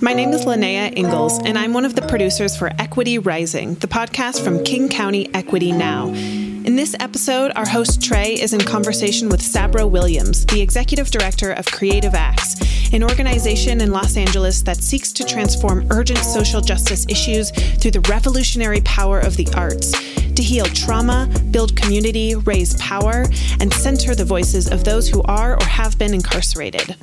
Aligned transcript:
My 0.00 0.12
name 0.12 0.30
is 0.30 0.44
Linnea 0.44 0.96
Ingalls, 0.96 1.40
and 1.44 1.58
I'm 1.58 1.72
one 1.72 1.84
of 1.84 1.96
the 1.96 2.02
producers 2.02 2.56
for 2.56 2.70
Equity 2.78 3.18
Rising, 3.18 3.74
the 3.74 3.88
podcast 3.88 4.44
from 4.44 4.62
King 4.62 4.88
County 4.88 5.28
Equity 5.34 5.72
Now. 5.72 6.06
In 6.06 6.76
this 6.76 6.94
episode, 7.00 7.50
our 7.56 7.66
host 7.66 8.00
Trey 8.00 8.34
is 8.34 8.52
in 8.52 8.60
conversation 8.60 9.28
with 9.28 9.42
Sabra 9.42 9.84
Williams, 9.84 10.46
the 10.46 10.60
executive 10.60 11.10
director 11.10 11.50
of 11.50 11.66
Creative 11.66 12.14
Acts, 12.14 12.92
an 12.92 13.02
organization 13.02 13.80
in 13.80 13.90
Los 13.90 14.16
Angeles 14.16 14.62
that 14.62 14.76
seeks 14.76 15.12
to 15.14 15.24
transform 15.24 15.84
urgent 15.90 16.20
social 16.20 16.60
justice 16.60 17.04
issues 17.08 17.50
through 17.50 17.90
the 17.90 18.06
revolutionary 18.08 18.80
power 18.82 19.18
of 19.18 19.36
the 19.36 19.48
arts 19.56 19.90
to 20.34 20.42
heal 20.44 20.66
trauma, 20.66 21.28
build 21.50 21.74
community, 21.74 22.36
raise 22.36 22.76
power, 22.76 23.24
and 23.58 23.72
center 23.72 24.14
the 24.14 24.24
voices 24.24 24.70
of 24.70 24.84
those 24.84 25.08
who 25.08 25.22
are 25.24 25.60
or 25.60 25.66
have 25.66 25.98
been 25.98 26.14
incarcerated. 26.14 26.94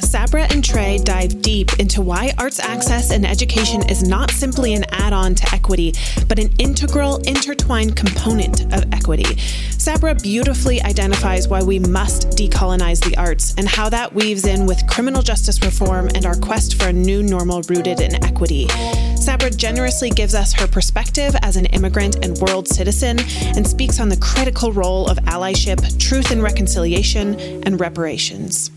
Sabra 0.00 0.46
and 0.50 0.64
Trey 0.64 0.98
dive 0.98 1.42
deep 1.42 1.78
into 1.78 2.02
why 2.02 2.32
arts 2.38 2.58
access 2.60 3.10
and 3.10 3.26
education 3.26 3.88
is 3.88 4.02
not 4.02 4.30
simply 4.30 4.74
an 4.74 4.84
add 4.90 5.12
on 5.12 5.34
to 5.34 5.54
equity, 5.54 5.94
but 6.28 6.38
an 6.38 6.50
integral, 6.58 7.16
intertwined 7.18 7.96
component 7.96 8.62
of 8.72 8.92
equity. 8.92 9.38
Sabra 9.70 10.14
beautifully 10.14 10.82
identifies 10.82 11.48
why 11.48 11.62
we 11.62 11.78
must 11.78 12.30
decolonize 12.30 13.02
the 13.04 13.16
arts 13.16 13.54
and 13.58 13.68
how 13.68 13.88
that 13.88 14.12
weaves 14.12 14.46
in 14.46 14.66
with 14.66 14.86
criminal 14.86 15.22
justice 15.22 15.62
reform 15.62 16.08
and 16.14 16.26
our 16.26 16.36
quest 16.36 16.80
for 16.80 16.88
a 16.88 16.92
new 16.92 17.22
normal 17.22 17.62
rooted 17.62 18.00
in 18.00 18.22
equity. 18.24 18.68
Sabra 19.16 19.50
generously 19.50 20.10
gives 20.10 20.34
us 20.34 20.52
her 20.52 20.66
perspective 20.66 21.34
as 21.42 21.56
an 21.56 21.66
immigrant 21.66 22.24
and 22.24 22.38
world 22.38 22.68
citizen 22.68 23.18
and 23.56 23.66
speaks 23.66 24.00
on 24.00 24.08
the 24.08 24.16
critical 24.16 24.72
role 24.72 25.06
of 25.06 25.18
allyship, 25.24 25.98
truth 25.98 26.30
and 26.30 26.42
reconciliation, 26.42 27.38
and 27.64 27.80
reparations. 27.80 28.70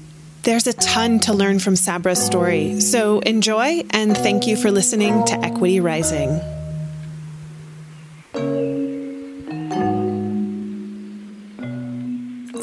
There's 0.43 0.65
a 0.65 0.73
ton 0.73 1.19
to 1.21 1.33
learn 1.33 1.59
from 1.59 1.75
Sabra's 1.75 2.19
story, 2.19 2.81
so 2.81 3.19
enjoy 3.19 3.83
and 3.91 4.17
thank 4.17 4.47
you 4.47 4.57
for 4.57 4.71
listening 4.71 5.23
to 5.25 5.33
Equity 5.33 5.79
Rising. 5.79 6.41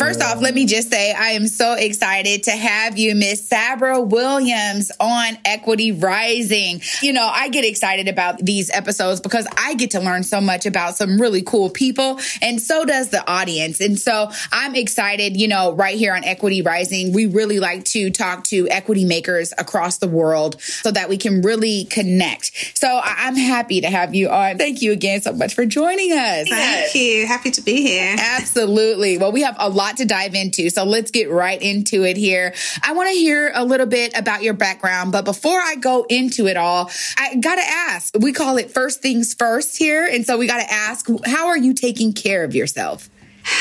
First 0.09 0.23
off, 0.23 0.41
let 0.41 0.55
me 0.55 0.65
just 0.65 0.91
say 0.91 1.13
I 1.13 1.33
am 1.33 1.47
so 1.47 1.75
excited 1.75 2.45
to 2.45 2.53
have 2.53 2.97
you, 2.97 3.15
Miss 3.15 3.47
Sabra 3.47 4.01
Williams, 4.01 4.91
on 4.99 5.37
Equity 5.45 5.93
Rising. 5.93 6.81
You 7.03 7.13
know, 7.13 7.27
I 7.27 7.51
get 7.51 7.67
excited 7.67 8.09
about 8.09 8.39
these 8.39 8.71
episodes 8.71 9.21
because 9.21 9.47
I 9.59 9.75
get 9.75 9.91
to 9.91 10.01
learn 10.01 10.23
so 10.23 10.41
much 10.41 10.65
about 10.65 10.97
some 10.97 11.21
really 11.21 11.43
cool 11.43 11.69
people, 11.69 12.19
and 12.41 12.59
so 12.59 12.87
does 12.87 13.11
the 13.11 13.23
audience. 13.31 13.83
And 13.83 13.99
so 13.99 14.31
I'm 14.51 14.75
excited, 14.77 15.39
you 15.39 15.47
know, 15.47 15.75
right 15.75 15.99
here 15.99 16.15
on 16.15 16.25
Equity 16.25 16.63
Rising, 16.63 17.13
we 17.13 17.27
really 17.27 17.61
like 17.61 17.85
to 17.87 18.09
talk 18.09 18.45
to 18.45 18.67
equity 18.71 19.05
makers 19.05 19.53
across 19.59 19.99
the 19.99 20.09
world 20.09 20.59
so 20.63 20.91
that 20.91 21.11
we 21.11 21.19
can 21.19 21.43
really 21.43 21.85
connect. 21.85 22.79
So 22.79 22.99
I'm 23.05 23.37
happy 23.37 23.83
to 23.83 23.91
have 23.91 24.15
you 24.15 24.31
on. 24.31 24.57
Thank 24.57 24.81
you 24.81 24.93
again 24.93 25.21
so 25.21 25.35
much 25.35 25.53
for 25.53 25.67
joining 25.67 26.13
us. 26.13 26.49
Thank 26.49 26.95
you. 26.95 27.27
Happy 27.27 27.51
to 27.51 27.61
be 27.61 27.83
here. 27.83 28.17
Absolutely. 28.19 29.19
Well, 29.19 29.33
we 29.33 29.43
have 29.43 29.57
a 29.59 29.69
lot 29.69 29.98
to 29.99 30.05
dive 30.05 30.35
into. 30.35 30.71
So 30.71 30.85
let's 30.85 31.11
get 31.11 31.31
right 31.31 31.61
into 31.61 32.05
it 32.05 32.17
here. 32.17 32.55
I 32.83 32.93
want 32.93 33.09
to 33.11 33.15
hear 33.15 33.53
a 33.55 33.65
little 33.65 33.87
bit 33.87 34.17
about 34.17 34.43
your 34.43 34.55
background, 34.55 35.13
but 35.13 35.25
before 35.25 35.59
I 35.59 35.77
go 35.77 36.05
into 36.09 36.47
it 36.47 36.57
all, 36.57 36.91
I 37.17 37.37
got 37.37 37.57
to 37.57 37.65
ask, 37.65 38.15
we 38.19 38.33
call 38.33 38.57
it 38.57 38.71
first 38.71 39.01
things 39.01 39.35
first 39.35 39.77
here. 39.77 40.07
And 40.07 40.27
so 40.27 40.39
we 40.39 40.47
got 40.47 40.61
to 40.61 40.73
ask, 40.73 41.09
how 41.27 41.49
are 41.49 41.59
you 41.59 41.75
taking 41.75 42.13
care 42.13 42.45
of 42.45 42.55
yourself? 42.55 43.09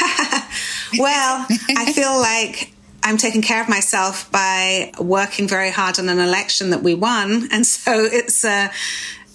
well, 0.98 1.46
I 1.50 1.92
feel 1.94 2.20
like 2.20 2.74
I'm 3.04 3.18
taking 3.18 3.42
care 3.42 3.62
of 3.62 3.70
myself 3.70 4.30
by 4.32 4.92
working 5.00 5.48
very 5.48 5.72
hard 5.72 6.00
on 6.00 6.10
an 6.10 6.20
election 6.20 6.72
that 6.72 6.84
we 6.84 6.94
won. 6.94 7.48
And 7.52 7.66
so 7.66 8.04
it's 8.04 8.44
uh, 8.44 8.70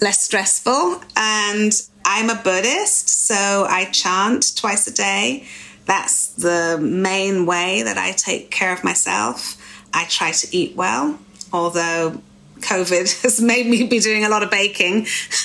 less 0.00 0.20
stressful. 0.20 1.00
And 1.16 1.72
I'm 2.04 2.30
a 2.30 2.34
Buddhist, 2.34 3.08
so 3.08 3.66
I 3.68 3.86
chant 3.86 4.56
twice 4.56 4.86
a 4.86 4.92
day. 4.92 5.46
That's 5.86 6.28
the 6.28 6.78
main 6.80 7.46
way 7.46 7.82
that 7.82 7.98
I 7.98 8.12
take 8.12 8.50
care 8.50 8.72
of 8.72 8.84
myself. 8.84 9.56
I 9.92 10.04
try 10.04 10.30
to 10.30 10.56
eat 10.56 10.76
well, 10.76 11.18
although 11.52 12.20
COVID 12.60 13.22
has 13.22 13.40
made 13.40 13.66
me 13.66 13.84
be 13.84 13.98
doing 13.98 14.24
a 14.24 14.28
lot 14.28 14.42
of 14.42 14.50
baking. 14.50 15.06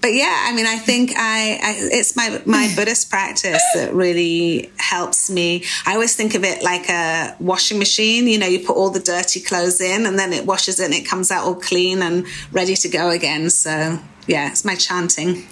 but 0.00 0.08
yeah, 0.08 0.46
I 0.48 0.52
mean, 0.54 0.66
I 0.66 0.76
think 0.76 1.12
I, 1.16 1.58
I, 1.62 1.74
it's 1.92 2.16
my 2.16 2.40
my 2.46 2.72
Buddhist 2.76 3.10
practice 3.10 3.62
that 3.74 3.92
really 3.92 4.70
helps 4.78 5.30
me. 5.30 5.64
I 5.86 5.94
always 5.94 6.16
think 6.16 6.34
of 6.34 6.44
it 6.44 6.62
like 6.62 6.88
a 6.88 7.36
washing 7.38 7.78
machine. 7.78 8.26
You 8.26 8.38
know, 8.38 8.46
you 8.46 8.60
put 8.60 8.76
all 8.76 8.90
the 8.90 9.00
dirty 9.00 9.40
clothes 9.40 9.80
in, 9.80 10.06
and 10.06 10.18
then 10.18 10.32
it 10.32 10.46
washes 10.46 10.80
it, 10.80 10.86
and 10.86 10.94
it 10.94 11.06
comes 11.06 11.30
out 11.30 11.44
all 11.44 11.54
clean 11.54 12.02
and 12.02 12.26
ready 12.52 12.74
to 12.76 12.88
go 12.88 13.10
again. 13.10 13.50
So 13.50 13.98
yeah, 14.26 14.50
it's 14.50 14.64
my 14.64 14.74
chanting. 14.74 15.46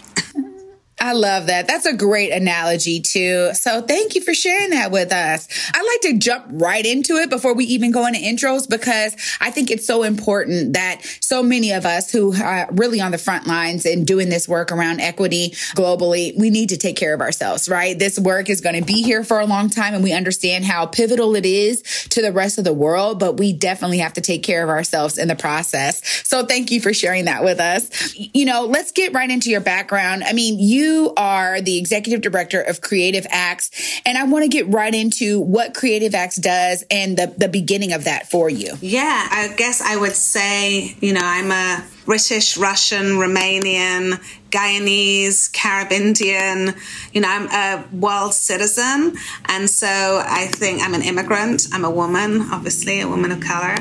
I 0.98 1.12
love 1.12 1.48
that. 1.48 1.66
That's 1.66 1.84
a 1.84 1.92
great 1.92 2.32
analogy 2.32 3.00
too. 3.00 3.52
So 3.52 3.82
thank 3.82 4.14
you 4.14 4.22
for 4.22 4.32
sharing 4.32 4.70
that 4.70 4.90
with 4.90 5.12
us. 5.12 5.46
I 5.74 5.82
like 5.82 6.12
to 6.12 6.18
jump 6.18 6.46
right 6.48 6.84
into 6.86 7.16
it 7.16 7.28
before 7.28 7.54
we 7.54 7.66
even 7.66 7.90
go 7.90 8.06
into 8.06 8.18
intros 8.18 8.66
because 8.68 9.14
I 9.38 9.50
think 9.50 9.70
it's 9.70 9.86
so 9.86 10.04
important 10.04 10.72
that 10.72 11.02
so 11.20 11.42
many 11.42 11.72
of 11.72 11.84
us 11.84 12.10
who 12.10 12.34
are 12.34 12.66
really 12.72 13.02
on 13.02 13.10
the 13.10 13.18
front 13.18 13.46
lines 13.46 13.84
and 13.84 14.06
doing 14.06 14.30
this 14.30 14.48
work 14.48 14.72
around 14.72 15.00
equity 15.00 15.50
globally, 15.76 16.36
we 16.38 16.48
need 16.48 16.70
to 16.70 16.78
take 16.78 16.96
care 16.96 17.12
of 17.12 17.20
ourselves, 17.20 17.68
right? 17.68 17.98
This 17.98 18.18
work 18.18 18.48
is 18.48 18.62
going 18.62 18.76
to 18.76 18.84
be 18.84 19.02
here 19.02 19.22
for 19.22 19.38
a 19.38 19.46
long 19.46 19.68
time 19.68 19.92
and 19.92 20.02
we 20.02 20.14
understand 20.14 20.64
how 20.64 20.86
pivotal 20.86 21.36
it 21.36 21.44
is 21.44 21.82
to 22.10 22.22
the 22.22 22.32
rest 22.32 22.56
of 22.56 22.64
the 22.64 22.72
world, 22.72 23.20
but 23.20 23.36
we 23.36 23.52
definitely 23.52 23.98
have 23.98 24.14
to 24.14 24.22
take 24.22 24.42
care 24.42 24.64
of 24.64 24.70
ourselves 24.70 25.18
in 25.18 25.28
the 25.28 25.36
process. 25.36 26.00
So 26.26 26.46
thank 26.46 26.70
you 26.70 26.80
for 26.80 26.94
sharing 26.94 27.26
that 27.26 27.44
with 27.44 27.60
us. 27.60 28.14
You 28.14 28.46
know, 28.46 28.64
let's 28.64 28.92
get 28.92 29.12
right 29.12 29.30
into 29.30 29.50
your 29.50 29.60
background. 29.60 30.24
I 30.24 30.32
mean, 30.32 30.58
you 30.58 30.85
you 30.86 31.12
are 31.16 31.60
the 31.60 31.78
executive 31.78 32.20
director 32.20 32.60
of 32.60 32.80
Creative 32.80 33.26
Acts, 33.30 33.70
and 34.04 34.16
I 34.16 34.24
want 34.24 34.44
to 34.44 34.48
get 34.48 34.66
right 34.68 34.94
into 34.94 35.40
what 35.40 35.74
Creative 35.74 36.14
Acts 36.14 36.36
does 36.36 36.84
and 36.90 37.16
the, 37.16 37.34
the 37.36 37.48
beginning 37.48 37.92
of 37.92 38.04
that 38.04 38.30
for 38.30 38.48
you. 38.48 38.74
Yeah, 38.80 39.28
I 39.30 39.54
guess 39.56 39.80
I 39.80 39.96
would 39.96 40.12
say, 40.12 40.96
you 41.00 41.12
know, 41.12 41.20
I'm 41.22 41.50
a 41.50 41.84
British, 42.06 42.56
Russian, 42.56 43.16
Romanian, 43.16 44.20
Guyanese, 44.50 45.52
Caribbean. 45.52 46.74
You 47.12 47.20
know, 47.20 47.28
I'm 47.28 47.48
a 47.50 47.84
world 47.94 48.32
citizen. 48.32 49.16
And 49.46 49.68
so 49.68 50.22
I 50.24 50.46
think 50.46 50.82
I'm 50.82 50.94
an 50.94 51.02
immigrant. 51.02 51.66
I'm 51.72 51.84
a 51.84 51.90
woman, 51.90 52.48
obviously, 52.52 53.00
a 53.00 53.08
woman 53.08 53.32
of 53.32 53.40
color. 53.40 53.74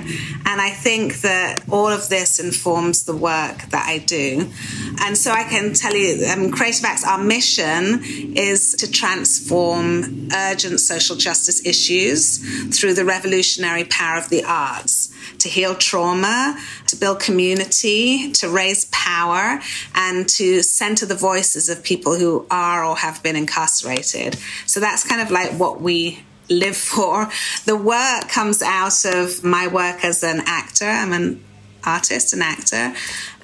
And 0.46 0.59
I 0.59 0.72
think 0.72 1.22
that 1.22 1.63
all 1.69 1.88
of 1.88 2.09
this 2.09 2.40
informs 2.40 3.06
the 3.06 3.16
work 3.16 3.69
that 3.69 3.86
I 3.88 4.00
do. 4.00 4.50
And 5.02 5.16
so 5.16 5.31
I 5.31 5.44
can 5.44 5.74
tell 5.74 5.96
you, 5.96 6.25
um, 6.25 6.52
Creative 6.52 6.84
Acts, 6.84 7.06
our 7.06 7.24
mission 7.24 8.02
is 8.36 8.74
to 8.75 8.90
transform 8.92 10.30
urgent 10.34 10.80
social 10.80 11.16
justice 11.16 11.63
issues 11.66 12.40
through 12.78 12.96
the 12.96 13.06
revolutionary 13.06 13.84
power 13.84 14.18
of 14.18 14.30
the 14.30 14.44
arts 14.44 15.12
to 15.40 15.50
heal 15.50 15.75
trauma, 15.75 16.59
to 16.88 16.96
build 16.96 17.19
community, 17.19 18.31
to 18.34 18.50
raise 18.50 18.86
power, 18.86 19.59
and 19.94 20.28
to 20.30 20.62
center 20.62 21.06
the 21.06 21.16
voices 21.16 21.69
of 21.69 21.84
people 21.84 22.16
who 22.16 22.46
are 22.50 22.86
or 22.86 22.96
have 22.97 23.22
been 23.24 23.36
incarcerated. 23.36 24.38
So 24.66 24.80
that's 24.80 25.03
kind 25.03 25.22
of 25.22 25.31
like 25.31 25.52
what 25.52 25.81
we 25.81 26.24
live 26.50 26.78
for. 26.78 27.30
The 27.66 27.75
work 27.75 28.30
comes 28.30 28.62
out 28.62 29.06
of 29.06 29.44
my 29.44 29.68
work 29.68 30.03
as 30.03 30.24
an 30.24 30.41
actor. 30.46 30.86
I'm 30.86 31.13
an 31.13 31.44
artist, 31.85 32.34
an 32.34 32.41
actor. 32.41 32.94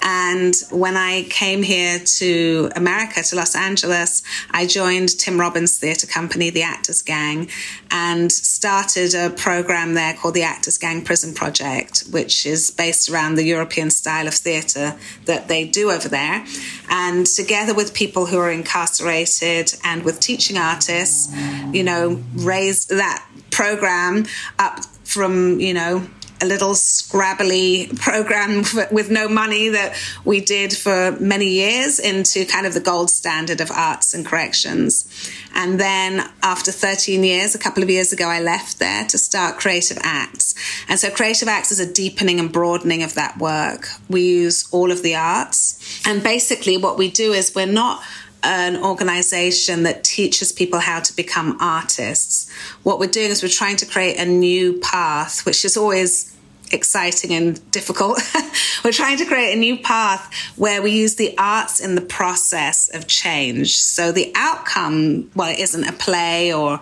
And 0.03 0.55
when 0.71 0.97
I 0.97 1.27
came 1.29 1.61
here 1.61 1.99
to 1.99 2.71
America, 2.75 3.21
to 3.21 3.35
Los 3.35 3.55
Angeles, 3.55 4.23
I 4.49 4.65
joined 4.65 5.17
Tim 5.19 5.39
Robbins 5.39 5.77
Theatre 5.77 6.07
Company, 6.07 6.49
the 6.49 6.63
Actors 6.63 7.01
Gang, 7.03 7.49
and 7.91 8.31
started 8.31 9.13
a 9.13 9.29
program 9.29 9.93
there 9.93 10.15
called 10.15 10.33
the 10.33 10.41
Actors 10.43 10.77
Gang 10.79 11.03
Prison 11.03 11.33
Project, 11.33 12.05
which 12.09 12.45
is 12.45 12.71
based 12.71 13.09
around 13.09 13.35
the 13.35 13.45
European 13.45 13.91
style 13.91 14.27
of 14.27 14.33
theatre 14.33 14.95
that 15.25 15.47
they 15.47 15.67
do 15.67 15.91
over 15.91 16.09
there. 16.09 16.43
And 16.89 17.25
together 17.25 17.75
with 17.75 17.93
people 17.93 18.25
who 18.25 18.39
are 18.39 18.51
incarcerated 18.51 19.73
and 19.83 20.03
with 20.03 20.19
teaching 20.19 20.57
artists, 20.57 21.31
you 21.71 21.83
know, 21.83 22.23
raised 22.33 22.89
that 22.89 23.23
program 23.51 24.25
up 24.57 24.83
from, 25.03 25.59
you 25.59 25.73
know, 25.73 26.07
a 26.41 26.45
little 26.45 26.73
scrabbly 26.73 27.97
program 27.99 28.63
with 28.91 29.09
no 29.09 29.27
money 29.27 29.69
that 29.69 29.95
we 30.25 30.41
did 30.41 30.75
for 30.75 31.11
many 31.19 31.47
years 31.47 31.99
into 31.99 32.45
kind 32.45 32.65
of 32.65 32.73
the 32.73 32.79
gold 32.79 33.09
standard 33.09 33.61
of 33.61 33.71
arts 33.71 34.13
and 34.13 34.25
corrections. 34.25 35.07
And 35.53 35.79
then 35.79 36.27
after 36.41 36.71
13 36.71 37.23
years, 37.23 37.55
a 37.55 37.59
couple 37.59 37.83
of 37.83 37.89
years 37.89 38.13
ago, 38.13 38.27
I 38.27 38.41
left 38.41 38.79
there 38.79 39.05
to 39.07 39.17
start 39.17 39.59
Creative 39.59 39.97
Acts. 40.01 40.55
And 40.87 40.99
so 40.99 41.11
Creative 41.11 41.47
Acts 41.47 41.71
is 41.71 41.79
a 41.79 41.91
deepening 41.91 42.39
and 42.39 42.51
broadening 42.51 43.03
of 43.03 43.15
that 43.15 43.37
work. 43.37 43.87
We 44.09 44.21
use 44.21 44.67
all 44.71 44.91
of 44.91 45.03
the 45.03 45.15
arts. 45.15 46.01
And 46.05 46.23
basically, 46.23 46.77
what 46.77 46.97
we 46.97 47.09
do 47.09 47.33
is 47.33 47.53
we're 47.53 47.65
not 47.65 48.01
an 48.43 48.83
organization 48.83 49.83
that 49.83 50.03
teaches 50.03 50.51
people 50.51 50.79
how 50.79 50.99
to 50.99 51.15
become 51.15 51.57
artists. 51.59 52.49
What 52.83 52.99
we're 52.99 53.07
doing 53.07 53.29
is 53.29 53.43
we're 53.43 53.49
trying 53.49 53.77
to 53.77 53.85
create 53.85 54.17
a 54.17 54.25
new 54.25 54.79
path, 54.79 55.45
which 55.45 55.63
is 55.63 55.77
always 55.77 56.35
exciting 56.73 57.33
and 57.33 57.71
difficult. 57.71 58.21
We're 58.83 58.91
trying 58.91 59.17
to 59.17 59.25
create 59.25 59.53
a 59.53 59.59
new 59.59 59.77
path 59.77 60.33
where 60.55 60.81
we 60.81 60.91
use 60.91 61.15
the 61.15 61.37
arts 61.37 61.79
in 61.79 61.95
the 61.95 62.01
process 62.01 62.89
of 62.95 63.07
change. 63.07 63.75
So 63.75 64.11
the 64.11 64.31
outcome, 64.35 65.29
well, 65.35 65.49
it 65.49 65.59
isn't 65.59 65.83
a 65.83 65.93
play 65.93 66.53
or 66.53 66.79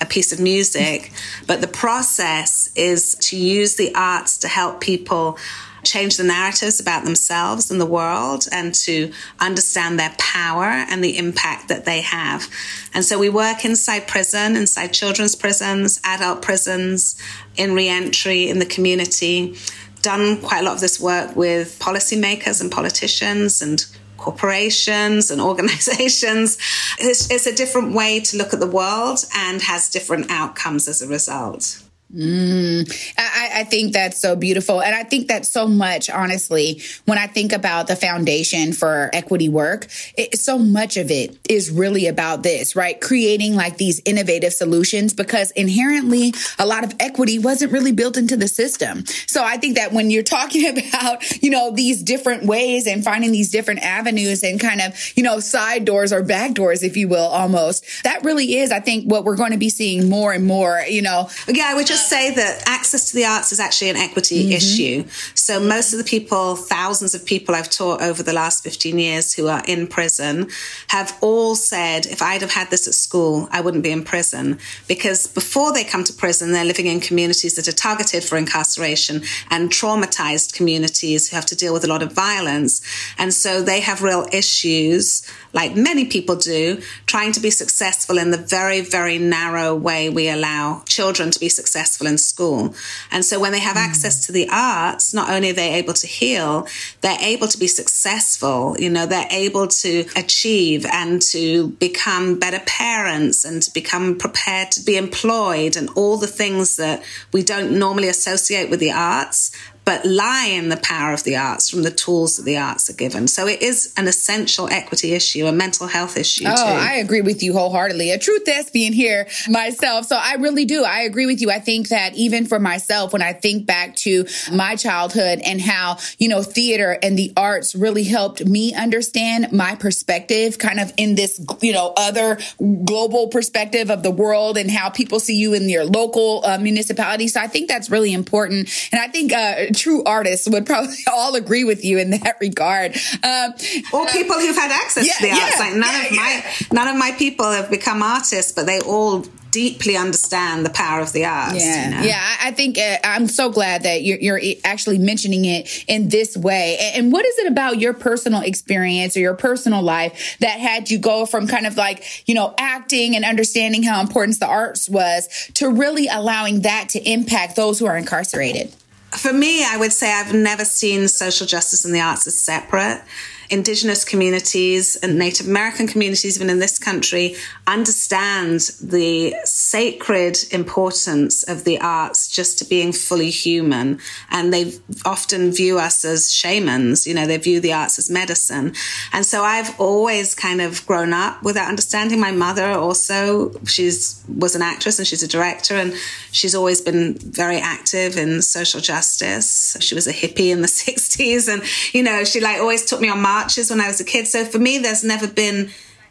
a 0.00 0.06
piece 0.06 0.32
of 0.32 0.40
music, 0.40 1.12
but 1.46 1.60
the 1.60 1.68
process 1.68 2.70
is 2.76 3.14
to 3.16 3.36
use 3.36 3.76
the 3.76 3.94
arts 3.94 4.38
to 4.38 4.48
help 4.48 4.80
people 4.80 5.38
change 5.86 6.16
the 6.16 6.24
narratives 6.24 6.80
about 6.80 7.04
themselves 7.04 7.70
and 7.70 7.80
the 7.80 7.86
world 7.86 8.46
and 8.52 8.74
to 8.74 9.12
understand 9.40 9.98
their 9.98 10.14
power 10.18 10.64
and 10.64 11.02
the 11.02 11.16
impact 11.16 11.68
that 11.68 11.84
they 11.84 12.02
have. 12.02 12.48
And 12.92 13.04
so 13.04 13.18
we 13.18 13.28
work 13.28 13.64
inside 13.64 14.06
prison, 14.06 14.56
inside 14.56 14.88
children's 14.88 15.34
prisons, 15.34 16.00
adult 16.04 16.42
prisons, 16.42 17.20
in 17.56 17.74
reentry, 17.74 18.48
in 18.48 18.58
the 18.58 18.66
community. 18.66 19.56
Done 20.02 20.40
quite 20.40 20.60
a 20.60 20.64
lot 20.64 20.74
of 20.74 20.80
this 20.80 21.00
work 21.00 21.34
with 21.36 21.78
policymakers 21.78 22.60
and 22.60 22.70
politicians 22.70 23.62
and 23.62 23.86
corporations 24.16 25.30
and 25.30 25.40
organizations. 25.50 26.58
It's, 26.98 27.30
it's, 27.30 27.46
a 27.46 27.54
different 27.54 27.94
way 27.94 28.20
to 28.20 28.36
look 28.36 28.52
at 28.52 28.60
the 28.60 28.66
world 28.66 29.24
and 29.34 29.62
has 29.62 29.88
different 29.88 30.30
outcomes 30.30 30.88
as 30.88 31.00
a 31.02 31.08
result. 31.08 31.82
Mm, 32.14 32.88
I, 33.18 33.50
I, 33.60 33.64
think 33.64 33.92
that's 33.92 34.20
so 34.20 34.36
beautiful. 34.36 34.80
And 34.80 34.94
I 34.94 35.02
think 35.02 35.26
that 35.26 35.44
so 35.44 35.66
much, 35.66 36.08
honestly, 36.08 36.80
when 37.04 37.18
I 37.18 37.26
think 37.26 37.52
about 37.52 37.88
the 37.88 37.96
foundation 37.96 38.72
for 38.72 39.10
equity 39.12 39.48
work, 39.48 39.88
it, 40.16 40.38
so 40.38 40.56
much 40.56 40.96
of 40.96 41.10
it 41.10 41.36
is 41.50 41.68
really 41.68 42.06
about 42.06 42.44
this, 42.44 42.76
right? 42.76 43.00
Creating 43.00 43.56
like 43.56 43.76
these 43.76 44.00
innovative 44.04 44.52
solutions 44.52 45.14
because 45.14 45.50
inherently 45.50 46.32
a 46.60 46.64
lot 46.66 46.84
of 46.84 46.94
equity 47.00 47.40
wasn't 47.40 47.72
really 47.72 47.90
built 47.90 48.16
into 48.16 48.36
the 48.36 48.46
system. 48.46 49.04
So 49.26 49.42
I 49.42 49.56
think 49.56 49.74
that 49.74 49.92
when 49.92 50.08
you're 50.08 50.22
talking 50.22 50.78
about, 50.78 51.42
you 51.42 51.50
know, 51.50 51.72
these 51.72 52.04
different 52.04 52.46
ways 52.46 52.86
and 52.86 53.02
finding 53.02 53.32
these 53.32 53.50
different 53.50 53.80
avenues 53.80 54.44
and 54.44 54.60
kind 54.60 54.80
of, 54.80 54.94
you 55.16 55.24
know, 55.24 55.40
side 55.40 55.84
doors 55.84 56.12
or 56.12 56.22
back 56.22 56.54
doors, 56.54 56.84
if 56.84 56.96
you 56.96 57.08
will, 57.08 57.26
almost, 57.26 57.84
that 58.04 58.22
really 58.22 58.58
is, 58.58 58.70
I 58.70 58.78
think, 58.78 59.10
what 59.10 59.24
we're 59.24 59.36
going 59.36 59.52
to 59.52 59.58
be 59.58 59.70
seeing 59.70 60.08
more 60.08 60.32
and 60.32 60.46
more, 60.46 60.82
you 60.88 61.02
know. 61.02 61.28
I 61.48 61.74
would 61.74 61.86
just 61.96 62.06
just 62.06 62.10
say 62.10 62.34
that 62.34 62.62
access 62.66 63.10
to 63.10 63.16
the 63.16 63.24
arts 63.24 63.52
is 63.52 63.60
actually 63.60 63.90
an 63.90 63.96
equity 63.96 64.44
mm-hmm. 64.44 64.52
issue. 64.52 65.04
So 65.34 65.58
most 65.58 65.92
of 65.92 65.98
the 65.98 66.04
people, 66.04 66.56
thousands 66.56 67.14
of 67.14 67.24
people 67.24 67.54
I've 67.54 67.70
taught 67.70 68.02
over 68.02 68.22
the 68.22 68.32
last 68.32 68.62
15 68.62 68.98
years 68.98 69.32
who 69.32 69.48
are 69.48 69.62
in 69.66 69.86
prison 69.86 70.48
have 70.88 71.16
all 71.22 71.54
said, 71.54 72.06
if 72.06 72.20
I'd 72.20 72.42
have 72.42 72.52
had 72.52 72.70
this 72.70 72.86
at 72.86 72.94
school, 72.94 73.48
I 73.50 73.60
wouldn't 73.62 73.82
be 73.82 73.90
in 73.90 74.04
prison. 74.04 74.58
Because 74.88 75.26
before 75.26 75.72
they 75.72 75.84
come 75.84 76.04
to 76.04 76.12
prison, 76.12 76.52
they're 76.52 76.64
living 76.64 76.86
in 76.86 77.00
communities 77.00 77.56
that 77.56 77.68
are 77.68 77.72
targeted 77.72 78.22
for 78.24 78.36
incarceration 78.36 79.22
and 79.50 79.70
traumatized 79.70 80.54
communities 80.54 81.30
who 81.30 81.36
have 81.36 81.46
to 81.46 81.56
deal 81.56 81.72
with 81.72 81.84
a 81.84 81.88
lot 81.88 82.02
of 82.02 82.12
violence. 82.12 82.82
And 83.16 83.32
so 83.32 83.62
they 83.62 83.80
have 83.80 84.02
real 84.02 84.26
issues, 84.32 85.26
like 85.52 85.74
many 85.74 86.04
people 86.04 86.36
do, 86.36 86.82
trying 87.06 87.32
to 87.32 87.40
be 87.40 87.50
successful 87.50 88.18
in 88.18 88.32
the 88.32 88.38
very, 88.38 88.82
very 88.82 89.18
narrow 89.18 89.74
way 89.74 90.10
we 90.10 90.28
allow 90.28 90.82
children 90.86 91.30
to 91.30 91.40
be 91.40 91.48
successful 91.48 91.85
successful 91.86 92.06
in 92.06 92.18
school. 92.18 92.74
And 93.10 93.24
so 93.24 93.38
when 93.40 93.52
they 93.52 93.60
have 93.60 93.76
mm. 93.76 93.86
access 93.88 94.26
to 94.26 94.32
the 94.32 94.48
arts, 94.50 95.14
not 95.14 95.30
only 95.30 95.50
are 95.50 95.54
they 95.54 95.74
able 95.74 95.94
to 95.94 96.06
heal, 96.06 96.66
they're 97.00 97.20
able 97.20 97.48
to 97.48 97.58
be 97.58 97.66
successful. 97.66 98.76
You 98.78 98.90
know, 98.90 99.06
they're 99.06 99.28
able 99.30 99.68
to 99.68 100.04
achieve 100.16 100.84
and 100.86 101.22
to 101.32 101.68
become 101.78 102.38
better 102.38 102.60
parents 102.66 103.44
and 103.44 103.62
to 103.62 103.72
become 103.72 104.16
prepared 104.18 104.70
to 104.72 104.82
be 104.82 104.96
employed 104.96 105.76
and 105.76 105.88
all 105.96 106.16
the 106.16 106.26
things 106.26 106.76
that 106.76 107.02
we 107.32 107.42
don't 107.42 107.78
normally 107.78 108.08
associate 108.08 108.70
with 108.70 108.80
the 108.80 108.92
arts 108.92 109.50
but 109.86 110.04
lie 110.04 110.50
in 110.52 110.68
the 110.68 110.76
power 110.76 111.12
of 111.12 111.24
the 111.24 111.36
arts 111.36 111.68
from 111.70 111.82
the 111.82 111.90
tools 111.90 112.36
that 112.36 112.44
the 112.44 112.58
arts 112.58 112.88
are 112.90 112.94
given. 112.94 113.26
So 113.26 113.48
it 113.48 113.62
is 113.62 113.92
an 113.96 114.06
essential 114.06 114.68
equity 114.68 115.14
issue, 115.14 115.46
a 115.46 115.52
mental 115.52 115.86
health 115.86 116.16
issue. 116.16 116.44
Oh, 116.46 116.54
too. 116.54 116.62
I 116.62 116.94
agree 116.94 117.22
with 117.22 117.42
you 117.42 117.52
wholeheartedly. 117.52 118.12
A 118.12 118.18
truth 118.18 118.36
true 118.36 118.44
thespian 118.44 118.92
here 118.92 119.28
myself. 119.48 120.06
So 120.06 120.16
I 120.16 120.34
really 120.34 120.64
do. 120.64 120.84
I 120.84 121.00
agree 121.00 121.26
with 121.26 121.40
you. 121.40 121.50
I 121.50 121.58
think 121.58 121.88
that 121.88 122.14
even 122.14 122.46
for 122.46 122.58
myself, 122.58 123.12
when 123.12 123.22
I 123.22 123.32
think 123.32 123.66
back 123.66 123.96
to 123.96 124.26
my 124.52 124.76
childhood 124.76 125.40
and 125.44 125.60
how, 125.60 125.98
you 126.18 126.28
know, 126.28 126.42
theater 126.42 126.98
and 127.02 127.18
the 127.18 127.32
arts 127.36 127.74
really 127.74 128.04
helped 128.04 128.44
me 128.44 128.74
understand 128.74 129.52
my 129.52 129.74
perspective 129.74 130.58
kind 130.58 130.80
of 130.80 130.92
in 130.96 131.14
this, 131.14 131.40
you 131.60 131.72
know, 131.72 131.92
other 131.96 132.38
global 132.84 133.28
perspective 133.28 133.90
of 133.90 134.02
the 134.02 134.10
world 134.10 134.58
and 134.58 134.70
how 134.70 134.90
people 134.90 135.20
see 135.20 135.36
you 135.36 135.54
in 135.54 135.68
your 135.68 135.84
local 135.84 136.42
uh, 136.44 136.58
municipality. 136.58 137.28
So 137.28 137.40
I 137.40 137.46
think 137.46 137.68
that's 137.68 137.90
really 137.90 138.12
important. 138.12 138.68
And 138.92 139.00
I 139.00 139.08
think, 139.08 139.32
uh, 139.32 139.72
true 139.76 140.02
artists 140.04 140.48
would 140.48 140.66
probably 140.66 140.96
all 141.12 141.34
agree 141.34 141.64
with 141.64 141.84
you 141.84 141.98
in 141.98 142.10
that 142.10 142.36
regard. 142.40 142.96
Um, 143.22 143.52
or 143.92 144.06
people 144.06 144.38
who've 144.38 144.56
had 144.56 144.70
access 144.70 145.06
yeah, 145.06 145.12
to 145.14 145.22
the 145.22 145.30
arts. 145.30 145.58
Yeah, 145.58 145.64
like 145.64 145.74
none 145.74 145.94
yeah, 145.94 146.06
of 146.06 146.16
my 146.16 146.44
none 146.72 146.88
of 146.88 146.96
my 146.96 147.12
people 147.12 147.50
have 147.50 147.70
become 147.70 148.02
artists, 148.02 148.52
but 148.52 148.66
they 148.66 148.80
all 148.80 149.24
deeply 149.56 149.96
understand 149.96 150.66
the 150.66 150.70
power 150.70 151.00
of 151.00 151.14
the 151.14 151.24
arts. 151.24 151.64
Yeah, 151.64 151.84
you 151.84 151.96
know? 151.96 152.02
yeah. 152.02 152.36
I 152.42 152.50
think 152.50 152.76
uh, 152.76 152.98
I'm 153.02 153.26
so 153.26 153.48
glad 153.48 153.84
that 153.84 154.02
you're, 154.02 154.18
you're, 154.18 154.40
actually 154.64 154.98
mentioning 154.98 155.46
it 155.46 155.84
in 155.88 156.10
this 156.10 156.36
way. 156.36 156.76
And 156.94 157.10
what 157.10 157.24
is 157.24 157.38
it 157.38 157.46
about 157.50 157.80
your 157.80 157.94
personal 157.94 158.42
experience 158.42 159.16
or 159.16 159.20
your 159.20 159.32
personal 159.32 159.80
life 159.80 160.36
that 160.40 160.60
had 160.60 160.90
you 160.90 160.98
go 160.98 161.24
from 161.24 161.46
kind 161.46 161.66
of 161.66 161.78
like 161.78 162.04
you 162.28 162.34
know 162.34 162.54
acting 162.58 163.16
and 163.16 163.24
understanding 163.24 163.82
how 163.82 164.02
important 164.02 164.38
the 164.40 164.46
arts 164.46 164.90
was 164.90 165.26
to 165.54 165.70
really 165.70 166.06
allowing 166.06 166.60
that 166.60 166.90
to 166.90 167.10
impact 167.10 167.56
those 167.56 167.78
who 167.78 167.86
are 167.86 167.96
incarcerated? 167.96 168.74
For 169.16 169.32
me, 169.32 169.64
I 169.64 169.76
would 169.76 169.92
say 169.92 170.12
I've 170.12 170.34
never 170.34 170.64
seen 170.64 171.08
social 171.08 171.46
justice 171.46 171.84
and 171.84 171.94
the 171.94 172.00
arts 172.00 172.26
as 172.26 172.38
separate. 172.38 173.02
Indigenous 173.48 174.04
communities 174.04 174.96
and 174.96 175.18
Native 175.18 175.46
American 175.46 175.86
communities, 175.86 176.36
even 176.36 176.50
in 176.50 176.58
this 176.58 176.78
country, 176.78 177.36
understand 177.66 178.60
the 178.80 179.34
sacred 179.44 180.38
importance 180.52 181.42
of 181.42 181.64
the 181.64 181.80
arts 181.80 182.28
just 182.28 182.58
to 182.58 182.64
being 182.64 182.92
fully 182.92 183.30
human. 183.30 183.98
And 184.30 184.52
they 184.52 184.74
often 185.04 185.52
view 185.52 185.78
us 185.78 186.04
as 186.04 186.32
shamans, 186.32 187.06
you 187.06 187.14
know, 187.14 187.26
they 187.26 187.36
view 187.38 187.60
the 187.60 187.72
arts 187.72 187.98
as 187.98 188.08
medicine. 188.08 188.74
And 189.12 189.26
so 189.26 189.42
I've 189.42 189.78
always 189.80 190.34
kind 190.34 190.60
of 190.60 190.86
grown 190.86 191.12
up 191.12 191.42
with 191.42 191.56
that 191.56 191.68
understanding. 191.68 192.20
My 192.20 192.30
mother 192.30 192.70
also, 192.70 193.52
she's 193.64 194.22
was 194.28 194.54
an 194.54 194.62
actress 194.62 194.98
and 194.98 195.06
she's 195.06 195.22
a 195.22 195.28
director 195.28 195.74
and 195.74 195.94
she's 196.30 196.54
always 196.54 196.80
been 196.80 197.14
very 197.18 197.58
active 197.58 198.16
in 198.16 198.42
social 198.42 198.80
justice. 198.80 199.76
She 199.80 199.94
was 199.94 200.06
a 200.06 200.12
hippie 200.12 200.50
in 200.50 200.62
the 200.62 200.68
60s 200.68 201.52
and, 201.52 201.62
you 201.92 202.02
know, 202.02 202.24
she 202.24 202.40
like 202.40 202.60
always 202.60 202.84
took 202.84 203.00
me 203.00 203.08
on 203.08 203.20
marches 203.20 203.70
when 203.70 203.80
I 203.80 203.88
was 203.88 204.00
a 204.00 204.04
kid. 204.04 204.28
So 204.28 204.44
for 204.44 204.58
me, 204.58 204.78
there's 204.78 205.02
never 205.02 205.26
been 205.26 205.70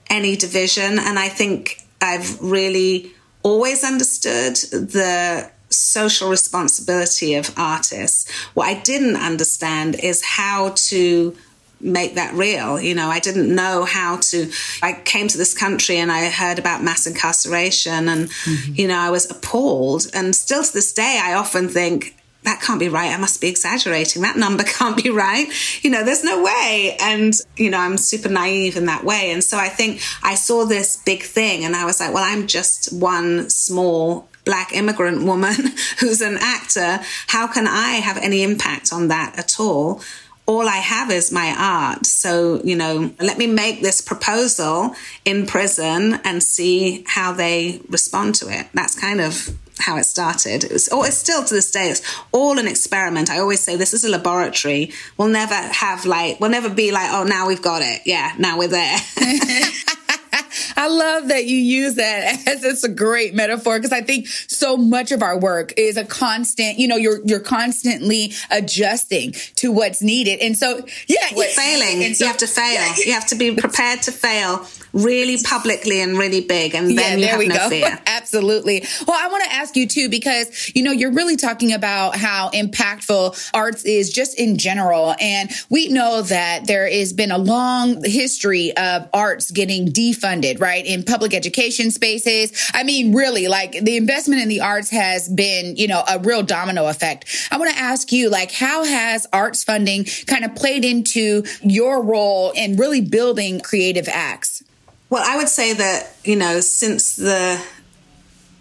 any 0.09 0.35
division. 0.35 0.99
And 0.99 1.17
I 1.19 1.29
think 1.29 1.81
I've 2.01 2.41
really 2.41 3.11
always 3.43 3.83
understood 3.83 4.55
the 4.55 5.51
social 5.69 6.29
responsibility 6.29 7.35
of 7.35 7.53
artists. 7.57 8.31
What 8.53 8.67
I 8.67 8.79
didn't 8.81 9.17
understand 9.17 9.95
is 9.95 10.23
how 10.23 10.73
to 10.75 11.35
make 11.81 12.15
that 12.15 12.33
real. 12.33 12.79
You 12.79 12.95
know, 12.95 13.09
I 13.09 13.19
didn't 13.19 13.53
know 13.53 13.83
how 13.83 14.17
to. 14.17 14.51
I 14.81 14.93
came 14.93 15.27
to 15.27 15.37
this 15.37 15.53
country 15.53 15.97
and 15.97 16.11
I 16.11 16.29
heard 16.29 16.57
about 16.57 16.83
mass 16.83 17.05
incarceration, 17.05 18.07
and, 18.07 18.29
mm-hmm. 18.29 18.73
you 18.75 18.87
know, 18.87 18.97
I 18.97 19.09
was 19.09 19.29
appalled. 19.29 20.07
And 20.13 20.35
still 20.35 20.63
to 20.63 20.73
this 20.73 20.93
day, 20.93 21.19
I 21.21 21.33
often 21.33 21.67
think, 21.67 22.15
that 22.45 22.61
can't 22.61 22.79
be 22.79 22.89
right. 22.89 23.11
I 23.11 23.17
must 23.17 23.41
be 23.41 23.47
exaggerating. 23.47 24.21
That 24.21 24.37
number 24.37 24.63
can't 24.77 25.01
be 25.01 25.09
right. 25.09 25.47
You 25.83 25.89
know, 25.89 26.03
there's 26.03 26.23
no 26.23 26.43
way. 26.43 26.95
And, 27.01 27.33
you 27.57 27.69
know, 27.69 27.79
I'm 27.79 27.97
super 27.97 28.29
naive 28.29 28.77
in 28.77 28.85
that 28.85 29.03
way. 29.03 29.31
And 29.31 29.43
so 29.43 29.57
I 29.57 29.69
think 29.69 30.01
I 30.23 30.35
saw 30.35 30.65
this 30.65 30.97
big 30.97 31.23
thing 31.23 31.65
and 31.65 31.75
I 31.75 31.85
was 31.85 31.99
like, 31.99 32.13
well, 32.13 32.23
I'm 32.23 32.47
just 32.47 32.93
one 32.93 33.49
small 33.49 34.27
black 34.45 34.73
immigrant 34.73 35.23
woman 35.23 35.55
who's 35.99 36.21
an 36.21 36.37
actor. 36.39 36.99
How 37.27 37.47
can 37.47 37.67
I 37.67 37.93
have 37.93 38.17
any 38.17 38.43
impact 38.43 38.93
on 38.93 39.09
that 39.09 39.37
at 39.37 39.59
all? 39.59 40.01
all 40.47 40.69
I 40.69 40.77
have 40.77 41.09
is 41.09 41.31
my 41.31 41.55
art. 41.57 42.05
So, 42.05 42.61
you 42.63 42.75
know, 42.75 43.11
let 43.19 43.39
me 43.39 43.47
make 43.47 43.81
this 43.81 43.99
proposal 43.99 44.95
in 45.25 45.47
prison 45.47 46.19
and 46.23 46.43
see 46.43 47.03
how 47.07 47.33
they 47.33 47.81
respond 47.89 48.35
to 48.35 48.49
it. 48.49 48.67
That's 48.73 48.99
kind 48.99 49.21
of 49.21 49.57
how 49.79 49.97
it 49.97 50.05
started. 50.05 50.63
It 50.63 50.71
was, 50.71 50.89
oh, 50.91 51.03
it's 51.03 51.17
still 51.17 51.43
to 51.43 51.53
this 51.53 51.71
day, 51.71 51.89
it's 51.89 52.01
all 52.31 52.59
an 52.59 52.67
experiment. 52.67 53.29
I 53.29 53.39
always 53.39 53.61
say 53.61 53.75
this 53.75 53.93
is 53.93 54.03
a 54.03 54.09
laboratory. 54.09 54.91
We'll 55.17 55.27
never 55.27 55.55
have 55.55 56.05
like, 56.05 56.39
we'll 56.39 56.49
never 56.49 56.69
be 56.69 56.91
like, 56.91 57.09
oh, 57.11 57.23
now 57.23 57.47
we've 57.47 57.61
got 57.61 57.81
it. 57.81 58.01
Yeah, 58.05 58.33
now 58.37 58.57
we're 58.57 58.67
there. 58.67 58.97
I 60.77 60.87
love 60.87 61.29
that 61.29 61.45
you 61.45 61.57
use 61.57 61.95
that 61.95 62.47
as 62.47 62.63
it's 62.63 62.83
a 62.83 62.89
great 62.89 63.33
metaphor 63.33 63.77
because 63.77 63.91
I 63.91 64.01
think 64.01 64.27
so 64.27 64.77
much 64.77 65.11
of 65.11 65.21
our 65.21 65.37
work 65.39 65.73
is 65.77 65.97
a 65.97 66.05
constant, 66.05 66.79
you 66.79 66.87
know, 66.87 66.95
you're 66.95 67.25
you're 67.25 67.39
constantly 67.39 68.33
adjusting 68.51 69.33
to 69.55 69.71
what's 69.71 70.01
needed. 70.01 70.39
And 70.39 70.57
so 70.57 70.85
yeah, 71.07 71.17
We're 71.35 71.47
failing. 71.47 72.13
So, 72.13 72.25
you 72.25 72.27
have 72.27 72.37
to 72.39 72.47
fail. 72.47 72.73
Yeah, 72.73 72.95
you 73.05 73.13
have 73.13 73.27
to 73.27 73.35
be 73.35 73.55
prepared 73.55 74.01
to 74.03 74.11
fail 74.11 74.65
really 74.93 75.37
publicly 75.43 76.01
and 76.01 76.17
really 76.17 76.41
big 76.41 76.73
and 76.73 76.97
then 76.97 77.19
yeah, 77.19 77.27
there 77.27 77.37
we 77.37 77.47
no 77.47 77.55
go. 77.55 77.69
fear. 77.69 77.99
Absolutely. 78.05 78.85
Well, 79.05 79.17
I 79.19 79.27
want 79.27 79.43
to 79.45 79.53
ask 79.53 79.75
you 79.75 79.87
too 79.87 80.09
because 80.09 80.71
you 80.73 80.83
know, 80.83 80.91
you're 80.91 81.11
really 81.11 81.35
talking 81.35 81.73
about 81.73 82.15
how 82.15 82.49
impactful 82.51 83.51
arts 83.53 83.83
is 83.83 84.11
just 84.11 84.39
in 84.39 84.57
general 84.57 85.15
and 85.19 85.49
we 85.69 85.89
know 85.89 86.21
that 86.21 86.67
there 86.67 86.89
has 86.89 87.13
been 87.13 87.31
a 87.31 87.37
long 87.37 88.03
history 88.03 88.75
of 88.75 89.09
arts 89.13 89.51
getting 89.51 89.87
defunded, 89.89 90.24
right? 90.59 90.85
In 90.85 91.03
public 91.03 91.33
education 91.33 91.91
spaces. 91.91 92.51
I 92.73 92.83
mean, 92.83 93.13
really, 93.13 93.47
like 93.47 93.71
the 93.71 93.97
investment 93.97 94.41
in 94.41 94.49
the 94.49 94.61
arts 94.61 94.89
has 94.89 95.29
been, 95.29 95.75
you 95.75 95.87
know, 95.87 96.03
a 96.07 96.19
real 96.19 96.43
domino 96.43 96.87
effect. 96.87 97.25
I 97.51 97.57
want 97.57 97.71
to 97.71 97.77
ask 97.77 98.11
you, 98.11 98.29
like, 98.29 98.51
how 98.51 98.83
has 98.83 99.27
arts 99.31 99.63
funding 99.63 100.05
kind 100.25 100.43
of 100.43 100.55
played 100.55 100.83
into 100.83 101.43
your 101.61 102.03
role 102.03 102.51
in 102.51 102.77
really 102.77 103.01
building 103.01 103.59
creative 103.59 104.07
acts? 104.07 104.63
Well, 105.09 105.23
I 105.25 105.37
would 105.37 105.49
say 105.49 105.73
that, 105.73 106.15
you 106.23 106.35
know, 106.35 106.59
since 106.59 107.15
the 107.15 107.61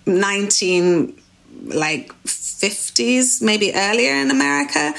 19 0.06 1.20
like 1.66 2.12
50s, 2.24 3.42
maybe 3.42 3.72
earlier 3.74 4.14
in 4.14 4.30
America, 4.30 4.94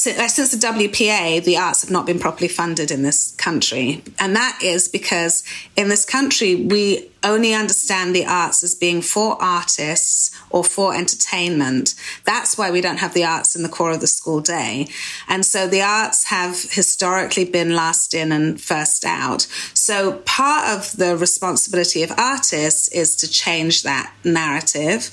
since 0.00 0.50
the 0.50 0.66
WPA, 0.66 1.44
the 1.44 1.58
arts 1.58 1.82
have 1.82 1.90
not 1.90 2.06
been 2.06 2.18
properly 2.18 2.48
funded 2.48 2.90
in 2.90 3.02
this 3.02 3.32
country. 3.32 4.02
And 4.18 4.34
that 4.34 4.58
is 4.62 4.88
because 4.88 5.44
in 5.76 5.88
this 5.88 6.06
country, 6.06 6.54
we 6.54 7.10
only 7.22 7.52
understand 7.52 8.14
the 8.14 8.24
arts 8.24 8.62
as 8.62 8.74
being 8.74 9.02
for 9.02 9.36
artists 9.42 10.30
or 10.48 10.64
for 10.64 10.94
entertainment. 10.94 11.94
That's 12.24 12.56
why 12.56 12.70
we 12.70 12.80
don't 12.80 12.96
have 12.96 13.12
the 13.12 13.24
arts 13.24 13.54
in 13.54 13.62
the 13.62 13.68
core 13.68 13.92
of 13.92 14.00
the 14.00 14.06
school 14.06 14.40
day. 14.40 14.88
And 15.28 15.44
so 15.44 15.66
the 15.66 15.82
arts 15.82 16.24
have 16.24 16.62
historically 16.70 17.44
been 17.44 17.76
last 17.76 18.14
in 18.14 18.32
and 18.32 18.58
first 18.58 19.04
out. 19.04 19.42
So 19.74 20.12
part 20.24 20.68
of 20.68 20.96
the 20.96 21.14
responsibility 21.14 22.02
of 22.02 22.12
artists 22.12 22.88
is 22.88 23.14
to 23.16 23.28
change 23.28 23.82
that 23.82 24.14
narrative. 24.24 25.10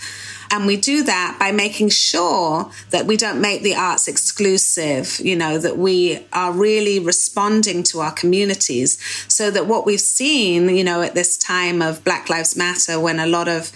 And 0.52 0.66
we 0.66 0.78
do 0.78 1.04
that 1.04 1.38
by 1.40 1.52
making 1.52 1.90
sure 1.90 2.72
that 2.92 3.06
we 3.06 3.18
don't 3.18 3.42
make 3.42 3.64
the 3.64 3.76
arts 3.76 4.08
exclusive, 4.08 5.20
you 5.20 5.36
know, 5.36 5.58
that 5.58 5.78
we 5.78 6.26
are 6.32 6.52
really 6.52 7.00
responding 7.00 7.84
to 7.84 8.00
our 8.00 8.12
communities. 8.12 8.98
So 9.28 9.52
that 9.52 9.68
what 9.68 9.86
we've 9.86 10.00
seen, 10.00 10.70
you 10.70 10.84
know, 10.84 11.02
at 11.02 11.16
this 11.16 11.38
time 11.38 11.82
of 11.82 12.04
Black 12.04 12.30
Lives 12.30 12.56
Matter, 12.56 13.00
when 13.00 13.20
a 13.20 13.28
lot 13.28 13.48
of 13.48 13.72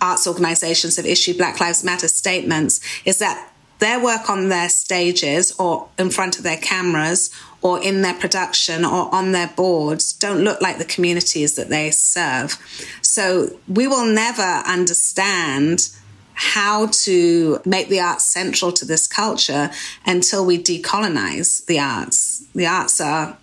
arts 0.00 0.26
organizations 0.26 0.96
have 0.96 1.06
issued 1.06 1.38
Black 1.38 1.60
Lives 1.60 1.82
Matter 1.82 2.08
statements, 2.08 2.80
is 3.04 3.18
that 3.18 3.52
their 3.78 4.02
work 4.02 4.30
on 4.30 4.48
their 4.48 4.68
stages 4.68 5.52
or 5.58 5.88
in 5.98 6.10
front 6.10 6.38
of 6.38 6.44
their 6.44 6.56
cameras 6.56 7.30
or 7.62 7.82
in 7.82 8.02
their 8.02 8.14
production 8.14 8.84
or 8.84 9.12
on 9.14 9.32
their 9.32 9.48
boards 9.48 10.12
don't 10.12 10.42
look 10.42 10.60
like 10.60 10.78
the 10.78 10.84
communities 10.84 11.54
that 11.56 11.68
they 11.68 11.90
serve. 11.90 12.58
So 13.02 13.58
we 13.68 13.86
will 13.86 14.06
never 14.06 14.42
understand 14.42 15.88
how 16.34 16.86
to 16.88 17.58
make 17.64 17.88
the 17.88 18.00
arts 18.00 18.24
central 18.24 18.70
to 18.70 18.84
this 18.84 19.06
culture 19.06 19.70
until 20.04 20.44
we 20.44 20.62
decolonize 20.62 21.64
the 21.64 21.80
arts. 21.80 22.44
The 22.54 22.66
arts 22.66 23.00
are 23.00 23.38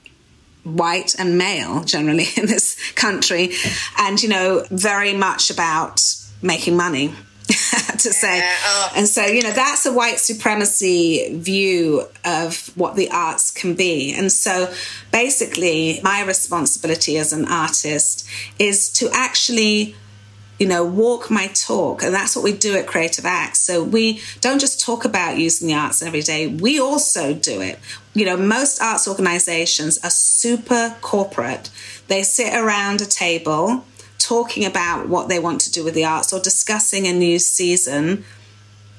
white 0.63 1.15
and 1.19 1.37
male 1.37 1.83
generally 1.83 2.27
in 2.37 2.45
this 2.45 2.93
country 2.93 3.51
and 3.97 4.21
you 4.23 4.29
know 4.29 4.65
very 4.69 5.13
much 5.13 5.49
about 5.49 6.01
making 6.41 6.77
money 6.77 7.13
to 7.47 8.11
say. 8.11 8.41
Oh. 8.65 8.91
And 8.95 9.07
so, 9.07 9.25
you 9.25 9.41
know, 9.41 9.51
that's 9.51 9.85
a 9.85 9.93
white 9.93 10.19
supremacy 10.19 11.35
view 11.37 12.03
of 12.23 12.71
what 12.75 12.95
the 12.95 13.09
arts 13.11 13.51
can 13.51 13.75
be. 13.75 14.13
And 14.13 14.31
so, 14.31 14.73
basically, 15.11 15.99
my 16.03 16.23
responsibility 16.23 17.17
as 17.17 17.33
an 17.33 17.45
artist 17.45 18.27
is 18.59 18.89
to 18.93 19.09
actually 19.13 19.95
you 20.59 20.67
know, 20.67 20.85
walk 20.85 21.29
my 21.29 21.47
talk. 21.47 22.03
And 22.03 22.13
that's 22.13 22.35
what 22.35 22.43
we 22.43 22.53
do 22.53 22.77
at 22.77 22.87
Creative 22.87 23.25
Acts. 23.25 23.59
So 23.59 23.83
we 23.83 24.21
don't 24.39 24.59
just 24.59 24.79
talk 24.79 25.03
about 25.03 25.37
using 25.37 25.67
the 25.67 25.73
arts 25.73 26.01
every 26.01 26.21
day, 26.21 26.47
we 26.47 26.79
also 26.79 27.33
do 27.33 27.59
it. 27.59 27.79
You 28.13 28.25
know, 28.25 28.37
most 28.37 28.81
arts 28.81 29.07
organizations 29.07 29.97
are 30.03 30.09
super 30.09 30.95
corporate. 31.01 31.69
They 32.07 32.23
sit 32.23 32.53
around 32.53 33.01
a 33.01 33.05
table 33.05 33.83
talking 34.23 34.65
about 34.65 35.09
what 35.09 35.29
they 35.29 35.39
want 35.39 35.61
to 35.61 35.71
do 35.71 35.83
with 35.83 35.93
the 35.93 36.05
arts 36.05 36.33
or 36.33 36.39
discussing 36.39 37.07
a 37.07 37.13
new 37.13 37.39
season. 37.39 38.23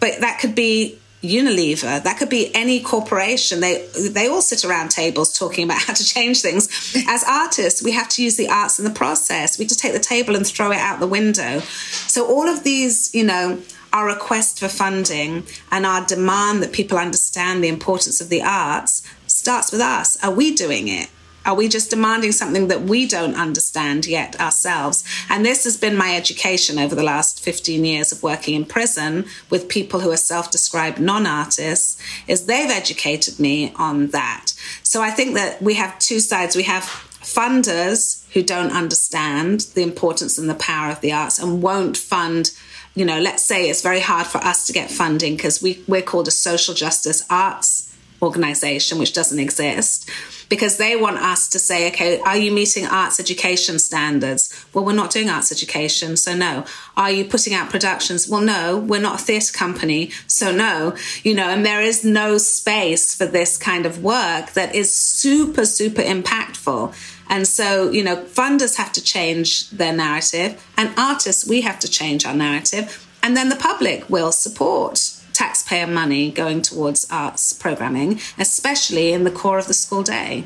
But 0.01 0.21
that 0.21 0.39
could 0.41 0.55
be 0.55 0.99
Unilever, 1.25 2.03
that 2.03 2.19
could 2.19 2.29
be 2.29 2.55
any 2.55 2.81
corporation. 2.81 3.61
They 3.61 3.89
they 4.11 4.29
all 4.29 4.43
sit 4.43 4.63
around 4.63 4.91
tables 4.91 5.37
talking 5.37 5.65
about 5.65 5.79
how 5.87 5.95
to 5.95 6.05
change 6.05 6.43
things. 6.43 6.69
As 7.09 7.25
artists, 7.25 7.83
we 7.83 7.93
have 7.93 8.09
to 8.11 8.23
use 8.23 8.37
the 8.37 8.49
arts 8.49 8.79
in 8.79 8.85
the 8.85 8.91
process. 8.91 9.59
We 9.59 9.65
just 9.65 9.81
take 9.81 9.95
the 9.95 9.99
table 9.99 10.37
and 10.37 10.47
throw 10.47 10.71
it 10.71 10.79
out 10.79 11.01
the 11.01 11.07
window. 11.07 11.61
So 11.61 12.27
all 12.27 12.47
of 12.47 12.63
these, 12.63 13.15
you 13.15 13.25
know, 13.25 13.63
our 13.95 14.07
request 14.07 14.61
for 14.61 14.69
funding 14.69 15.45
and 15.71 15.87
our 15.87 16.05
demand 16.05 16.63
that 16.63 16.73
people 16.73 16.99
understand 16.99 17.65
the 17.65 17.69
importance 17.69 18.21
of 18.21 18.29
the 18.29 18.43
arts 18.43 19.03
starts 19.27 19.73
with 19.73 19.81
us. 19.81 20.23
Are 20.23 20.33
we 20.33 20.55
doing 20.55 20.89
it? 20.89 21.09
Are 21.45 21.55
we 21.55 21.69
just 21.69 21.91
demanding 21.91 22.33
something 22.33 22.69
that 22.69 22.83
we 22.83 23.07
don't 23.07 23.35
understand 23.35 24.07
yet 24.07 24.41
ourselves? 24.41 25.05
And 25.29 25.45
this 25.45 25.65
has 25.65 25.77
been 25.77 25.97
my 25.97 26.17
education 26.17 26.79
over 26.79 26.95
the 26.95 27.03
last 27.03 27.43
15 27.43 27.85
years 27.85 28.13
of 28.13 28.23
working 28.23 28.55
in 28.55 28.65
prison 28.65 29.27
with 29.51 29.69
people 29.69 30.01
who 30.01 30.11
are 30.11 30.17
self 30.17 30.51
described 30.51 30.99
non 30.99 31.27
artists, 31.27 32.01
is 32.27 32.47
they've 32.47 32.71
educated 32.71 33.39
me 33.39 33.73
on 33.77 34.09
that. 34.09 34.53
So 34.83 35.03
I 35.03 35.11
think 35.11 35.35
that 35.35 35.61
we 35.61 35.75
have 35.75 35.99
two 35.99 36.21
sides. 36.21 36.57
We 36.57 36.63
have 36.65 36.85
funders 36.85 38.25
who 38.33 38.43
don't 38.43 38.73
understand 38.73 39.61
the 39.75 39.83
importance 39.83 40.39
and 40.39 40.49
the 40.49 40.55
power 40.55 40.91
of 40.91 41.01
the 41.01 41.13
arts 41.13 41.39
and 41.39 41.63
won't 41.63 41.97
fund 41.97 42.51
you 42.95 43.05
know 43.05 43.19
let's 43.19 43.43
say 43.43 43.71
it's 43.71 43.81
very 43.81 44.01
hard 44.01 44.27
for 44.27 44.39
us 44.39 44.67
to 44.67 44.73
get 44.73 44.91
funding 44.91 45.35
because 45.35 45.63
we, 45.63 45.83
we're 45.89 46.03
called 46.03 46.29
a 46.29 46.31
social 46.31 46.75
justice 46.75 47.25
arts 47.31 47.84
organization, 48.25 48.99
which 48.99 49.13
doesn't 49.13 49.39
exist, 49.39 50.11
because 50.49 50.77
they 50.77 50.97
want 50.97 51.19
us 51.19 51.49
to 51.49 51.59
say, 51.59 51.89
okay, 51.89 52.21
are 52.21 52.37
you 52.37 52.53
meeting 52.53 52.87
arts 52.87 53.21
education 53.21 53.79
standards? 53.79 54.53
Well, 54.73 54.85
we're 54.85 54.93
not 54.93 55.11
doing 55.11 55.31
arts 55.31 55.53
education, 55.53 56.17
so 56.17 56.35
no. 56.35 56.65
Are 56.97 57.11
you 57.11 57.25
putting 57.25 57.55
out 57.55 57.71
productions? 57.71 58.29
Well, 58.29 58.41
no, 58.41 58.79
we're 58.79 59.01
not 59.01 59.21
a 59.21 59.25
theatre 59.25 59.53
company, 59.53 60.11
so 60.27 60.53
no. 60.53 60.97
You 61.23 61.35
know, 61.35 61.49
and 61.49 61.65
there 61.65 61.81
is 61.81 62.05
no 62.05 62.39
space 62.39 63.15
for 63.15 63.27
this 63.27 63.57
kind 63.57 63.87
of 63.87 64.03
work 64.03 64.53
that 64.53 64.75
is 64.75 64.95
super, 64.95 65.65
super 65.65 66.03
impactful. 66.03 66.95
And 67.29 67.49
so, 67.49 67.91
you 67.91 68.05
know, 68.05 68.17
funders 68.17 68.77
have 68.77 68.93
to 68.93 69.03
change 69.03 69.71
their 69.71 69.95
narrative, 69.95 70.63
and 70.77 70.93
artists, 70.99 71.47
we 71.47 71.63
have 71.63 71.81
to 71.81 71.89
change 71.89 72.27
our 72.27 72.35
narrative, 72.35 73.09
and 73.23 73.35
then 73.35 73.49
the 73.49 73.57
public 73.57 74.11
will 74.11 74.31
support 74.31 75.14
taxpayer 75.35 75.87
money 75.87 76.31
going 76.31 76.63
towards 76.63 77.07
arts 77.11 77.53
programming, 77.53 78.21
especially 78.39 79.13
in 79.13 79.25
the 79.25 79.31
core 79.31 79.59
of 79.59 79.67
the 79.67 79.75
school 79.75 80.03
day. 80.03 80.45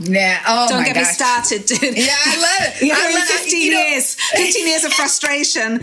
Yeah. 0.00 0.40
Oh 0.46 0.66
Don't 0.68 0.84
get 0.84 0.94
gosh. 0.94 1.08
me 1.08 1.12
started, 1.12 1.66
dude. 1.66 1.80
Yeah, 2.00 2.16
I 2.24 2.40
love 2.40 2.74
it. 2.74 2.82
you 2.82 2.88
know, 2.88 2.94
I 2.98 3.12
love 3.12 3.24
15 3.24 3.60
you 3.60 3.76
years, 3.76 4.16
know. 4.34 4.44
15 4.44 4.66
years 4.66 4.84
of 4.84 4.92
frustration. 4.94 5.80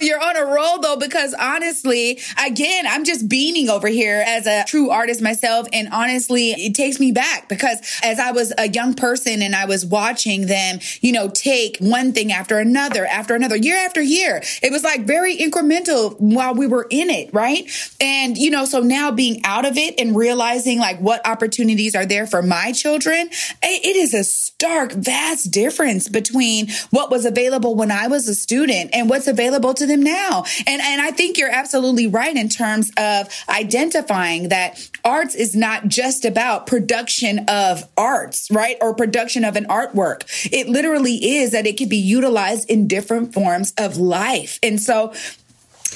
You're 0.00 0.22
on 0.22 0.36
a 0.36 0.44
roll 0.44 0.78
though, 0.78 0.96
because 0.96 1.34
honestly, 1.34 2.20
again, 2.42 2.86
I'm 2.86 3.04
just 3.04 3.28
beaming 3.28 3.68
over 3.68 3.88
here 3.88 4.22
as 4.24 4.46
a 4.46 4.64
true 4.66 4.90
artist 4.90 5.20
myself. 5.20 5.66
And 5.72 5.88
honestly, 5.92 6.52
it 6.52 6.74
takes 6.74 7.00
me 7.00 7.10
back 7.10 7.48
because 7.48 7.78
as 8.04 8.20
I 8.20 8.30
was 8.30 8.52
a 8.56 8.68
young 8.68 8.94
person 8.94 9.42
and 9.42 9.56
I 9.56 9.64
was 9.64 9.84
watching 9.84 10.46
them, 10.46 10.78
you 11.00 11.10
know, 11.12 11.28
take 11.28 11.78
one 11.80 12.12
thing 12.12 12.30
after 12.30 12.58
another, 12.58 13.04
after 13.06 13.34
another, 13.34 13.56
year 13.56 13.76
after 13.76 14.00
year, 14.00 14.42
it 14.62 14.70
was 14.70 14.84
like 14.84 15.04
very 15.04 15.36
incremental 15.36 16.18
while 16.20 16.54
we 16.54 16.68
were 16.68 16.86
in 16.90 17.10
it, 17.10 17.34
right? 17.34 17.68
And, 18.00 18.38
you 18.38 18.50
know, 18.50 18.64
so 18.64 18.80
now 18.80 19.10
being 19.10 19.40
out 19.44 19.64
of 19.64 19.76
it 19.76 19.98
and 19.98 20.14
realizing 20.14 20.78
like 20.78 21.00
what 21.00 21.26
opportunities 21.26 21.96
are 21.96 22.06
there 22.06 22.26
for 22.26 22.42
my 22.42 22.70
children 22.72 22.99
children, 23.00 23.28
it 23.62 23.96
is 23.96 24.14
a 24.14 24.24
stark, 24.24 24.92
vast 24.92 25.50
difference 25.50 26.08
between 26.08 26.68
what 26.90 27.10
was 27.10 27.24
available 27.24 27.74
when 27.74 27.90
I 27.90 28.06
was 28.06 28.28
a 28.28 28.34
student 28.34 28.90
and 28.92 29.08
what's 29.08 29.26
available 29.26 29.74
to 29.74 29.86
them 29.86 30.02
now. 30.02 30.44
And, 30.66 30.80
and 30.82 31.00
I 31.00 31.10
think 31.10 31.38
you're 31.38 31.50
absolutely 31.50 32.06
right 32.06 32.36
in 32.36 32.48
terms 32.48 32.90
of 32.96 33.28
identifying 33.48 34.48
that 34.48 34.88
arts 35.04 35.34
is 35.34 35.56
not 35.56 35.88
just 35.88 36.24
about 36.24 36.66
production 36.66 37.44
of 37.48 37.84
arts, 37.96 38.48
right? 38.50 38.76
Or 38.80 38.94
production 38.94 39.44
of 39.44 39.56
an 39.56 39.64
artwork. 39.66 40.22
It 40.52 40.68
literally 40.68 41.36
is 41.38 41.52
that 41.52 41.66
it 41.66 41.76
can 41.76 41.88
be 41.88 41.96
utilized 41.96 42.68
in 42.70 42.86
different 42.86 43.32
forms 43.34 43.72
of 43.78 43.96
life. 43.96 44.58
And 44.62 44.80
so 44.80 45.12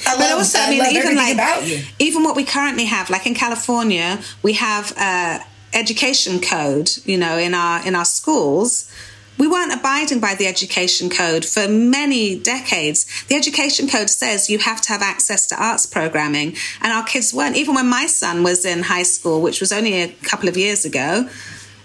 I 0.06 0.16
but 0.16 0.32
also, 0.32 0.58
I, 0.58 0.64
I 0.64 0.70
mean, 0.70 0.96
even 0.96 1.16
like 1.16 1.86
even 1.98 2.24
what 2.24 2.34
we 2.34 2.44
currently 2.44 2.86
have, 2.86 3.10
like 3.10 3.26
in 3.26 3.34
California, 3.34 4.20
we 4.42 4.54
have 4.54 4.92
uh, 4.96 5.38
education 5.74 6.40
code, 6.40 6.90
you 7.04 7.18
know, 7.18 7.36
in 7.38 7.54
our 7.54 7.86
in 7.86 7.94
our 7.94 8.04
schools, 8.04 8.90
we 9.38 9.48
weren't 9.48 9.72
abiding 9.72 10.20
by 10.20 10.34
the 10.34 10.46
education 10.46 11.10
code 11.10 11.44
for 11.44 11.66
many 11.68 12.38
decades. 12.38 13.24
The 13.24 13.34
education 13.34 13.88
code 13.88 14.08
says 14.08 14.48
you 14.48 14.58
have 14.58 14.80
to 14.82 14.88
have 14.90 15.02
access 15.02 15.46
to 15.48 15.62
arts 15.62 15.86
programming, 15.86 16.56
and 16.80 16.92
our 16.92 17.04
kids 17.04 17.34
weren't. 17.34 17.56
Even 17.56 17.74
when 17.74 17.88
my 17.88 18.06
son 18.06 18.42
was 18.42 18.64
in 18.64 18.84
high 18.84 19.02
school, 19.02 19.42
which 19.42 19.60
was 19.60 19.72
only 19.72 20.02
a 20.02 20.08
couple 20.22 20.48
of 20.48 20.56
years 20.56 20.84
ago, 20.84 21.28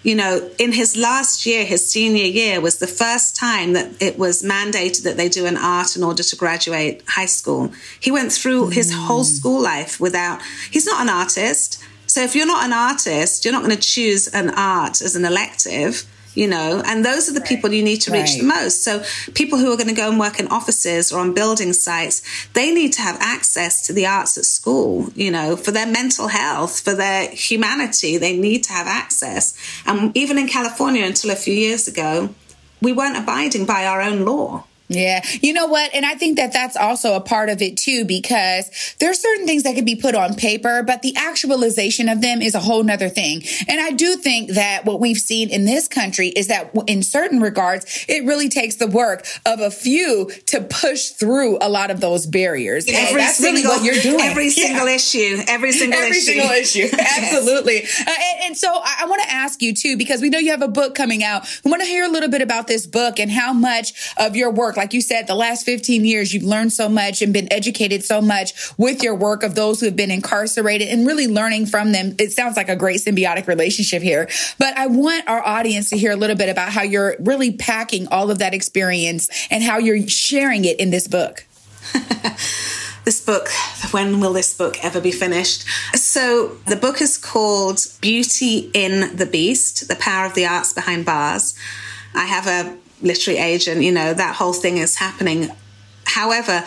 you 0.03 0.15
know, 0.15 0.49
in 0.57 0.71
his 0.71 0.95
last 0.95 1.45
year, 1.45 1.65
his 1.65 1.89
senior 1.89 2.25
year, 2.25 2.61
was 2.61 2.79
the 2.79 2.87
first 2.87 3.35
time 3.35 3.73
that 3.73 4.01
it 4.01 4.17
was 4.17 4.43
mandated 4.43 5.03
that 5.03 5.17
they 5.17 5.27
do 5.27 5.45
an 5.45 5.57
art 5.57 5.97
in 5.97 6.03
order 6.03 6.23
to 6.23 6.35
graduate 6.35 7.03
high 7.07 7.25
school. 7.25 7.73
He 7.99 8.11
went 8.11 8.31
through 8.31 8.67
mm. 8.67 8.73
his 8.73 8.93
whole 8.93 9.25
school 9.25 9.61
life 9.61 9.99
without, 9.99 10.41
he's 10.71 10.85
not 10.85 11.01
an 11.01 11.09
artist. 11.09 11.83
So 12.09 12.21
if 12.21 12.35
you're 12.35 12.47
not 12.47 12.65
an 12.65 12.73
artist, 12.73 13.45
you're 13.45 13.53
not 13.53 13.63
going 13.63 13.75
to 13.75 13.81
choose 13.81 14.27
an 14.27 14.49
art 14.49 15.01
as 15.01 15.15
an 15.15 15.25
elective 15.25 16.05
you 16.35 16.47
know, 16.47 16.81
and 16.85 17.03
those 17.03 17.27
are 17.27 17.33
the 17.33 17.39
right. 17.39 17.49
people 17.49 17.73
you 17.73 17.83
need 17.83 18.01
to 18.01 18.11
reach 18.11 18.29
right. 18.29 18.39
the 18.39 18.45
most. 18.45 18.83
So 18.83 19.03
people 19.33 19.57
who 19.57 19.73
are 19.73 19.75
going 19.75 19.89
to 19.89 19.95
go 19.95 20.09
and 20.09 20.19
work 20.19 20.39
in 20.39 20.47
offices 20.47 21.11
or 21.11 21.19
on 21.19 21.33
building 21.33 21.73
sites, 21.73 22.21
they 22.53 22.71
need 22.73 22.93
to 22.93 23.01
have 23.01 23.17
access 23.19 23.85
to 23.87 23.93
the 23.93 24.05
arts 24.05 24.37
at 24.37 24.45
school, 24.45 25.09
you 25.15 25.31
know, 25.31 25.57
for 25.57 25.71
their 25.71 25.87
mental 25.87 26.27
health, 26.27 26.79
for 26.79 26.93
their 26.93 27.29
humanity, 27.31 28.17
they 28.17 28.37
need 28.37 28.63
to 28.65 28.73
have 28.73 28.87
access. 28.87 29.57
And 29.85 30.15
even 30.15 30.37
in 30.37 30.47
California 30.47 31.03
until 31.03 31.31
a 31.31 31.35
few 31.35 31.53
years 31.53 31.87
ago, 31.87 32.29
we 32.81 32.93
weren't 32.93 33.17
abiding 33.17 33.65
by 33.65 33.85
our 33.85 34.01
own 34.01 34.23
law. 34.23 34.65
Yeah. 34.89 35.23
You 35.41 35.53
know 35.53 35.67
what? 35.67 35.93
And 35.93 36.03
I 36.03 36.15
think 36.15 36.37
that 36.37 36.51
that's 36.51 36.75
also 36.75 37.13
a 37.13 37.21
part 37.21 37.49
of 37.49 37.61
it 37.61 37.77
too, 37.77 38.05
because 38.05 38.95
there's 38.99 39.19
certain 39.19 39.45
things 39.45 39.61
that 39.63 39.75
can 39.75 39.85
be 39.85 39.95
put 39.95 40.15
on 40.15 40.33
paper, 40.33 40.81
but 40.81 41.03
the 41.03 41.15
actualization 41.15 42.09
of 42.09 42.21
them 42.21 42.41
is 42.41 42.55
a 42.55 42.59
whole 42.59 42.83
nother 42.83 43.07
thing. 43.07 43.43
And 43.67 43.79
I 43.79 43.91
do 43.91 44.15
think 44.15 44.51
that 44.51 44.85
what 44.85 44.99
we've 44.99 45.17
seen 45.17 45.51
in 45.51 45.65
this 45.65 45.87
country 45.87 46.29
is 46.29 46.47
that 46.47 46.71
in 46.87 47.03
certain 47.03 47.39
regards, 47.39 48.05
it 48.09 48.25
really 48.25 48.49
takes 48.49 48.77
the 48.77 48.87
work 48.87 49.27
of 49.45 49.59
a 49.59 49.69
few 49.69 50.31
to 50.47 50.61
push 50.61 51.09
through 51.09 51.59
a 51.61 51.69
lot 51.69 51.91
of 51.91 52.01
those 52.01 52.25
barriers. 52.25 52.85
Every 52.89 53.21
single, 53.25 53.61
really 53.61 53.67
what 53.67 53.83
you're 53.83 54.01
doing. 54.01 54.21
Every 54.21 54.49
single 54.49 54.87
yeah. 54.87 54.95
issue. 54.95 55.37
Every 55.47 55.71
single 55.71 55.99
every 55.99 56.17
issue. 56.17 56.31
single 56.31 56.49
issue. 56.49 56.87
Absolutely. 56.99 57.81
yes. 57.83 58.01
uh, 58.01 58.09
and, 58.09 58.45
and, 58.45 58.57
so 58.57 58.69
I, 58.73 59.01
I 59.01 59.05
want 59.05 59.21
to 59.21 59.31
ask 59.31 59.61
you 59.61 59.75
too, 59.75 59.97
because 59.97 60.19
we 60.19 60.29
know 60.29 60.39
you 60.39 60.49
have 60.49 60.63
a 60.63 60.67
book 60.67 60.95
coming 60.95 61.23
out. 61.23 61.47
We 61.63 61.69
want 61.69 61.83
to 61.83 61.87
hear 61.87 62.05
a 62.05 62.09
little 62.09 62.29
bit 62.29 62.41
about 62.41 62.65
this 62.65 62.87
book 62.87 63.19
and 63.19 63.29
how 63.29 63.53
much 63.53 64.13
of 64.17 64.35
your 64.35 64.49
work 64.49 64.78
like 64.79 64.93
you 64.93 65.01
said, 65.01 65.27
the 65.27 65.35
last 65.35 65.65
15 65.65 66.05
years, 66.05 66.33
you've 66.33 66.43
learned 66.43 66.71
so 66.71 66.87
much 66.87 67.21
and 67.21 67.33
been 67.33 67.51
educated 67.51 68.01
so 68.01 68.21
much 68.21 68.53
with 68.77 69.03
your 69.03 69.13
work 69.13 69.43
of 69.43 69.53
those 69.53 69.81
who 69.81 69.87
have 69.87 69.97
been 69.97 70.09
incarcerated 70.09 70.87
and 70.87 71.05
really 71.05 71.27
learning 71.27 71.65
from 71.65 71.91
them. 71.91 72.15
It 72.17 72.31
sounds 72.31 72.55
like 72.55 72.69
a 72.69 72.77
great 72.77 73.01
symbiotic 73.01 73.45
relationship 73.45 74.01
here. 74.01 74.29
But 74.57 74.77
I 74.77 74.87
want 74.87 75.27
our 75.27 75.45
audience 75.45 75.89
to 75.89 75.97
hear 75.97 76.13
a 76.13 76.15
little 76.15 76.37
bit 76.37 76.47
about 76.47 76.71
how 76.71 76.83
you're 76.83 77.17
really 77.19 77.51
packing 77.51 78.07
all 78.07 78.31
of 78.31 78.39
that 78.39 78.53
experience 78.53 79.27
and 79.51 79.61
how 79.61 79.79
you're 79.79 80.07
sharing 80.07 80.63
it 80.63 80.79
in 80.79 80.91
this 80.91 81.09
book. 81.09 81.45
this 83.03 83.19
book, 83.19 83.49
when 83.91 84.21
will 84.21 84.31
this 84.31 84.53
book 84.53 84.81
ever 84.81 85.01
be 85.01 85.11
finished? 85.11 85.65
So, 85.93 86.57
the 86.67 86.77
book 86.77 87.01
is 87.01 87.17
called 87.17 87.81
Beauty 87.99 88.71
in 88.73 89.17
the 89.17 89.25
Beast 89.25 89.89
The 89.89 89.97
Power 89.97 90.25
of 90.25 90.35
the 90.35 90.45
Arts 90.45 90.71
Behind 90.71 91.05
Bars. 91.05 91.53
I 92.15 92.23
have 92.23 92.47
a 92.47 92.77
literary 93.01 93.39
agent, 93.39 93.81
you 93.81 93.91
know, 93.91 94.13
that 94.13 94.35
whole 94.35 94.53
thing 94.53 94.77
is 94.77 94.95
happening. 94.95 95.51
However, 96.05 96.65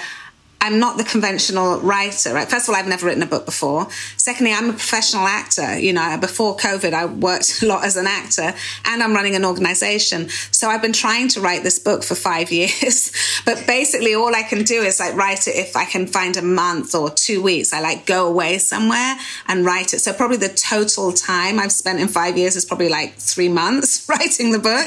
I'm 0.62 0.78
not 0.78 0.96
the 0.96 1.02
conventional 1.02 1.80
writer, 1.80 2.32
right? 2.32 2.48
First 2.48 2.68
of 2.68 2.74
all, 2.74 2.80
I've 2.80 2.86
never 2.86 3.06
written 3.06 3.22
a 3.24 3.26
book 3.26 3.44
before. 3.44 3.88
Secondly, 4.16 4.52
I'm 4.52 4.70
a 4.70 4.72
professional 4.72 5.26
actor. 5.26 5.76
You 5.76 5.92
know, 5.92 6.16
before 6.20 6.56
COVID, 6.56 6.92
I 6.92 7.06
worked 7.06 7.62
a 7.64 7.66
lot 7.66 7.84
as 7.84 7.96
an 7.96 8.06
actor 8.06 8.54
and 8.84 9.02
I'm 9.02 9.12
running 9.12 9.34
an 9.34 9.44
organization. 9.44 10.28
So 10.52 10.68
I've 10.68 10.80
been 10.80 10.92
trying 10.92 11.26
to 11.30 11.40
write 11.40 11.64
this 11.64 11.80
book 11.80 12.04
for 12.04 12.14
five 12.14 12.52
years. 12.60 13.10
but 13.44 13.64
basically, 13.66 14.14
all 14.14 14.32
I 14.32 14.44
can 14.44 14.62
do 14.62 14.82
is 14.82 15.00
like 15.00 15.16
write 15.16 15.48
it 15.48 15.56
if 15.56 15.74
I 15.74 15.84
can 15.84 16.06
find 16.06 16.36
a 16.36 16.42
month 16.42 16.94
or 16.94 17.10
two 17.10 17.42
weeks. 17.42 17.72
I 17.72 17.80
like 17.80 18.06
go 18.06 18.28
away 18.28 18.58
somewhere 18.58 19.16
and 19.48 19.66
write 19.66 19.94
it. 19.94 19.98
So 19.98 20.12
probably 20.12 20.36
the 20.36 20.48
total 20.48 21.10
time 21.12 21.58
I've 21.58 21.72
spent 21.72 21.98
in 21.98 22.06
five 22.06 22.38
years 22.38 22.54
is 22.54 22.64
probably 22.64 22.88
like 22.88 23.16
three 23.16 23.48
months 23.48 24.08
writing 24.08 24.52
the 24.52 24.60
book. 24.60 24.86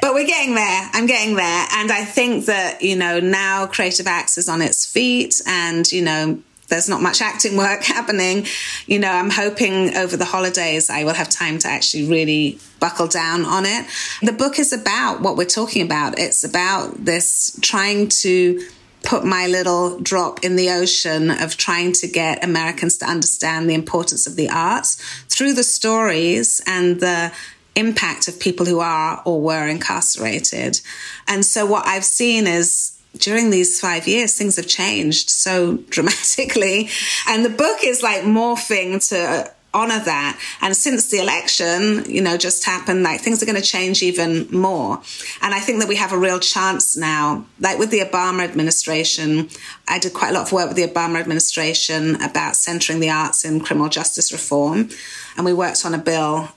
But 0.00 0.14
we're 0.14 0.26
getting 0.26 0.54
there. 0.54 0.88
I'm 0.92 1.06
getting 1.06 1.34
there. 1.34 1.66
And 1.72 1.90
I 1.90 2.04
think 2.04 2.46
that, 2.46 2.80
you 2.80 2.94
know, 2.94 3.18
now 3.18 3.66
Creative 3.66 4.06
Acts 4.06 4.38
is 4.38 4.48
on 4.48 4.62
its 4.62 4.86
feet 4.86 4.99
feet 5.00 5.40
and, 5.46 5.90
you 5.90 6.02
know, 6.02 6.38
there's 6.68 6.86
not 6.86 7.00
much 7.00 7.22
acting 7.22 7.56
work 7.56 7.82
happening. 7.96 8.46
You 8.86 8.98
know, 8.98 9.10
I'm 9.10 9.30
hoping 9.30 9.96
over 9.96 10.14
the 10.14 10.26
holidays 10.26 10.90
I 10.90 11.04
will 11.04 11.14
have 11.14 11.30
time 11.30 11.58
to 11.60 11.68
actually 11.68 12.06
really 12.06 12.58
buckle 12.80 13.06
down 13.06 13.46
on 13.46 13.64
it. 13.64 13.86
The 14.20 14.32
book 14.32 14.58
is 14.58 14.74
about 14.74 15.22
what 15.22 15.38
we're 15.38 15.54
talking 15.60 15.82
about. 15.82 16.18
It's 16.18 16.44
about 16.44 17.02
this 17.02 17.58
trying 17.62 18.08
to 18.24 18.62
put 19.02 19.24
my 19.24 19.46
little 19.46 19.98
drop 20.00 20.44
in 20.44 20.56
the 20.56 20.68
ocean 20.68 21.30
of 21.30 21.56
trying 21.56 21.92
to 21.92 22.06
get 22.06 22.44
Americans 22.44 22.98
to 22.98 23.06
understand 23.06 23.70
the 23.70 23.74
importance 23.74 24.26
of 24.26 24.36
the 24.36 24.50
arts 24.50 24.96
through 25.30 25.54
the 25.54 25.64
stories 25.64 26.60
and 26.66 27.00
the 27.00 27.32
impact 27.74 28.28
of 28.28 28.38
people 28.38 28.66
who 28.66 28.80
are 28.80 29.22
or 29.24 29.40
were 29.40 29.66
incarcerated. 29.66 30.78
And 31.26 31.42
so 31.42 31.64
what 31.64 31.86
I've 31.86 32.04
seen 32.04 32.46
is 32.46 32.99
during 33.16 33.50
these 33.50 33.80
five 33.80 34.06
years, 34.06 34.36
things 34.36 34.56
have 34.56 34.66
changed 34.66 35.30
so 35.30 35.76
dramatically. 35.90 36.88
And 37.26 37.44
the 37.44 37.50
book 37.50 37.78
is 37.84 38.02
like 38.02 38.22
morphing 38.22 39.06
to 39.08 39.52
honor 39.72 40.00
that. 40.00 40.40
And 40.60 40.76
since 40.76 41.10
the 41.10 41.18
election, 41.18 42.04
you 42.08 42.20
know, 42.20 42.36
just 42.36 42.64
happened, 42.64 43.02
like 43.02 43.20
things 43.20 43.42
are 43.42 43.46
going 43.46 43.60
to 43.60 43.62
change 43.62 44.02
even 44.02 44.48
more. 44.50 45.00
And 45.42 45.54
I 45.54 45.60
think 45.60 45.80
that 45.80 45.88
we 45.88 45.96
have 45.96 46.12
a 46.12 46.18
real 46.18 46.40
chance 46.40 46.96
now, 46.96 47.46
like 47.60 47.78
with 47.78 47.90
the 47.90 48.00
Obama 48.00 48.42
administration. 48.42 49.48
I 49.86 49.98
did 49.98 50.12
quite 50.12 50.30
a 50.30 50.34
lot 50.34 50.42
of 50.42 50.52
work 50.52 50.68
with 50.68 50.76
the 50.76 50.86
Obama 50.86 51.20
administration 51.20 52.16
about 52.16 52.56
centering 52.56 53.00
the 53.00 53.10
arts 53.10 53.44
in 53.44 53.60
criminal 53.60 53.88
justice 53.88 54.32
reform. 54.32 54.88
And 55.36 55.46
we 55.46 55.52
worked 55.52 55.84
on 55.84 55.94
a 55.94 55.98
bill 55.98 56.48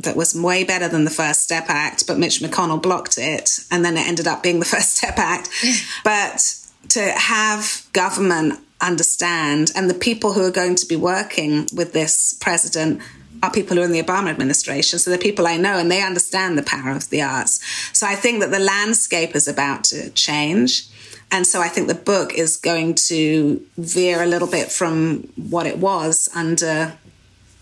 that 0.00 0.16
was 0.16 0.34
way 0.34 0.64
better 0.64 0.88
than 0.88 1.04
the 1.04 1.10
First 1.10 1.42
Step 1.42 1.64
Act, 1.68 2.06
but 2.06 2.18
Mitch 2.18 2.40
McConnell 2.40 2.80
blocked 2.80 3.18
it. 3.18 3.58
And 3.70 3.84
then 3.84 3.96
it 3.96 4.06
ended 4.06 4.26
up 4.26 4.42
being 4.42 4.60
the 4.60 4.64
First 4.76 4.96
Step 4.96 5.18
Act. 5.18 5.48
but 6.04 6.54
to 6.90 7.00
have 7.00 7.86
government 7.92 8.60
understand, 8.80 9.72
and 9.74 9.90
the 9.90 9.94
people 9.94 10.32
who 10.32 10.44
are 10.44 10.52
going 10.52 10.76
to 10.76 10.86
be 10.86 10.96
working 10.96 11.66
with 11.74 11.92
this 11.92 12.36
president 12.40 13.02
are 13.42 13.50
people 13.50 13.76
who 13.76 13.82
are 13.82 13.86
in 13.86 13.92
the 13.92 14.02
Obama 14.02 14.30
administration. 14.30 14.98
So 14.98 15.10
they're 15.10 15.18
people 15.18 15.46
I 15.46 15.56
know 15.56 15.78
and 15.78 15.90
they 15.90 16.02
understand 16.02 16.56
the 16.58 16.62
power 16.62 16.90
of 16.90 17.08
the 17.10 17.22
arts. 17.22 17.60
So 17.96 18.06
I 18.06 18.14
think 18.14 18.40
that 18.40 18.50
the 18.50 18.58
landscape 18.58 19.34
is 19.36 19.46
about 19.46 19.84
to 19.84 20.10
change. 20.10 20.88
And 21.30 21.46
so 21.46 21.60
I 21.60 21.68
think 21.68 21.88
the 21.88 21.94
book 21.94 22.34
is 22.34 22.56
going 22.56 22.94
to 22.94 23.64
veer 23.76 24.22
a 24.22 24.26
little 24.26 24.48
bit 24.48 24.72
from 24.72 25.28
what 25.36 25.66
it 25.66 25.78
was 25.78 26.28
under 26.34 26.96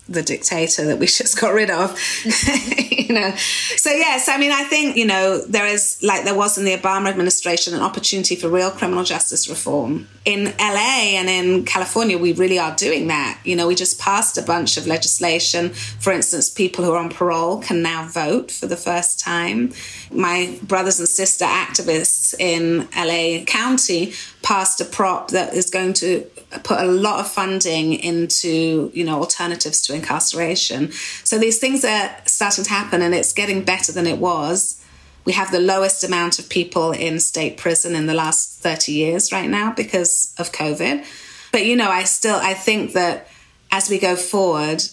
the 0.09 0.23
dictator 0.23 0.85
that 0.85 0.99
we 0.99 1.05
just 1.21 1.39
got 1.39 1.53
rid 1.53 1.69
of. 1.69 1.97
You 3.07 3.13
know? 3.13 3.33
So 3.37 3.89
yes 3.89 4.27
i 4.27 4.37
mean 4.37 4.51
i 4.51 4.65
think 4.65 4.97
you 4.97 5.05
know 5.05 5.39
there 5.45 5.65
is 5.65 5.97
like 6.03 6.25
there 6.25 6.35
was 6.35 6.57
in 6.57 6.65
the 6.65 6.75
obama 6.75 7.07
administration 7.07 7.73
an 7.73 7.79
opportunity 7.79 8.35
for 8.35 8.49
real 8.49 8.69
criminal 8.69 9.05
justice 9.05 9.47
reform. 9.47 10.09
In 10.25 10.53
la 10.59 10.97
and 11.21 11.29
in 11.29 11.63
california 11.63 12.17
we 12.17 12.33
really 12.33 12.59
are 12.59 12.75
doing 12.75 13.07
that. 13.07 13.39
You 13.45 13.55
know 13.55 13.65
we 13.65 13.75
just 13.75 13.97
passed 13.97 14.37
a 14.37 14.41
bunch 14.41 14.75
of 14.75 14.87
legislation. 14.87 15.69
For 15.69 16.11
instance 16.11 16.49
people 16.49 16.83
who 16.83 16.91
are 16.91 16.97
on 16.97 17.09
parole 17.09 17.61
can 17.61 17.81
now 17.81 18.05
vote 18.09 18.51
for 18.51 18.67
the 18.67 18.75
first 18.75 19.21
time. 19.21 19.71
My 20.11 20.59
brothers 20.63 20.99
and 20.99 21.07
sister 21.07 21.45
activists 21.45 22.33
in 22.37 22.89
la 22.93 23.45
county 23.45 24.11
passed 24.41 24.81
a 24.81 24.85
prop 24.85 25.29
that 25.31 25.53
is 25.53 25.69
going 25.69 25.93
to 25.93 26.29
put 26.63 26.79
a 26.79 26.85
lot 26.85 27.19
of 27.19 27.29
funding 27.29 27.93
into 27.93 28.91
you 28.93 29.03
know 29.03 29.19
alternatives 29.19 29.81
to 29.81 29.93
incarceration. 29.93 30.91
So 31.23 31.37
these 31.37 31.59
things 31.59 31.83
are 31.83 32.15
starting 32.25 32.63
to 32.63 32.69
happen 32.69 33.01
and 33.01 33.13
it's 33.13 33.33
getting 33.33 33.63
better 33.63 33.91
than 33.91 34.07
it 34.07 34.17
was. 34.17 34.83
We 35.25 35.33
have 35.33 35.51
the 35.51 35.59
lowest 35.59 36.03
amount 36.05 36.39
of 36.39 36.47
people 36.47 36.91
in 36.91 37.19
state 37.19 37.57
prison 37.57 37.95
in 37.95 38.05
the 38.05 38.13
last 38.13 38.59
30 38.59 38.93
years 38.93 39.33
right 39.33 39.49
now 39.49 39.73
because 39.73 40.33
of 40.37 40.51
covid. 40.51 41.05
But 41.51 41.65
you 41.65 41.75
know 41.75 41.89
i 41.89 42.03
still 42.03 42.39
i 42.41 42.53
think 42.53 42.93
that 42.93 43.27
as 43.71 43.89
we 43.89 43.99
go 43.99 44.15
forward 44.15 44.83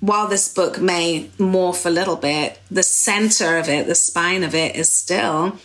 while 0.00 0.28
this 0.28 0.52
book 0.52 0.80
may 0.80 1.30
morph 1.38 1.86
a 1.86 1.90
little 1.90 2.16
bit 2.16 2.58
the 2.70 2.82
center 2.82 3.56
of 3.56 3.68
it 3.68 3.86
the 3.86 3.94
spine 3.94 4.44
of 4.44 4.54
it 4.54 4.76
is 4.76 4.92
still 4.92 5.58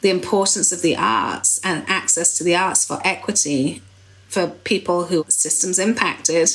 the 0.00 0.10
importance 0.10 0.70
of 0.70 0.82
the 0.82 0.96
arts 0.96 1.58
and 1.64 1.84
access 1.88 2.36
to 2.38 2.44
the 2.44 2.54
arts 2.54 2.84
for 2.84 3.00
equity 3.04 3.82
for 4.28 4.46
people 4.46 5.06
who 5.06 5.24
systems 5.28 5.78
impacted 5.78 6.54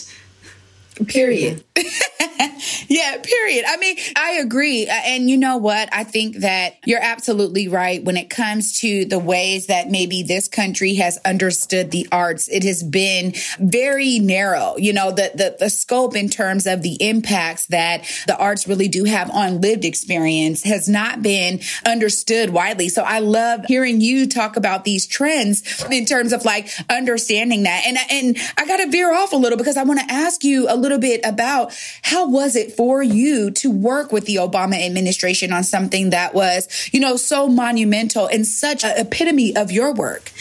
period 1.07 1.63
yeah, 2.87 3.17
period. 3.21 3.65
I 3.67 3.77
mean, 3.77 3.97
I 4.15 4.33
agree. 4.33 4.87
Uh, 4.87 4.93
and 4.93 5.29
you 5.29 5.37
know 5.37 5.57
what? 5.57 5.89
I 5.91 6.03
think 6.03 6.37
that 6.37 6.75
you're 6.85 7.01
absolutely 7.01 7.67
right 7.67 8.03
when 8.03 8.17
it 8.17 8.29
comes 8.29 8.79
to 8.81 9.05
the 9.05 9.19
ways 9.19 9.67
that 9.67 9.89
maybe 9.89 10.23
this 10.23 10.47
country 10.47 10.95
has 10.95 11.17
understood 11.25 11.91
the 11.91 12.07
arts. 12.11 12.47
It 12.47 12.63
has 12.63 12.83
been 12.83 13.33
very 13.59 14.19
narrow, 14.19 14.75
you 14.77 14.93
know, 14.93 15.11
the, 15.11 15.31
the, 15.33 15.55
the 15.59 15.69
scope 15.69 16.15
in 16.15 16.29
terms 16.29 16.67
of 16.67 16.81
the 16.81 16.95
impacts 17.01 17.65
that 17.67 18.05
the 18.27 18.37
arts 18.37 18.67
really 18.67 18.87
do 18.87 19.03
have 19.05 19.31
on 19.31 19.61
lived 19.61 19.85
experience 19.85 20.63
has 20.63 20.87
not 20.87 21.21
been 21.21 21.59
understood 21.85 22.51
widely. 22.51 22.89
So 22.89 23.03
I 23.03 23.19
love 23.19 23.65
hearing 23.65 23.99
you 24.01 24.27
talk 24.27 24.57
about 24.57 24.83
these 24.83 25.07
trends 25.07 25.83
in 25.89 26.05
terms 26.05 26.33
of 26.33 26.45
like 26.45 26.69
understanding 26.89 27.63
that. 27.63 27.83
And, 27.85 27.97
and 28.11 28.37
I 28.57 28.65
got 28.67 28.77
to 28.77 28.89
veer 28.89 29.13
off 29.13 29.33
a 29.33 29.37
little 29.37 29.57
because 29.57 29.77
I 29.77 29.83
want 29.83 29.99
to 29.99 30.11
ask 30.11 30.43
you 30.43 30.67
a 30.69 30.82
little 30.83 30.99
bit 30.99 31.21
about 31.23 31.73
how 32.03 32.29
was 32.29 32.55
it 32.55 32.73
for 32.73 33.01
you 33.01 33.49
to 33.51 33.71
work 33.71 34.11
with 34.11 34.25
the 34.25 34.35
Obama 34.35 34.79
administration 34.85 35.51
on 35.51 35.63
something 35.63 36.11
that 36.11 36.33
was, 36.33 36.67
you 36.91 36.99
know, 36.99 37.15
so 37.15 37.47
monumental 37.47 38.27
and 38.27 38.45
such 38.45 38.83
an 38.83 38.93
epitome 38.97 39.55
of 39.55 39.71
your 39.71 39.93
work? 39.93 40.31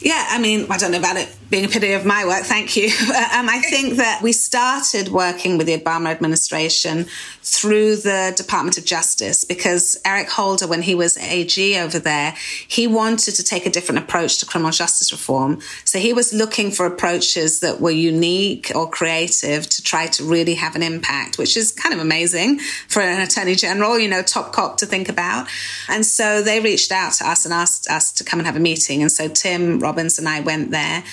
Yeah, 0.00 0.26
I 0.28 0.38
mean, 0.38 0.66
I 0.68 0.76
don't 0.76 0.90
know 0.90 0.98
about 0.98 1.16
it 1.16 1.34
being 1.52 1.66
a 1.66 1.68
pity 1.68 1.92
of 1.92 2.06
my 2.06 2.24
work. 2.24 2.44
Thank 2.44 2.76
you. 2.78 2.86
um, 3.36 3.46
I 3.46 3.62
think 3.68 3.96
that 3.96 4.22
we 4.22 4.32
started 4.32 5.08
working 5.08 5.58
with 5.58 5.66
the 5.66 5.78
Obama 5.78 6.06
administration 6.10 7.04
through 7.42 7.96
the 7.96 8.32
Department 8.34 8.78
of 8.78 8.86
Justice 8.86 9.44
because 9.44 10.00
Eric 10.06 10.30
Holder, 10.30 10.66
when 10.66 10.80
he 10.80 10.94
was 10.94 11.18
AG 11.18 11.78
over 11.78 11.98
there, 11.98 12.34
he 12.66 12.86
wanted 12.86 13.34
to 13.34 13.44
take 13.44 13.66
a 13.66 13.70
different 13.70 13.98
approach 13.98 14.38
to 14.38 14.46
criminal 14.46 14.72
justice 14.72 15.12
reform. 15.12 15.60
So 15.84 15.98
he 15.98 16.14
was 16.14 16.32
looking 16.32 16.70
for 16.70 16.86
approaches 16.86 17.60
that 17.60 17.82
were 17.82 17.90
unique 17.90 18.72
or 18.74 18.88
creative 18.88 19.68
to 19.68 19.82
try 19.82 20.06
to 20.06 20.24
really 20.24 20.54
have 20.54 20.74
an 20.74 20.82
impact, 20.82 21.36
which 21.36 21.58
is 21.58 21.70
kind 21.70 21.94
of 21.94 22.00
amazing 22.00 22.60
for 22.88 23.02
an 23.02 23.20
attorney 23.20 23.56
general, 23.56 23.98
you 23.98 24.08
know, 24.08 24.22
top 24.22 24.52
cop 24.52 24.78
to 24.78 24.86
think 24.86 25.10
about. 25.10 25.48
And 25.90 26.06
so 26.06 26.40
they 26.40 26.60
reached 26.60 26.92
out 26.92 27.12
to 27.14 27.28
us 27.28 27.44
and 27.44 27.52
asked 27.52 27.90
us 27.90 28.10
to 28.12 28.24
come 28.24 28.40
and 28.40 28.46
have 28.46 28.56
a 28.56 28.60
meeting. 28.60 29.02
And 29.02 29.12
so 29.12 29.28
Tim 29.28 29.80
Robbins 29.80 30.18
and 30.18 30.26
I 30.26 30.40
went 30.40 30.70
there 30.70 31.04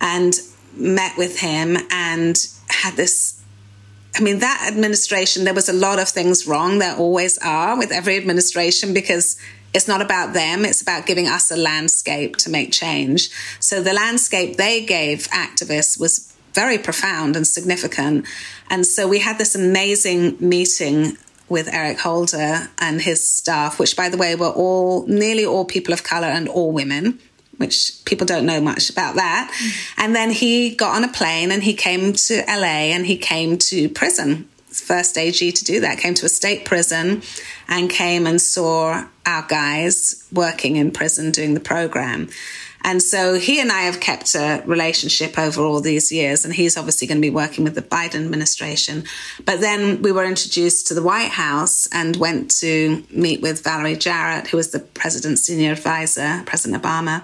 and 0.00 0.34
met 0.76 1.16
with 1.16 1.38
him 1.38 1.76
and 1.90 2.36
had 2.68 2.96
this 2.96 3.40
I 4.16 4.20
mean, 4.20 4.38
that 4.38 4.70
administration, 4.70 5.42
there 5.42 5.54
was 5.54 5.68
a 5.68 5.72
lot 5.72 5.98
of 5.98 6.08
things 6.08 6.46
wrong. 6.46 6.78
There 6.78 6.94
always 6.94 7.36
are 7.38 7.76
with 7.76 7.90
every 7.90 8.16
administration 8.16 8.94
because 8.94 9.36
it's 9.74 9.88
not 9.88 10.00
about 10.00 10.34
them. 10.34 10.64
It's 10.64 10.80
about 10.80 11.06
giving 11.06 11.26
us 11.26 11.50
a 11.50 11.56
landscape 11.56 12.36
to 12.36 12.50
make 12.50 12.70
change. 12.70 13.30
So 13.58 13.82
the 13.82 13.92
landscape 13.92 14.56
they 14.56 14.84
gave 14.84 15.26
activists 15.28 15.98
was 15.98 16.32
very 16.52 16.78
profound 16.78 17.34
and 17.34 17.44
significant. 17.44 18.24
And 18.70 18.86
so 18.86 19.08
we 19.08 19.18
had 19.18 19.38
this 19.38 19.56
amazing 19.56 20.36
meeting 20.38 21.18
with 21.48 21.68
Eric 21.68 21.98
Holder 21.98 22.68
and 22.78 23.02
his 23.02 23.28
staff, 23.28 23.80
which, 23.80 23.96
by 23.96 24.08
the 24.08 24.16
way, 24.16 24.36
were 24.36 24.46
all 24.46 25.04
nearly 25.08 25.44
all 25.44 25.64
people 25.64 25.92
of 25.92 26.04
color 26.04 26.28
and 26.28 26.48
all 26.48 26.70
women 26.70 27.18
which 27.58 27.92
people 28.04 28.26
don't 28.26 28.46
know 28.46 28.60
much 28.60 28.90
about 28.90 29.16
that. 29.16 29.50
And 29.96 30.14
then 30.14 30.30
he 30.30 30.74
got 30.74 30.96
on 30.96 31.04
a 31.04 31.12
plane 31.12 31.50
and 31.50 31.62
he 31.62 31.74
came 31.74 32.12
to 32.12 32.44
LA 32.46 32.92
and 32.94 33.06
he 33.06 33.16
came 33.16 33.58
to 33.58 33.88
prison. 33.88 34.48
First 34.68 35.16
AG 35.16 35.52
to 35.52 35.64
do 35.64 35.80
that, 35.80 35.98
came 35.98 36.14
to 36.14 36.26
a 36.26 36.28
state 36.28 36.64
prison 36.64 37.22
and 37.68 37.88
came 37.88 38.26
and 38.26 38.40
saw 38.40 39.06
our 39.24 39.46
guys 39.46 40.26
working 40.32 40.76
in 40.76 40.90
prison 40.90 41.30
doing 41.30 41.54
the 41.54 41.60
program. 41.60 42.28
And 42.84 43.02
so 43.02 43.38
he 43.38 43.60
and 43.60 43.72
I 43.72 43.82
have 43.82 43.98
kept 43.98 44.34
a 44.34 44.62
relationship 44.66 45.38
over 45.38 45.62
all 45.62 45.80
these 45.80 46.12
years, 46.12 46.44
and 46.44 46.52
he's 46.52 46.76
obviously 46.76 47.06
going 47.06 47.16
to 47.16 47.22
be 47.22 47.30
working 47.30 47.64
with 47.64 47.74
the 47.74 47.82
Biden 47.82 48.26
administration. 48.26 49.04
But 49.44 49.60
then 49.60 50.02
we 50.02 50.12
were 50.12 50.24
introduced 50.24 50.86
to 50.88 50.94
the 50.94 51.02
White 51.02 51.30
House 51.30 51.88
and 51.92 52.14
went 52.16 52.50
to 52.60 53.02
meet 53.10 53.40
with 53.40 53.64
Valerie 53.64 53.96
Jarrett, 53.96 54.48
who 54.48 54.58
was 54.58 54.70
the 54.70 54.80
president's 54.80 55.42
senior 55.42 55.72
advisor, 55.72 56.42
President 56.44 56.82
Obama. 56.82 57.22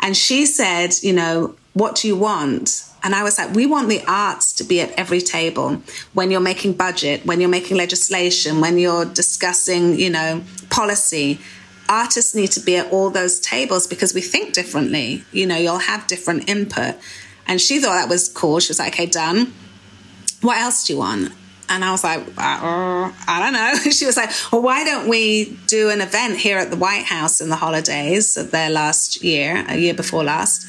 And 0.00 0.16
she 0.16 0.46
said, 0.46 0.94
You 1.02 1.14
know, 1.14 1.56
what 1.74 1.96
do 1.96 2.06
you 2.06 2.16
want? 2.16 2.84
And 3.04 3.16
I 3.16 3.24
was 3.24 3.36
like, 3.36 3.52
we 3.52 3.66
want 3.66 3.88
the 3.88 4.00
arts 4.06 4.52
to 4.54 4.64
be 4.64 4.80
at 4.80 4.92
every 4.92 5.20
table 5.20 5.82
when 6.12 6.30
you're 6.30 6.40
making 6.40 6.74
budget, 6.74 7.26
when 7.26 7.40
you're 7.40 7.50
making 7.50 7.76
legislation, 7.76 8.60
when 8.60 8.78
you're 8.78 9.04
discussing, 9.04 9.98
you 9.98 10.10
know, 10.10 10.42
policy 10.70 11.40
artists 11.92 12.34
need 12.34 12.52
to 12.52 12.60
be 12.60 12.76
at 12.76 12.90
all 12.92 13.10
those 13.10 13.38
tables 13.38 13.86
because 13.86 14.14
we 14.14 14.20
think 14.20 14.54
differently. 14.54 15.24
You 15.32 15.46
know, 15.46 15.56
you'll 15.56 15.78
have 15.78 16.06
different 16.06 16.48
input. 16.48 16.96
And 17.46 17.60
she 17.60 17.80
thought 17.80 17.94
that 17.94 18.08
was 18.08 18.28
cool. 18.28 18.60
She 18.60 18.70
was 18.70 18.78
like, 18.78 18.94
okay, 18.94 19.06
done. 19.06 19.52
What 20.40 20.58
else 20.58 20.86
do 20.86 20.94
you 20.94 20.98
want? 20.98 21.32
And 21.68 21.84
I 21.84 21.90
was 21.90 22.04
like, 22.04 22.20
uh, 22.36 23.12
I 23.34 23.40
don't 23.42 23.52
know. 23.52 23.90
She 23.98 24.06
was 24.06 24.16
like, 24.16 24.30
well, 24.50 24.62
why 24.62 24.84
don't 24.84 25.08
we 25.08 25.56
do 25.66 25.90
an 25.90 26.00
event 26.00 26.36
here 26.36 26.58
at 26.58 26.70
the 26.70 26.76
White 26.76 27.04
House 27.04 27.40
in 27.40 27.48
the 27.48 27.56
holidays 27.56 28.34
their 28.34 28.70
last 28.70 29.22
year, 29.22 29.64
a 29.68 29.76
year 29.76 29.94
before 29.94 30.24
last? 30.24 30.66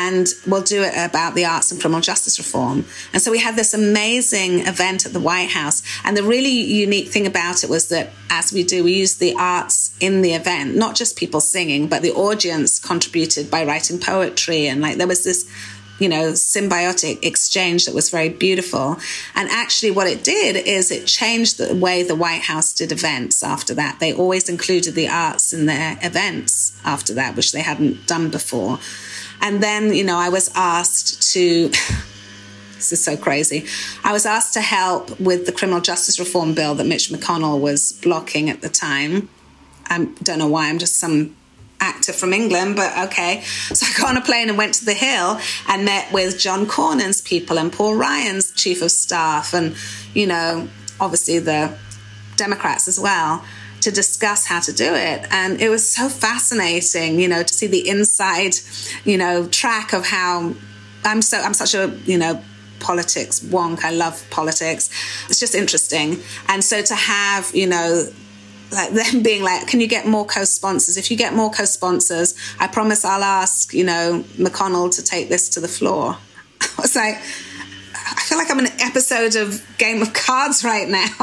And 0.00 0.28
we'll 0.46 0.62
do 0.62 0.82
it 0.82 0.94
about 0.96 1.34
the 1.34 1.44
arts 1.44 1.72
and 1.72 1.80
criminal 1.80 2.00
justice 2.00 2.38
reform. 2.38 2.84
And 3.12 3.20
so 3.20 3.32
we 3.32 3.40
had 3.40 3.56
this 3.56 3.74
amazing 3.74 4.60
event 4.60 5.04
at 5.04 5.12
the 5.12 5.18
White 5.20 5.50
House. 5.50 5.82
And 6.04 6.16
the 6.16 6.22
really 6.22 6.50
unique 6.50 7.08
thing 7.08 7.26
about 7.26 7.64
it 7.64 7.70
was 7.70 7.88
that 7.88 8.10
as 8.30 8.52
we 8.52 8.62
do, 8.62 8.84
we 8.84 8.92
use 8.92 9.16
the 9.16 9.34
arts 9.36 9.96
in 9.98 10.22
the 10.22 10.34
event, 10.34 10.76
not 10.76 10.94
just 10.94 11.16
people 11.16 11.40
singing, 11.40 11.88
but 11.88 12.02
the 12.02 12.12
audience 12.12 12.78
contributed 12.78 13.50
by 13.50 13.64
writing 13.64 13.98
poetry. 13.98 14.68
And 14.68 14.80
like 14.80 14.98
there 14.98 15.08
was 15.08 15.24
this 15.24 15.50
you 15.98 16.08
know, 16.08 16.30
symbiotic 16.30 17.24
exchange 17.24 17.86
that 17.86 17.94
was 17.94 18.08
very 18.08 18.28
beautiful. 18.28 18.98
And 19.34 19.48
actually, 19.50 19.90
what 19.90 20.06
it 20.06 20.22
did 20.22 20.54
is 20.54 20.92
it 20.92 21.06
changed 21.06 21.58
the 21.58 21.74
way 21.74 22.04
the 22.04 22.14
White 22.14 22.42
House 22.42 22.72
did 22.72 22.92
events 22.92 23.42
after 23.42 23.74
that. 23.74 23.98
They 23.98 24.12
always 24.12 24.48
included 24.48 24.94
the 24.94 25.08
arts 25.08 25.52
in 25.52 25.66
their 25.66 25.98
events 26.00 26.72
after 26.84 27.14
that, 27.14 27.34
which 27.34 27.50
they 27.50 27.62
hadn't 27.62 28.06
done 28.06 28.30
before. 28.30 28.78
And 29.40 29.62
then, 29.62 29.94
you 29.94 30.04
know, 30.04 30.16
I 30.16 30.28
was 30.28 30.50
asked 30.54 31.32
to. 31.34 31.68
this 32.74 32.92
is 32.92 33.04
so 33.04 33.16
crazy. 33.16 33.66
I 34.04 34.12
was 34.12 34.24
asked 34.24 34.54
to 34.54 34.60
help 34.60 35.18
with 35.20 35.46
the 35.46 35.52
criminal 35.52 35.80
justice 35.80 36.18
reform 36.18 36.54
bill 36.54 36.74
that 36.76 36.86
Mitch 36.86 37.10
McConnell 37.10 37.60
was 37.60 37.92
blocking 37.92 38.50
at 38.50 38.60
the 38.60 38.68
time. 38.68 39.28
I 39.86 40.04
don't 40.22 40.38
know 40.38 40.48
why, 40.48 40.68
I'm 40.68 40.78
just 40.78 40.96
some 40.96 41.34
actor 41.80 42.12
from 42.12 42.32
England, 42.32 42.76
but 42.76 43.06
okay. 43.08 43.42
So 43.42 43.86
I 43.86 43.98
got 43.98 44.10
on 44.10 44.16
a 44.16 44.24
plane 44.24 44.48
and 44.48 44.58
went 44.58 44.74
to 44.74 44.84
the 44.84 44.94
Hill 44.94 45.40
and 45.68 45.84
met 45.84 46.12
with 46.12 46.38
John 46.38 46.66
Cornyn's 46.66 47.20
people 47.20 47.58
and 47.58 47.72
Paul 47.72 47.96
Ryan's 47.96 48.52
chief 48.52 48.82
of 48.82 48.90
staff, 48.90 49.54
and, 49.54 49.74
you 50.14 50.26
know, 50.26 50.68
obviously 51.00 51.38
the 51.38 51.76
Democrats 52.36 52.86
as 52.86 53.00
well 53.00 53.44
to 53.80 53.90
discuss 53.90 54.46
how 54.46 54.60
to 54.60 54.72
do 54.72 54.94
it. 54.94 55.26
And 55.30 55.60
it 55.60 55.68
was 55.68 55.88
so 55.88 56.08
fascinating, 56.08 57.20
you 57.20 57.28
know, 57.28 57.42
to 57.42 57.54
see 57.54 57.66
the 57.66 57.88
inside, 57.88 58.54
you 59.04 59.16
know, 59.16 59.46
track 59.48 59.92
of 59.92 60.06
how 60.06 60.54
I'm 61.04 61.22
so 61.22 61.38
I'm 61.38 61.54
such 61.54 61.74
a, 61.74 61.88
you 62.04 62.18
know, 62.18 62.42
politics 62.80 63.40
wonk. 63.40 63.84
I 63.84 63.90
love 63.90 64.24
politics. 64.30 64.90
It's 65.28 65.40
just 65.40 65.54
interesting. 65.54 66.18
And 66.48 66.62
so 66.62 66.82
to 66.82 66.94
have, 66.94 67.54
you 67.54 67.66
know, 67.66 68.08
like 68.70 68.90
them 69.12 69.22
being 69.22 69.42
like, 69.42 69.66
can 69.66 69.80
you 69.80 69.86
get 69.86 70.06
more 70.06 70.26
co-sponsors? 70.26 70.96
If 70.96 71.10
you 71.10 71.16
get 71.16 71.34
more 71.34 71.50
co-sponsors, 71.50 72.34
I 72.58 72.66
promise 72.66 73.04
I'll 73.04 73.24
ask, 73.24 73.72
you 73.72 73.84
know, 73.84 74.24
McConnell 74.36 74.94
to 74.96 75.02
take 75.02 75.28
this 75.28 75.48
to 75.50 75.60
the 75.60 75.68
floor. 75.68 76.16
I 76.60 76.82
was 76.82 76.96
like, 76.96 77.18
I 78.10 78.20
feel 78.22 78.38
like 78.38 78.50
I'm 78.50 78.58
in 78.58 78.66
an 78.66 78.80
episode 78.80 79.36
of 79.36 79.64
Game 79.78 80.00
of 80.02 80.12
Cards 80.12 80.64
right 80.64 80.88
now. 80.88 81.06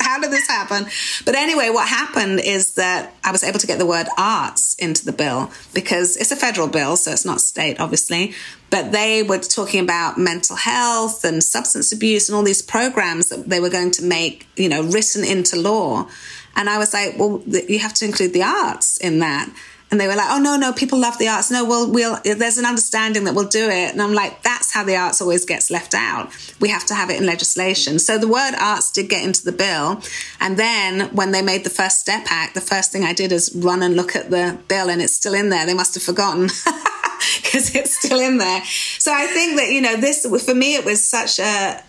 How 0.00 0.20
did 0.20 0.30
this 0.30 0.48
happen? 0.48 0.86
But 1.24 1.34
anyway, 1.34 1.70
what 1.70 1.88
happened 1.88 2.40
is 2.40 2.74
that 2.74 3.14
I 3.22 3.32
was 3.32 3.44
able 3.44 3.58
to 3.58 3.66
get 3.66 3.78
the 3.78 3.86
word 3.86 4.06
arts 4.16 4.74
into 4.76 5.04
the 5.04 5.12
bill 5.12 5.50
because 5.74 6.16
it's 6.16 6.32
a 6.32 6.36
federal 6.36 6.68
bill, 6.68 6.96
so 6.96 7.12
it's 7.12 7.24
not 7.24 7.40
state, 7.40 7.80
obviously. 7.80 8.34
But 8.70 8.92
they 8.92 9.22
were 9.22 9.38
talking 9.38 9.82
about 9.82 10.18
mental 10.18 10.56
health 10.56 11.24
and 11.24 11.42
substance 11.42 11.92
abuse 11.92 12.28
and 12.28 12.36
all 12.36 12.42
these 12.42 12.62
programs 12.62 13.28
that 13.28 13.48
they 13.48 13.60
were 13.60 13.70
going 13.70 13.92
to 13.92 14.02
make, 14.02 14.46
you 14.56 14.68
know, 14.68 14.82
written 14.82 15.24
into 15.24 15.56
law. 15.56 16.08
And 16.56 16.68
I 16.68 16.78
was 16.78 16.92
like, 16.92 17.16
well, 17.18 17.42
you 17.46 17.78
have 17.78 17.94
to 17.94 18.04
include 18.04 18.32
the 18.32 18.42
arts 18.42 18.98
in 18.98 19.20
that. 19.20 19.48
And 19.90 19.98
they 19.98 20.06
were 20.06 20.16
like, 20.16 20.28
oh, 20.30 20.38
no, 20.38 20.56
no, 20.56 20.72
people 20.72 20.98
love 20.98 21.16
the 21.18 21.28
arts. 21.28 21.50
No, 21.50 21.64
well, 21.64 21.90
we'll, 21.90 22.18
there's 22.22 22.58
an 22.58 22.66
understanding 22.66 23.24
that 23.24 23.34
we'll 23.34 23.48
do 23.48 23.68
it. 23.70 23.92
And 23.92 24.02
I'm 24.02 24.12
like, 24.12 24.42
that's 24.42 24.72
how 24.72 24.84
the 24.84 24.96
arts 24.96 25.22
always 25.22 25.46
gets 25.46 25.70
left 25.70 25.94
out. 25.94 26.30
We 26.60 26.68
have 26.68 26.84
to 26.86 26.94
have 26.94 27.08
it 27.08 27.18
in 27.18 27.24
legislation. 27.24 27.98
So 27.98 28.18
the 28.18 28.28
word 28.28 28.52
arts 28.60 28.92
did 28.92 29.08
get 29.08 29.24
into 29.24 29.44
the 29.44 29.52
bill. 29.52 30.02
And 30.40 30.58
then 30.58 31.14
when 31.14 31.32
they 31.32 31.40
made 31.40 31.64
the 31.64 31.70
First 31.70 32.00
Step 32.00 32.26
Act, 32.28 32.54
the 32.54 32.60
first 32.60 32.92
thing 32.92 33.04
I 33.04 33.14
did 33.14 33.32
is 33.32 33.54
run 33.56 33.82
and 33.82 33.96
look 33.96 34.14
at 34.14 34.30
the 34.30 34.58
bill 34.68 34.90
and 34.90 35.00
it's 35.00 35.14
still 35.14 35.34
in 35.34 35.48
there. 35.48 35.64
They 35.64 35.74
must 35.74 35.94
have 35.94 36.02
forgotten 36.02 36.42
because 37.36 37.74
it's 37.74 37.96
still 37.96 38.20
in 38.20 38.36
there. 38.36 38.62
So 38.98 39.12
I 39.14 39.26
think 39.26 39.56
that, 39.56 39.70
you 39.70 39.80
know, 39.80 39.96
this, 39.96 40.26
for 40.44 40.54
me, 40.54 40.74
it 40.74 40.84
was 40.84 41.08
such 41.08 41.38
a, 41.38 41.82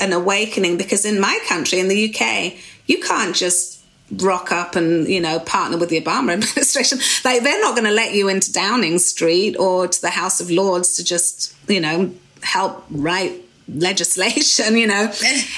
an 0.00 0.12
awakening 0.12 0.76
because 0.76 1.04
in 1.04 1.20
my 1.20 1.38
country, 1.46 1.78
in 1.78 1.86
the 1.86 2.12
UK, 2.12 2.54
you 2.86 2.98
can't 3.00 3.34
just 3.34 3.83
rock 4.12 4.52
up 4.52 4.76
and 4.76 5.08
you 5.08 5.20
know 5.20 5.38
partner 5.40 5.78
with 5.78 5.88
the 5.88 6.00
Obama 6.00 6.32
administration. 6.34 6.98
Like 7.24 7.42
they're 7.42 7.60
not 7.60 7.74
going 7.74 7.88
to 7.88 7.94
let 7.94 8.14
you 8.14 8.28
into 8.28 8.52
Downing 8.52 8.98
Street 8.98 9.56
or 9.56 9.88
to 9.88 10.00
the 10.00 10.10
House 10.10 10.40
of 10.40 10.50
Lords 10.50 10.96
to 10.96 11.04
just 11.04 11.54
you 11.68 11.80
know 11.80 12.12
help 12.42 12.84
write 12.90 13.40
legislation, 13.68 14.76
you 14.76 14.86
know. 14.86 15.10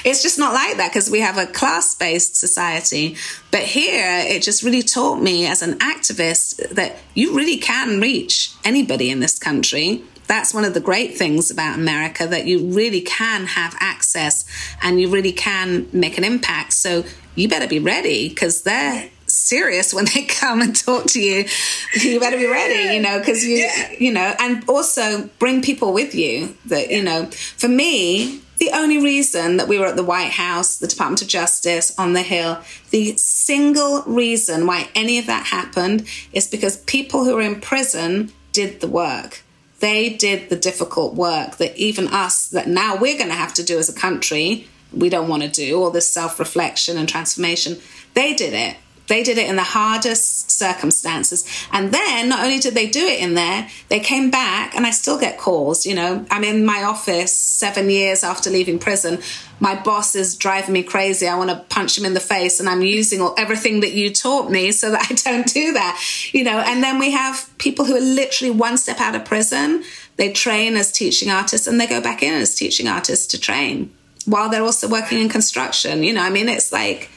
it's 0.05 0.23
just 0.23 0.39
not 0.39 0.53
like 0.53 0.77
that 0.77 0.91
because 0.91 1.09
we 1.09 1.19
have 1.19 1.37
a 1.37 1.45
class 1.45 1.95
based 1.95 2.35
society. 2.35 3.15
But 3.51 3.63
here, 3.63 4.19
it 4.25 4.41
just 4.41 4.63
really 4.63 4.83
taught 4.83 5.21
me 5.21 5.45
as 5.45 5.61
an 5.61 5.79
activist 5.79 6.69
that 6.69 6.97
you 7.13 7.35
really 7.35 7.57
can 7.57 7.99
reach 7.99 8.51
anybody 8.63 9.09
in 9.09 9.19
this 9.19 9.37
country. 9.37 10.03
That's 10.27 10.53
one 10.53 10.65
of 10.65 10.73
the 10.73 10.79
great 10.79 11.17
things 11.17 11.49
about 11.49 11.75
America 11.75 12.27
that 12.27 12.45
you 12.45 12.67
really 12.67 13.01
can 13.01 13.45
have 13.45 13.75
access 13.79 14.45
and 14.81 14.99
you 14.99 15.09
really 15.09 15.31
can 15.31 15.87
make 15.91 16.17
an 16.17 16.23
impact. 16.23 16.73
So 16.73 17.03
you 17.35 17.47
better 17.47 17.67
be 17.67 17.79
ready 17.79 18.29
because 18.29 18.63
they're 18.63 19.09
serious 19.27 19.93
when 19.93 20.05
they 20.13 20.23
come 20.27 20.61
and 20.61 20.75
talk 20.75 21.05
to 21.07 21.21
you. 21.21 21.45
You 21.93 22.19
better 22.19 22.37
be 22.37 22.47
ready, 22.47 22.95
you 22.95 23.01
know, 23.01 23.19
because 23.19 23.45
you, 23.45 23.57
yeah. 23.57 23.91
you 23.97 24.11
know, 24.11 24.33
and 24.39 24.67
also 24.69 25.29
bring 25.39 25.61
people 25.61 25.93
with 25.93 26.13
you 26.15 26.57
that, 26.65 26.89
you 26.89 27.03
know, 27.03 27.25
for 27.57 27.67
me, 27.67 28.41
the 28.57 28.71
only 28.73 28.97
reason 28.97 29.57
that 29.57 29.67
we 29.67 29.77
were 29.77 29.85
at 29.85 29.95
the 29.95 30.03
White 30.03 30.31
House, 30.31 30.77
the 30.77 30.87
Department 30.87 31.21
of 31.21 31.27
Justice, 31.27 31.97
on 31.99 32.13
the 32.13 32.23
Hill, 32.23 32.59
the 32.89 33.15
single 33.17 34.01
reason 34.03 34.65
why 34.65 34.89
any 34.95 35.19
of 35.19 35.27
that 35.27 35.45
happened 35.45 36.07
is 36.33 36.47
because 36.47 36.77
people 36.77 37.23
who 37.23 37.35
were 37.35 37.41
in 37.41 37.61
prison 37.61 38.31
did 38.51 38.81
the 38.81 38.87
work. 38.87 39.43
They 39.79 40.09
did 40.09 40.49
the 40.49 40.55
difficult 40.55 41.13
work 41.13 41.57
that 41.57 41.77
even 41.77 42.07
us, 42.07 42.47
that 42.49 42.67
now 42.67 42.95
we're 42.95 43.17
going 43.17 43.29
to 43.29 43.35
have 43.35 43.53
to 43.55 43.63
do 43.63 43.77
as 43.77 43.89
a 43.89 43.93
country, 43.93 44.67
we 44.91 45.09
don't 45.09 45.27
want 45.27 45.43
to 45.43 45.49
do, 45.49 45.81
all 45.81 45.91
this 45.91 46.11
self 46.11 46.39
reflection 46.39 46.97
and 46.97 47.07
transformation. 47.07 47.77
They 48.13 48.33
did 48.33 48.53
it. 48.53 48.77
They 49.07 49.23
did 49.23 49.37
it 49.37 49.49
in 49.49 49.55
the 49.55 49.63
hardest 49.63 50.51
circumstances. 50.51 51.45
And 51.71 51.93
then 51.93 52.29
not 52.29 52.43
only 52.43 52.59
did 52.59 52.75
they 52.75 52.87
do 52.87 53.05
it 53.05 53.19
in 53.19 53.35
there, 53.35 53.69
they 53.87 53.99
came 53.99 54.29
back 54.29 54.75
and 54.75 54.85
I 54.85 54.91
still 54.91 55.17
get 55.17 55.37
calls. 55.37 55.85
You 55.85 55.95
know, 55.95 56.25
I'm 56.29 56.43
in 56.43 56.65
my 56.65 56.83
office 56.83 57.31
seven 57.33 57.89
years 57.89 58.23
after 58.23 58.49
leaving 58.49 58.79
prison. 58.79 59.19
My 59.59 59.75
boss 59.75 60.15
is 60.15 60.35
driving 60.35 60.73
me 60.73 60.83
crazy. 60.83 61.27
I 61.27 61.37
want 61.37 61.49
to 61.49 61.63
punch 61.73 61.97
him 61.97 62.05
in 62.05 62.13
the 62.13 62.19
face 62.19 62.59
and 62.59 62.69
I'm 62.69 62.81
using 62.81 63.21
all, 63.21 63.33
everything 63.37 63.79
that 63.79 63.93
you 63.93 64.13
taught 64.13 64.51
me 64.51 64.71
so 64.71 64.91
that 64.91 65.07
I 65.09 65.13
don't 65.13 65.47
do 65.47 65.73
that. 65.73 66.01
You 66.33 66.43
know, 66.43 66.59
and 66.59 66.83
then 66.83 66.99
we 66.99 67.11
have 67.11 67.49
people 67.57 67.85
who 67.85 67.95
are 67.95 68.01
literally 68.01 68.51
one 68.51 68.77
step 68.77 68.99
out 68.99 69.15
of 69.15 69.25
prison. 69.25 69.83
They 70.17 70.31
train 70.33 70.75
as 70.75 70.91
teaching 70.91 71.31
artists 71.31 71.67
and 71.67 71.79
they 71.79 71.87
go 71.87 72.01
back 72.01 72.21
in 72.23 72.33
as 72.33 72.55
teaching 72.55 72.87
artists 72.87 73.27
to 73.27 73.39
train 73.39 73.93
while 74.25 74.49
they're 74.49 74.63
also 74.63 74.89
working 74.89 75.19
in 75.19 75.29
construction. 75.29 76.03
You 76.03 76.13
know, 76.13 76.21
I 76.21 76.29
mean, 76.29 76.49
it's 76.49 76.71
like 76.71 77.09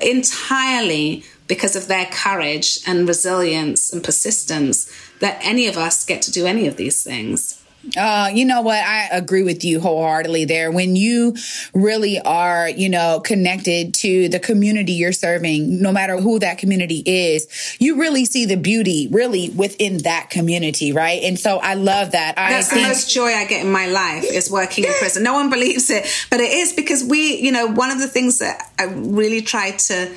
entirely 0.00 1.24
because 1.48 1.74
of 1.74 1.88
their 1.88 2.06
courage 2.06 2.78
and 2.86 3.08
resilience 3.08 3.92
and 3.92 4.04
persistence 4.04 4.90
that 5.20 5.40
any 5.42 5.66
of 5.66 5.76
us 5.76 6.04
get 6.04 6.22
to 6.22 6.30
do 6.30 6.46
any 6.46 6.68
of 6.68 6.76
these 6.76 7.02
things. 7.02 7.58
Uh, 7.96 8.28
you 8.34 8.44
know 8.44 8.60
what? 8.60 8.82
I 8.82 9.08
agree 9.12 9.42
with 9.44 9.64
you 9.64 9.80
wholeheartedly 9.80 10.44
there. 10.46 10.70
When 10.70 10.96
you 10.96 11.36
really 11.72 12.20
are, 12.20 12.68
you 12.68 12.88
know, 12.88 13.20
connected 13.20 13.94
to 13.94 14.28
the 14.28 14.40
community 14.40 14.92
you're 14.92 15.12
serving, 15.12 15.80
no 15.80 15.92
matter 15.92 16.16
who 16.16 16.40
that 16.40 16.58
community 16.58 17.02
is, 17.06 17.76
you 17.78 17.98
really 17.98 18.24
see 18.24 18.44
the 18.46 18.56
beauty 18.56 19.08
really 19.10 19.50
within 19.50 19.98
that 19.98 20.28
community, 20.28 20.92
right? 20.92 21.22
And 21.22 21.38
so 21.38 21.58
I 21.58 21.74
love 21.74 22.12
that. 22.12 22.34
That's 22.36 22.72
I 22.72 22.76
the 22.76 22.88
most 22.88 23.10
joy 23.12 23.28
I 23.28 23.46
get 23.46 23.64
in 23.64 23.72
my 23.72 23.86
life 23.86 24.24
is 24.24 24.50
working 24.50 24.84
in 24.84 24.92
prison. 24.94 25.22
No 25.22 25.34
one 25.34 25.48
believes 25.48 25.88
it, 25.88 26.04
but 26.30 26.40
it 26.40 26.52
is 26.52 26.72
because 26.72 27.04
we, 27.04 27.36
you 27.36 27.52
know, 27.52 27.68
one 27.68 27.90
of 27.90 28.00
the 28.00 28.08
things 28.08 28.40
that 28.40 28.70
I 28.78 28.84
really 28.84 29.40
try 29.40 29.70
to 29.70 30.12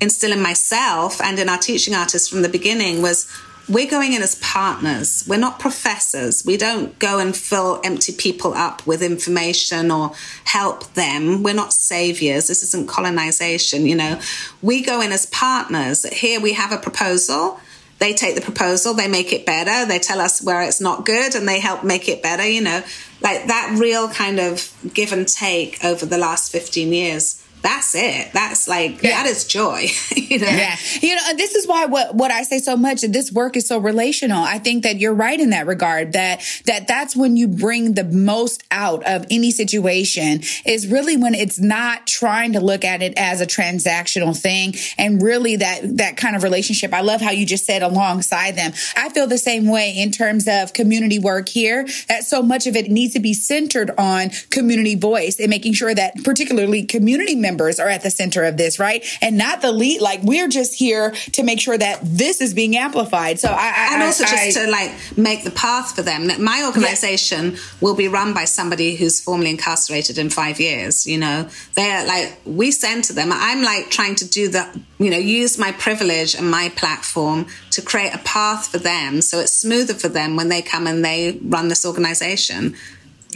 instill 0.00 0.32
in 0.32 0.42
myself 0.42 1.20
and 1.20 1.38
in 1.38 1.48
our 1.48 1.58
teaching 1.58 1.94
artists 1.94 2.28
from 2.28 2.42
the 2.42 2.48
beginning 2.48 3.02
was 3.02 3.26
we're 3.68 3.90
going 3.90 4.12
in 4.12 4.22
as 4.22 4.34
partners. 4.36 5.24
We're 5.26 5.38
not 5.38 5.58
professors. 5.58 6.44
We 6.44 6.56
don't 6.56 6.98
go 6.98 7.18
and 7.18 7.34
fill 7.34 7.80
empty 7.82 8.12
people 8.12 8.52
up 8.52 8.86
with 8.86 9.02
information 9.02 9.90
or 9.90 10.12
help 10.44 10.92
them. 10.92 11.42
We're 11.42 11.54
not 11.54 11.72
saviors. 11.72 12.46
This 12.48 12.62
isn't 12.62 12.88
colonization, 12.88 13.86
you 13.86 13.96
know. 13.96 14.20
We 14.60 14.82
go 14.82 15.00
in 15.00 15.12
as 15.12 15.26
partners. 15.26 16.04
Here 16.04 16.40
we 16.40 16.52
have 16.52 16.72
a 16.72 16.78
proposal. 16.78 17.58
They 18.00 18.12
take 18.12 18.34
the 18.34 18.42
proposal, 18.42 18.92
they 18.92 19.06
make 19.08 19.32
it 19.32 19.46
better, 19.46 19.86
they 19.86 20.00
tell 20.00 20.20
us 20.20 20.42
where 20.42 20.60
it's 20.62 20.80
not 20.80 21.06
good, 21.06 21.36
and 21.36 21.48
they 21.48 21.60
help 21.60 21.84
make 21.84 22.08
it 22.08 22.22
better, 22.22 22.46
you 22.46 22.60
know. 22.60 22.82
Like 23.22 23.46
that 23.46 23.78
real 23.80 24.08
kind 24.08 24.40
of 24.40 24.70
give 24.92 25.12
and 25.12 25.26
take 25.26 25.82
over 25.84 26.04
the 26.04 26.18
last 26.18 26.50
15 26.50 26.92
years 26.92 27.43
that's 27.64 27.94
it. 27.94 28.30
That's 28.34 28.68
like 28.68 29.02
yeah. 29.02 29.22
that 29.22 29.26
is 29.26 29.46
joy. 29.46 29.88
you 30.14 30.38
know? 30.38 30.46
Yeah. 30.46 30.76
You 31.00 31.14
know, 31.14 31.22
this 31.34 31.54
is 31.54 31.66
why 31.66 31.86
what 31.86 32.14
what 32.14 32.30
I 32.30 32.42
say 32.42 32.58
so 32.58 32.76
much 32.76 33.00
this 33.00 33.32
work 33.32 33.56
is 33.56 33.66
so 33.66 33.78
relational. 33.78 34.42
I 34.42 34.58
think 34.58 34.82
that 34.82 34.98
you're 34.98 35.14
right 35.14 35.40
in 35.40 35.48
that 35.50 35.66
regard 35.66 36.12
that 36.12 36.42
that 36.66 36.86
that's 36.86 37.16
when 37.16 37.38
you 37.38 37.48
bring 37.48 37.94
the 37.94 38.04
most 38.04 38.62
out 38.70 39.02
of 39.06 39.24
any 39.30 39.50
situation 39.50 40.42
is 40.66 40.86
really 40.86 41.16
when 41.16 41.34
it's 41.34 41.58
not 41.58 42.06
trying 42.06 42.52
to 42.52 42.60
look 42.60 42.84
at 42.84 43.00
it 43.00 43.14
as 43.16 43.40
a 43.40 43.46
transactional 43.46 44.38
thing 44.38 44.74
and 44.98 45.22
really 45.22 45.56
that 45.56 45.96
that 45.96 46.18
kind 46.18 46.36
of 46.36 46.42
relationship. 46.42 46.92
I 46.92 47.00
love 47.00 47.22
how 47.22 47.30
you 47.30 47.46
just 47.46 47.64
said 47.64 47.82
alongside 47.82 48.56
them. 48.56 48.72
I 48.94 49.08
feel 49.08 49.26
the 49.26 49.38
same 49.38 49.68
way 49.68 49.96
in 49.96 50.10
terms 50.10 50.46
of 50.46 50.74
community 50.74 51.18
work 51.18 51.48
here 51.48 51.86
that 52.08 52.24
so 52.24 52.42
much 52.42 52.66
of 52.66 52.76
it 52.76 52.90
needs 52.90 53.14
to 53.14 53.20
be 53.20 53.32
centered 53.32 53.90
on 53.96 54.28
community 54.50 54.96
voice 54.96 55.40
and 55.40 55.48
making 55.48 55.72
sure 55.72 55.94
that 55.94 56.22
particularly 56.24 56.84
community 56.84 57.34
members 57.34 57.53
members 57.54 57.78
are 57.78 57.88
at 57.88 58.02
the 58.02 58.10
center 58.10 58.42
of 58.42 58.56
this, 58.56 58.80
right? 58.80 59.04
And 59.22 59.38
not 59.38 59.62
the 59.62 59.70
lead. 59.70 60.00
Like 60.00 60.22
we're 60.22 60.48
just 60.48 60.74
here 60.74 61.12
to 61.32 61.42
make 61.44 61.60
sure 61.60 61.78
that 61.78 62.00
this 62.02 62.40
is 62.40 62.52
being 62.52 62.76
amplified. 62.76 63.38
So 63.38 63.48
I, 63.48 63.72
I 63.76 63.94
and 63.94 64.02
also 64.02 64.24
I, 64.24 64.28
just 64.28 64.58
I, 64.58 64.64
to 64.64 64.70
like 64.70 64.92
make 65.16 65.44
the 65.44 65.52
path 65.52 65.94
for 65.94 66.02
them. 66.02 66.26
That 66.26 66.40
my 66.40 66.64
organization 66.66 67.56
will 67.80 67.94
be 67.94 68.08
run 68.08 68.34
by 68.34 68.44
somebody 68.44 68.96
who's 68.96 69.20
formerly 69.20 69.50
incarcerated 69.50 70.18
in 70.18 70.30
five 70.30 70.58
years. 70.58 71.06
You 71.06 71.18
know, 71.18 71.48
they're 71.74 72.06
like 72.06 72.40
we 72.44 72.72
send 72.72 73.04
to 73.04 73.12
them. 73.12 73.30
I'm 73.32 73.62
like 73.62 73.90
trying 73.90 74.16
to 74.16 74.28
do 74.28 74.48
the 74.48 74.68
you 74.98 75.10
know 75.10 75.18
use 75.18 75.58
my 75.58 75.70
privilege 75.72 76.34
and 76.34 76.50
my 76.50 76.70
platform 76.76 77.46
to 77.70 77.82
create 77.82 78.14
a 78.14 78.18
path 78.18 78.68
for 78.68 78.78
them 78.78 79.20
so 79.20 79.40
it's 79.40 79.52
smoother 79.52 79.92
for 79.92 80.08
them 80.08 80.36
when 80.36 80.48
they 80.48 80.62
come 80.62 80.86
and 80.86 81.04
they 81.04 81.38
run 81.42 81.66
this 81.66 81.84
organization 81.84 82.74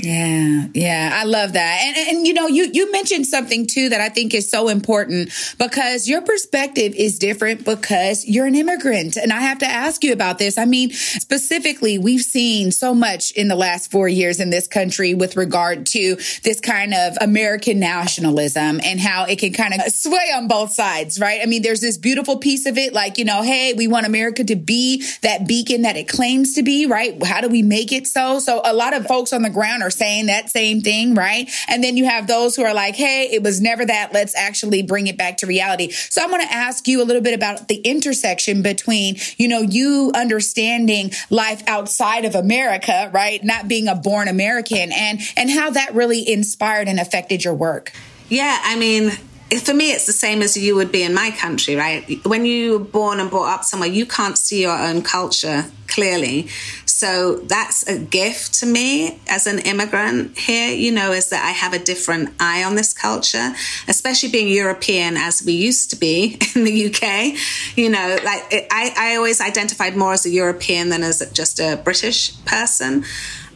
yeah, 0.01 0.69
yeah, 0.75 1.11
I 1.13 1.25
love 1.25 1.55
that. 1.55 1.81
And, 1.83 2.17
and 2.17 2.27
you 2.27 2.33
know, 2.33 2.47
you 2.47 2.71
you 2.73 2.93
mentioned 2.93 3.27
something 3.27 3.67
too 3.67 3.89
that 3.89 4.01
I 4.01 4.09
think 4.09 4.33
is 4.33 4.51
so 4.51 4.69
important 4.69 5.31
because 5.59 6.09
your 6.09 6.23
perspective 6.23 6.95
is 6.95 7.19
different 7.19 7.65
because 7.65 8.25
you're 8.25 8.47
an 8.47 8.55
immigrant. 8.55 9.17
And 9.17 9.33
I 9.33 9.41
have 9.41 9.59
to 9.59 9.67
ask 9.67 10.05
you 10.05 10.13
about 10.13 10.39
this. 10.39 10.57
I 10.57 10.67
mean, 10.67 10.91
specifically, 10.91 11.99
we've 11.99 12.23
seen 12.23 12.71
so 12.71 12.95
much 12.95 13.33
in 13.33 13.49
the 13.49 13.57
last 13.57 13.91
4 13.91 14.09
years 14.09 14.39
in 14.39 14.51
this 14.51 14.69
country 14.69 15.15
with 15.15 15.37
regard 15.37 15.87
to 15.87 16.17
this 16.45 16.61
kind 16.61 16.95
of 16.95 17.17
American 17.21 17.81
nationalism 17.81 18.81
and 18.85 19.01
how 19.01 19.25
it 19.25 19.39
can 19.39 19.53
kind 19.53 19.75
of 19.75 19.81
sway 19.93 20.33
on 20.35 20.47
both 20.47 20.73
sides, 20.73 21.19
right? 21.19 21.41
I 21.43 21.47
mean, 21.47 21.63
there's 21.63 21.81
this 21.81 21.99
beautiful 21.99 22.39
piece 22.39 22.67
of 22.67 22.79
it 22.79 22.93
like, 22.93 23.19
you 23.19 23.25
know, 23.25 23.43
hey, 23.43 23.73
we 23.73 23.89
want 23.89 24.07
America 24.07 24.45
to 24.45 24.57
be 24.57 25.05
that 25.23 25.49
beacon 25.49 25.83
that 25.83 25.97
it 25.97 26.09
claims 26.09 26.55
to 26.55 26.63
be, 26.63 26.87
right? 26.87 27.21
How 27.25 27.41
do 27.41 27.49
we 27.49 27.63
make 27.63 27.91
it 27.93 28.07
so? 28.07 28.39
So 28.39 28.61
a 28.65 28.73
lot 28.73 28.95
of 28.95 29.07
folks 29.07 29.33
on 29.33 29.43
the 29.43 29.51
ground 29.51 29.83
are 29.83 29.88
are 29.89 29.91
saying 29.91 30.27
that 30.27 30.51
same 30.51 30.83
thing, 30.83 31.15
right? 31.15 31.51
And 31.67 31.83
then 31.83 31.97
you 31.97 32.05
have 32.05 32.27
those 32.27 32.55
who 32.55 32.63
are 32.63 32.75
like, 32.75 32.95
hey, 32.95 33.29
it 33.33 33.43
was 33.43 33.61
never 33.61 33.85
that. 33.87 34.13
Let's 34.13 34.37
actually 34.37 34.83
bring 34.83 35.07
it 35.07 35.17
back 35.17 35.39
to 35.39 35.47
reality. 35.47 35.91
So 35.91 36.23
I'm 36.23 36.29
going 36.29 36.47
to 36.47 36.53
ask 36.53 36.87
you 36.87 37.03
a 37.03 37.05
little 37.05 37.23
bit 37.23 37.35
about 37.35 37.69
the 37.69 37.77
intersection 37.77 38.63
between, 38.63 39.17
you 39.37 39.49
know, 39.49 39.61
you 39.61 40.13
understanding 40.15 41.13
life 41.31 41.63
outside 41.67 42.25
of 42.25 42.35
America, 42.35 43.11
right? 43.13 43.43
Not 43.43 43.67
being 43.67 43.89
a 43.89 43.95
born 43.95 44.29
American 44.29 44.93
and, 44.93 45.21
and 45.37 45.51
how 45.51 45.71
that 45.71 45.95
really 45.95 46.29
inspired 46.31 46.89
and 46.89 47.01
affected 47.01 47.45
your 47.45 47.55
work. 47.55 47.93
Yeah, 48.29 48.61
I 48.63 48.77
mean, 48.79 49.13
for 49.57 49.75
me, 49.75 49.93
it's 49.93 50.07
the 50.07 50.13
same 50.13 50.43
as 50.43 50.57
you 50.57 50.75
would 50.77 50.93
be 50.93 51.03
in 51.03 51.15
my 51.15 51.31
country, 51.31 51.75
right? 51.75 52.05
When 52.25 52.45
you 52.45 52.79
were 52.79 52.85
born 52.85 53.21
and 53.21 53.31
brought 53.31 53.53
up 53.53 53.65
somewhere, 53.65 53.89
you 53.89 54.05
can't 54.05 54.37
see 54.37 54.63
your 54.63 54.79
own 54.79 55.03
culture 55.03 55.65
clearly. 55.87 56.49
So 56.85 57.37
that's 57.37 57.87
a 57.89 57.99
gift 57.99 58.55
to 58.61 58.67
me 58.67 59.21
as 59.27 59.47
an 59.47 59.61
immigrant 59.61 60.37
here, 60.37 60.71
you 60.73 60.93
know, 60.93 61.13
is 61.13 61.31
that 61.31 61.45
I 61.45 61.51
have 61.51 61.73
a 61.73 61.79
different 61.79 62.31
eye 62.39 62.63
on 62.63 62.75
this 62.75 62.93
culture, 62.93 63.53
especially 63.87 64.31
being 64.31 64.49
European 64.49 65.17
as 65.17 65.43
we 65.43 65.53
used 65.53 65.91
to 65.91 65.97
be 65.97 66.39
in 66.55 66.65
the 66.65 66.87
UK. 66.87 67.39
You 67.77 67.91
know, 67.91 68.19
like 68.25 68.45
it, 68.53 68.67
I, 68.71 68.93
I 68.97 69.17
always 69.17 69.41
identified 69.41 69.97
more 69.97 70.13
as 70.13 70.27
a 70.27 70.31
European 70.31 70.91
than 70.91 71.03
as 71.03 71.19
just 71.33 71.59
a 71.59 71.81
British 71.83 72.37
person. 72.45 73.05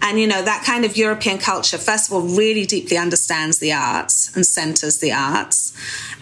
And, 0.02 0.18
you 0.18 0.26
know, 0.26 0.42
that 0.42 0.64
kind 0.64 0.84
of 0.84 0.96
European 0.96 1.38
culture, 1.38 1.78
first 1.78 2.08
of 2.08 2.14
all, 2.14 2.22
really 2.22 2.66
deeply 2.66 2.98
understands 2.98 3.58
the 3.60 3.72
arts 3.72 4.34
and 4.34 4.44
centers 4.44 4.98
the 4.98 5.12
arts. 5.12 5.72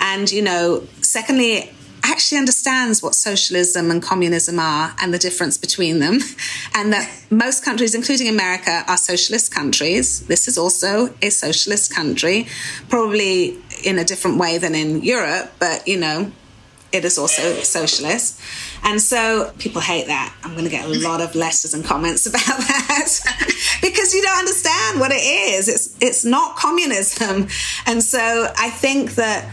And, 0.01 0.31
you 0.31 0.43
know, 0.43 0.87
secondly, 1.01 1.71
actually 2.03 2.39
understands 2.39 3.03
what 3.03 3.15
socialism 3.15 3.91
and 3.91 4.03
communism 4.03 4.59
are 4.59 4.95
and 5.01 5.13
the 5.13 5.19
difference 5.19 5.57
between 5.57 5.99
them. 5.99 6.19
And 6.75 6.93
that 6.93 7.11
most 7.31 7.65
countries, 7.65 7.95
including 7.95 8.29
America, 8.29 8.85
are 8.87 8.97
socialist 8.97 9.53
countries. 9.53 10.21
This 10.27 10.47
is 10.47 10.57
also 10.57 11.13
a 11.21 11.31
socialist 11.31 11.93
country, 11.93 12.47
probably 12.89 13.59
in 13.85 13.99
a 13.99 14.05
different 14.05 14.39
way 14.39 14.59
than 14.59 14.75
in 14.75 15.03
Europe, 15.03 15.53
but, 15.59 15.87
you 15.89 15.99
know, 15.99 16.31
it 16.93 17.05
is 17.05 17.19
also 17.19 17.55
socialist. 17.61 18.41
And 18.83 19.01
so 19.01 19.53
people 19.59 19.81
hate 19.81 20.07
that. 20.07 20.35
I'm 20.43 20.53
going 20.53 20.65
to 20.65 20.71
get 20.71 20.85
a 20.85 20.89
lot 21.09 21.21
of 21.21 21.35
letters 21.35 21.75
and 21.75 21.85
comments 21.85 22.27
about 22.27 22.41
that 22.47 23.79
because 23.83 24.15
you 24.15 24.23
don't 24.23 24.39
understand 24.39 25.01
what 25.01 25.13
it 25.13 25.23
is. 25.23 25.69
It's 25.69 25.97
it's 26.01 26.25
not 26.25 26.57
communism. 26.57 27.49
And 27.87 28.03
so 28.03 28.53
I 28.57 28.71
think 28.71 29.15
that 29.17 29.51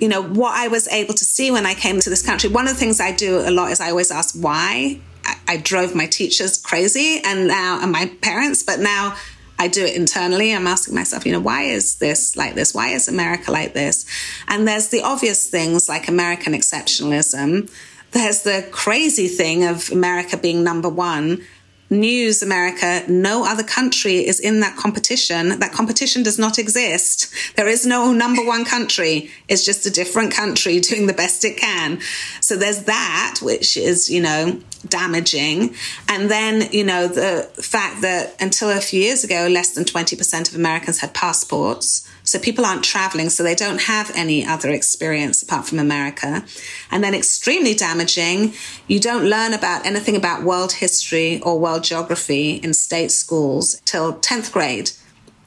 you 0.00 0.08
know 0.08 0.22
what 0.22 0.56
I 0.56 0.68
was 0.68 0.88
able 0.88 1.14
to 1.14 1.24
see 1.24 1.50
when 1.50 1.66
I 1.66 1.74
came 1.74 2.00
to 2.00 2.10
this 2.10 2.22
country. 2.22 2.48
One 2.48 2.66
of 2.66 2.74
the 2.74 2.78
things 2.78 3.00
I 3.00 3.12
do 3.12 3.40
a 3.40 3.50
lot 3.50 3.70
is 3.70 3.80
I 3.80 3.90
always 3.90 4.10
ask 4.10 4.34
why. 4.34 5.00
I, 5.24 5.36
I 5.48 5.56
drove 5.58 5.94
my 5.94 6.06
teachers 6.06 6.56
crazy 6.56 7.20
and 7.22 7.46
now 7.46 7.80
and 7.82 7.92
my 7.92 8.10
parents, 8.22 8.62
but 8.62 8.80
now 8.80 9.16
I 9.60 9.68
do 9.68 9.84
it 9.84 9.94
internally. 9.94 10.54
I'm 10.54 10.66
asking 10.66 10.94
myself, 10.94 11.26
you 11.26 11.32
know, 11.32 11.38
why 11.38 11.64
is 11.64 11.96
this 11.96 12.34
like 12.34 12.54
this? 12.54 12.72
Why 12.72 12.88
is 12.88 13.08
America 13.08 13.52
like 13.52 13.74
this? 13.74 14.06
And 14.48 14.66
there's 14.66 14.88
the 14.88 15.02
obvious 15.02 15.50
things 15.50 15.86
like 15.86 16.08
American 16.08 16.54
exceptionalism. 16.54 17.70
There's 18.12 18.42
the 18.42 18.66
crazy 18.70 19.28
thing 19.28 19.64
of 19.64 19.90
America 19.92 20.38
being 20.38 20.64
number 20.64 20.88
one 20.88 21.44
News 21.90 22.40
America, 22.40 23.02
no 23.08 23.44
other 23.44 23.64
country 23.64 24.24
is 24.24 24.38
in 24.38 24.60
that 24.60 24.76
competition. 24.76 25.58
That 25.58 25.72
competition 25.72 26.22
does 26.22 26.38
not 26.38 26.56
exist. 26.56 27.34
There 27.56 27.66
is 27.66 27.84
no 27.84 28.12
number 28.12 28.44
one 28.46 28.64
country. 28.64 29.30
It's 29.48 29.64
just 29.64 29.86
a 29.86 29.90
different 29.90 30.32
country 30.32 30.78
doing 30.90 31.08
the 31.08 31.12
best 31.12 31.44
it 31.44 31.56
can. 31.56 32.00
So 32.40 32.56
there's 32.56 32.84
that, 32.84 33.40
which 33.42 33.76
is, 33.76 34.08
you 34.08 34.22
know, 34.22 34.60
damaging. 34.88 35.74
And 36.08 36.30
then, 36.30 36.70
you 36.72 36.84
know, 36.84 37.08
the 37.08 37.50
fact 37.60 38.02
that 38.02 38.36
until 38.40 38.70
a 38.70 38.80
few 38.80 39.00
years 39.00 39.24
ago, 39.24 39.48
less 39.50 39.70
than 39.70 39.84
20% 39.84 40.48
of 40.48 40.54
Americans 40.54 41.00
had 41.00 41.12
passports. 41.12 42.06
So 42.30 42.38
people 42.38 42.64
aren't 42.64 42.84
traveling, 42.84 43.28
so 43.28 43.42
they 43.42 43.56
don't 43.56 43.82
have 43.82 44.12
any 44.14 44.46
other 44.46 44.70
experience 44.70 45.42
apart 45.42 45.66
from 45.66 45.80
America. 45.80 46.44
And 46.88 47.02
then 47.02 47.12
extremely 47.12 47.74
damaging, 47.74 48.54
you 48.86 49.00
don't 49.00 49.24
learn 49.24 49.52
about 49.52 49.84
anything 49.84 50.14
about 50.14 50.44
world 50.44 50.70
history 50.70 51.40
or 51.40 51.58
world 51.58 51.82
geography 51.82 52.52
in 52.52 52.72
state 52.72 53.10
schools 53.10 53.80
till 53.84 54.14
10th 54.14 54.52
grade. 54.52 54.92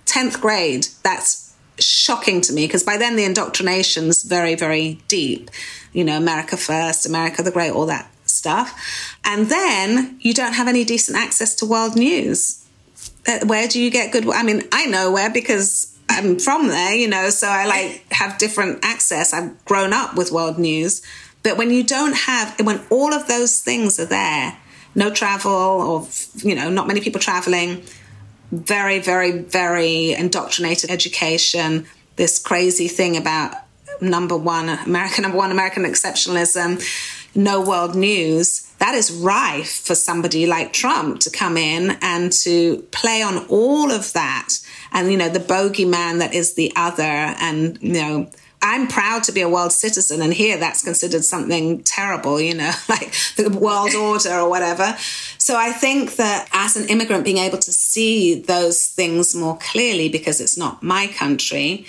10th 0.08 0.42
grade, 0.42 0.88
that's 1.04 1.56
shocking 1.80 2.42
to 2.42 2.52
me 2.52 2.68
because 2.68 2.84
by 2.84 2.98
then 2.98 3.16
the 3.16 3.24
indoctrination's 3.24 4.24
very, 4.24 4.56
very 4.56 5.00
deep. 5.08 5.50
You 5.94 6.04
know, 6.04 6.18
America 6.18 6.58
first, 6.58 7.06
America 7.06 7.44
the 7.44 7.52
Great, 7.52 7.72
all 7.72 7.86
that 7.86 8.12
stuff. 8.26 9.18
And 9.24 9.48
then 9.48 10.18
you 10.20 10.34
don't 10.34 10.54
have 10.54 10.68
any 10.68 10.84
decent 10.84 11.18
access 11.18 11.56
to 11.56 11.66
world 11.66 11.96
news. 11.96 12.68
Uh, 13.26 13.40
where 13.46 13.70
do 13.70 13.82
you 13.82 13.90
get 13.90 14.12
good? 14.12 14.30
I 14.30 14.44
mean, 14.44 14.64
I 14.74 14.86
know 14.86 15.14
where 15.14 15.30
because 15.30 15.93
I'm 16.14 16.40
from 16.40 16.68
there, 16.68 16.94
you 16.94 17.08
know, 17.08 17.30
so 17.30 17.48
I 17.48 17.66
like 17.66 18.06
have 18.12 18.38
different 18.38 18.80
access. 18.84 19.34
I've 19.34 19.64
grown 19.66 19.94
up 19.94 20.16
with 20.16 20.32
world 20.32 20.58
news. 20.58 21.02
But 21.44 21.58
when 21.58 21.72
you 21.72 21.84
don't 21.84 22.16
have, 22.16 22.60
when 22.62 22.82
all 22.90 23.14
of 23.14 23.28
those 23.28 23.60
things 23.60 24.00
are 24.00 24.06
there, 24.06 24.58
no 24.96 25.10
travel 25.10 25.52
or, 25.52 26.08
you 26.36 26.56
know, 26.56 26.70
not 26.70 26.88
many 26.88 27.02
people 27.02 27.20
traveling, 27.20 27.84
very, 28.52 29.00
very, 29.00 29.32
very 29.32 30.14
indoctrinated 30.14 30.90
education, 30.90 31.86
this 32.16 32.40
crazy 32.40 32.88
thing 32.88 33.18
about 33.18 33.56
number 34.02 34.38
one, 34.38 34.70
American 34.70 35.22
number 35.24 35.38
one, 35.38 35.52
American 35.52 35.84
exceptionalism, 35.84 36.82
no 37.36 37.62
world 37.62 37.96
news, 37.96 38.72
that 38.78 38.96
is 38.96 39.12
rife 39.12 39.86
for 39.86 39.96
somebody 39.96 40.46
like 40.46 40.74
Trump 40.74 41.20
to 41.22 41.30
come 41.30 41.58
in 41.58 41.98
and 42.02 42.32
to 42.32 42.78
play 42.92 43.22
on 43.22 43.46
all 43.48 43.92
of 43.92 44.14
that. 44.14 44.50
And, 44.94 45.12
you 45.12 45.18
know, 45.18 45.30
the 45.30 45.40
bogeyman 45.40 46.20
that 46.20 46.34
is 46.34 46.54
the 46.54 46.72
other. 46.76 47.04
And, 47.04 47.78
you 47.82 47.94
know, 47.94 48.30
I'm 48.64 48.88
proud 48.88 49.24
to 49.24 49.34
be 49.34 49.42
a 49.42 49.50
world 49.50 49.74
citizen, 49.74 50.22
and 50.22 50.34
here 50.34 50.58
that's 50.58 50.84
considered 50.84 51.26
something 51.26 51.84
terrible, 51.84 52.40
you 52.40 52.56
know, 52.56 52.72
like 52.90 53.14
the 53.36 53.50
world 53.50 53.94
order 53.94 54.40
or 54.40 54.50
whatever. 54.50 54.96
So 55.38 55.58
I 55.58 55.72
think 55.72 56.16
that 56.16 56.48
as 56.54 56.78
an 56.78 56.88
immigrant, 56.88 57.26
being 57.26 57.40
able 57.40 57.58
to 57.58 57.74
see 57.74 58.40
those 58.40 58.88
things 58.88 59.36
more 59.36 59.58
clearly 59.58 60.08
because 60.08 60.40
it's 60.40 60.58
not 60.58 60.82
my 60.82 61.08
country. 61.08 61.86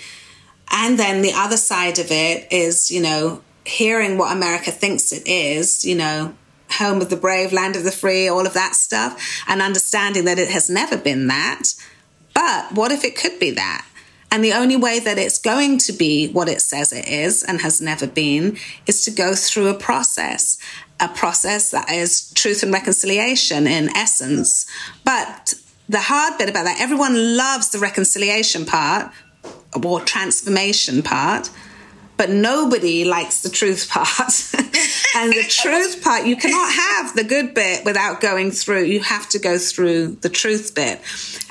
And 0.69 0.99
then 0.99 1.21
the 1.21 1.31
other 1.33 1.55
side 1.55 1.97
of 1.97 2.11
it 2.11 2.51
is, 2.51 2.91
you 2.91 3.01
know, 3.01 3.41
hearing 3.63 4.17
what 4.17 4.35
America 4.35 4.71
thinks 4.71 5.13
it 5.13 5.25
is, 5.25 5.85
you 5.85 5.95
know, 5.95 6.35
home 6.71 7.01
of 7.01 7.09
the 7.09 7.15
brave, 7.15 7.53
land 7.53 7.77
of 7.77 7.85
the 7.85 7.91
free, 7.91 8.27
all 8.27 8.45
of 8.45 8.53
that 8.53 8.75
stuff, 8.75 9.43
and 9.47 9.61
understanding 9.61 10.25
that 10.25 10.39
it 10.39 10.49
has 10.49 10.69
never 10.69 10.97
been 10.97 11.27
that. 11.27 11.73
But 12.45 12.73
what 12.73 12.91
if 12.91 13.03
it 13.03 13.17
could 13.17 13.39
be 13.39 13.49
that? 13.51 13.87
And 14.29 14.43
the 14.43 14.53
only 14.53 14.77
way 14.77 14.99
that 14.99 15.17
it's 15.17 15.39
going 15.39 15.79
to 15.79 15.91
be 15.91 16.27
what 16.31 16.47
it 16.47 16.61
says 16.61 16.93
it 16.93 17.07
is 17.07 17.41
and 17.41 17.59
has 17.61 17.81
never 17.81 18.05
been 18.05 18.57
is 18.85 19.01
to 19.05 19.11
go 19.11 19.33
through 19.33 19.69
a 19.69 19.73
process, 19.73 20.59
a 20.99 21.07
process 21.07 21.71
that 21.71 21.89
is 21.89 22.31
truth 22.33 22.61
and 22.61 22.71
reconciliation 22.71 23.65
in 23.65 23.89
essence. 23.97 24.67
But 25.03 25.55
the 25.89 26.01
hard 26.01 26.37
bit 26.37 26.47
about 26.47 26.65
that, 26.65 26.79
everyone 26.79 27.35
loves 27.35 27.69
the 27.69 27.79
reconciliation 27.79 28.63
part 28.63 29.11
or 29.83 30.01
transformation 30.01 31.01
part 31.01 31.49
but 32.17 32.29
nobody 32.29 33.03
likes 33.03 33.41
the 33.41 33.49
truth 33.49 33.89
part. 33.89 34.31
And 35.15 35.31
the 35.31 35.45
truth 35.49 36.03
part, 36.03 36.25
you 36.25 36.35
cannot 36.35 36.71
have 36.71 37.15
the 37.15 37.23
good 37.23 37.53
bit 37.53 37.85
without 37.85 38.21
going 38.21 38.51
through. 38.51 38.83
You 38.83 39.01
have 39.01 39.29
to 39.29 39.39
go 39.39 39.57
through 39.57 40.17
the 40.21 40.29
truth 40.29 40.73
bit. 40.75 41.01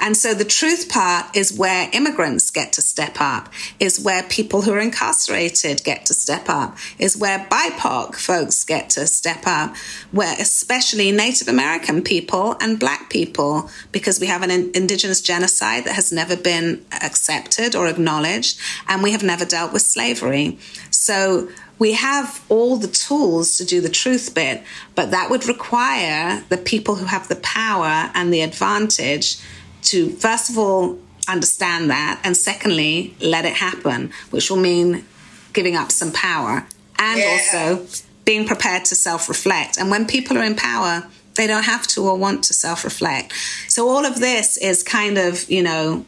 And 0.00 0.16
so 0.16 0.34
the 0.34 0.44
truth 0.44 0.88
part 0.88 1.37
is 1.37 1.56
where 1.56 1.88
immigrants 1.92 2.50
get 2.50 2.72
to 2.74 2.82
step 2.82 3.16
up, 3.20 3.52
is 3.80 4.00
where 4.00 4.22
people 4.24 4.62
who 4.62 4.72
are 4.72 4.80
incarcerated 4.80 5.82
get 5.84 6.06
to 6.06 6.14
step 6.14 6.48
up, 6.48 6.76
is 6.98 7.16
where 7.16 7.46
BIPOC 7.50 8.16
folks 8.16 8.64
get 8.64 8.90
to 8.90 9.06
step 9.06 9.46
up, 9.46 9.74
where 10.12 10.34
especially 10.38 11.10
Native 11.12 11.48
American 11.48 12.02
people 12.02 12.56
and 12.60 12.78
Black 12.78 13.10
people, 13.10 13.70
because 13.92 14.20
we 14.20 14.26
have 14.26 14.42
an 14.42 14.50
indigenous 14.50 15.20
genocide 15.20 15.84
that 15.84 15.94
has 15.94 16.12
never 16.12 16.37
been 16.37 16.84
accepted 17.02 17.74
or 17.74 17.88
acknowledged, 17.88 18.58
and 18.88 19.02
we 19.02 19.12
have 19.12 19.22
never 19.22 19.44
dealt 19.44 19.72
with 19.72 19.82
slavery. 19.82 20.58
So 20.90 21.48
we 21.78 21.92
have 21.92 22.44
all 22.48 22.76
the 22.76 22.88
tools 22.88 23.56
to 23.58 23.64
do 23.64 23.80
the 23.80 23.88
truth 23.88 24.34
bit, 24.34 24.62
but 24.94 25.10
that 25.10 25.30
would 25.30 25.46
require 25.46 26.44
the 26.48 26.56
people 26.56 26.94
who 26.94 27.06
have 27.06 27.28
the 27.28 27.37
power 27.37 28.10
and 28.14 28.32
the 28.32 28.42
advantage 28.42 29.38
to, 29.82 30.10
first 30.10 30.50
of 30.50 30.56
all, 30.56 30.98
understand 31.28 31.90
that, 31.90 32.20
and 32.24 32.37
secondly, 32.37 33.14
let 33.20 33.44
it 33.44 33.54
happen, 33.54 34.12
which 34.30 34.50
will 34.50 34.58
mean 34.58 35.04
giving 35.52 35.76
up 35.76 35.90
some 35.90 36.12
power 36.12 36.66
and 36.98 37.20
yeah. 37.20 37.26
also 37.26 37.87
being 38.24 38.46
prepared 38.46 38.84
to 38.87 38.94
self 38.94 39.28
reflect. 39.28 39.78
And 39.78 39.90
when 39.90 40.06
people 40.06 40.38
are 40.38 40.44
in 40.44 40.54
power, 40.54 41.06
they 41.34 41.46
don't 41.46 41.64
have 41.64 41.87
to 41.88 42.02
or 42.02 42.16
want 42.16 42.44
to 42.44 42.54
self 42.54 42.84
reflect. 42.84 43.32
So 43.68 43.88
all 43.88 44.04
of 44.04 44.20
this 44.20 44.56
is 44.56 44.82
kind 44.82 45.18
of, 45.18 45.50
you 45.50 45.62
know, 45.62 46.04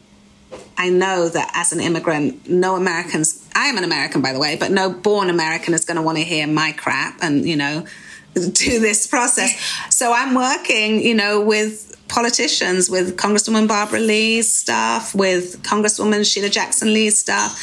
I 0.77 0.89
know 0.89 1.27
that 1.29 1.51
as 1.55 1.73
an 1.73 1.81
immigrant, 1.81 2.49
no 2.49 2.75
Americans, 2.75 3.46
I 3.57 3.69
am 3.69 3.77
an 3.79 3.83
American, 3.83 4.21
by 4.21 4.33
the 4.33 4.39
way, 4.39 4.55
but 4.55 4.69
no 4.69 4.91
born 4.91 5.31
American 5.31 5.73
is 5.73 5.83
going 5.83 5.95
to 5.95 6.03
want 6.03 6.19
to 6.19 6.23
hear 6.23 6.45
my 6.45 6.73
crap 6.73 7.23
and, 7.23 7.43
you 7.43 7.55
know, 7.55 7.87
do 8.35 8.79
this 8.79 9.07
process. 9.07 9.59
So 9.89 10.13
I'm 10.13 10.35
working, 10.35 11.01
you 11.01 11.15
know, 11.15 11.41
with 11.41 11.99
politicians, 12.07 12.87
with 12.87 13.17
Congresswoman 13.17 13.67
Barbara 13.67 13.99
Lee's 13.99 14.53
staff, 14.53 15.15
with 15.15 15.63
Congresswoman 15.63 16.23
Sheila 16.31 16.49
Jackson 16.49 16.93
Lee's 16.93 17.17
staff, 17.17 17.59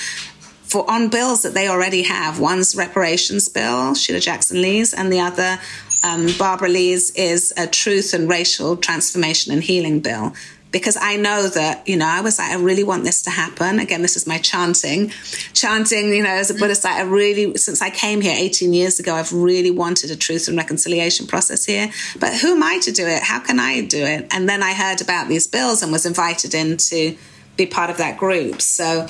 for 0.64 0.90
on 0.90 1.10
bills 1.10 1.42
that 1.42 1.54
they 1.54 1.68
already 1.68 2.02
have. 2.02 2.40
One's 2.40 2.74
reparations 2.74 3.48
bill, 3.48 3.94
Sheila 3.94 4.18
Jackson 4.18 4.60
Lee's, 4.60 4.92
and 4.94 5.12
the 5.12 5.20
other, 5.20 5.60
um, 6.02 6.26
Barbara 6.36 6.70
Lee's, 6.70 7.12
is 7.12 7.54
a 7.56 7.68
truth 7.68 8.12
and 8.14 8.28
racial 8.28 8.76
transformation 8.76 9.52
and 9.52 9.62
healing 9.62 10.00
bill 10.00 10.34
because 10.74 10.98
I 11.00 11.14
know 11.16 11.46
that, 11.46 11.86
you 11.86 11.96
know, 11.96 12.04
I 12.04 12.20
was 12.20 12.40
like, 12.40 12.50
I 12.50 12.56
really 12.56 12.82
want 12.82 13.04
this 13.04 13.22
to 13.22 13.30
happen. 13.30 13.78
Again, 13.78 14.02
this 14.02 14.16
is 14.16 14.26
my 14.26 14.38
chanting. 14.38 15.10
Chanting, 15.52 16.12
you 16.12 16.24
know, 16.24 16.30
as 16.30 16.50
a 16.50 16.54
Buddhist, 16.54 16.82
like, 16.82 16.96
I 16.96 17.02
really, 17.02 17.56
since 17.56 17.80
I 17.80 17.90
came 17.90 18.20
here 18.20 18.34
18 18.36 18.72
years 18.72 18.98
ago, 18.98 19.14
I've 19.14 19.32
really 19.32 19.70
wanted 19.70 20.10
a 20.10 20.16
truth 20.16 20.48
and 20.48 20.56
reconciliation 20.56 21.28
process 21.28 21.64
here. 21.64 21.92
But 22.18 22.34
who 22.34 22.56
am 22.56 22.62
I 22.64 22.80
to 22.80 22.90
do 22.90 23.06
it? 23.06 23.22
How 23.22 23.38
can 23.38 23.60
I 23.60 23.82
do 23.82 24.04
it? 24.04 24.26
And 24.34 24.48
then 24.48 24.64
I 24.64 24.74
heard 24.74 25.00
about 25.00 25.28
these 25.28 25.46
bills 25.46 25.84
and 25.84 25.92
was 25.92 26.06
invited 26.06 26.56
in 26.56 26.76
to 26.76 27.16
be 27.56 27.66
part 27.66 27.88
of 27.88 27.98
that 27.98 28.18
group. 28.18 28.60
So, 28.60 29.06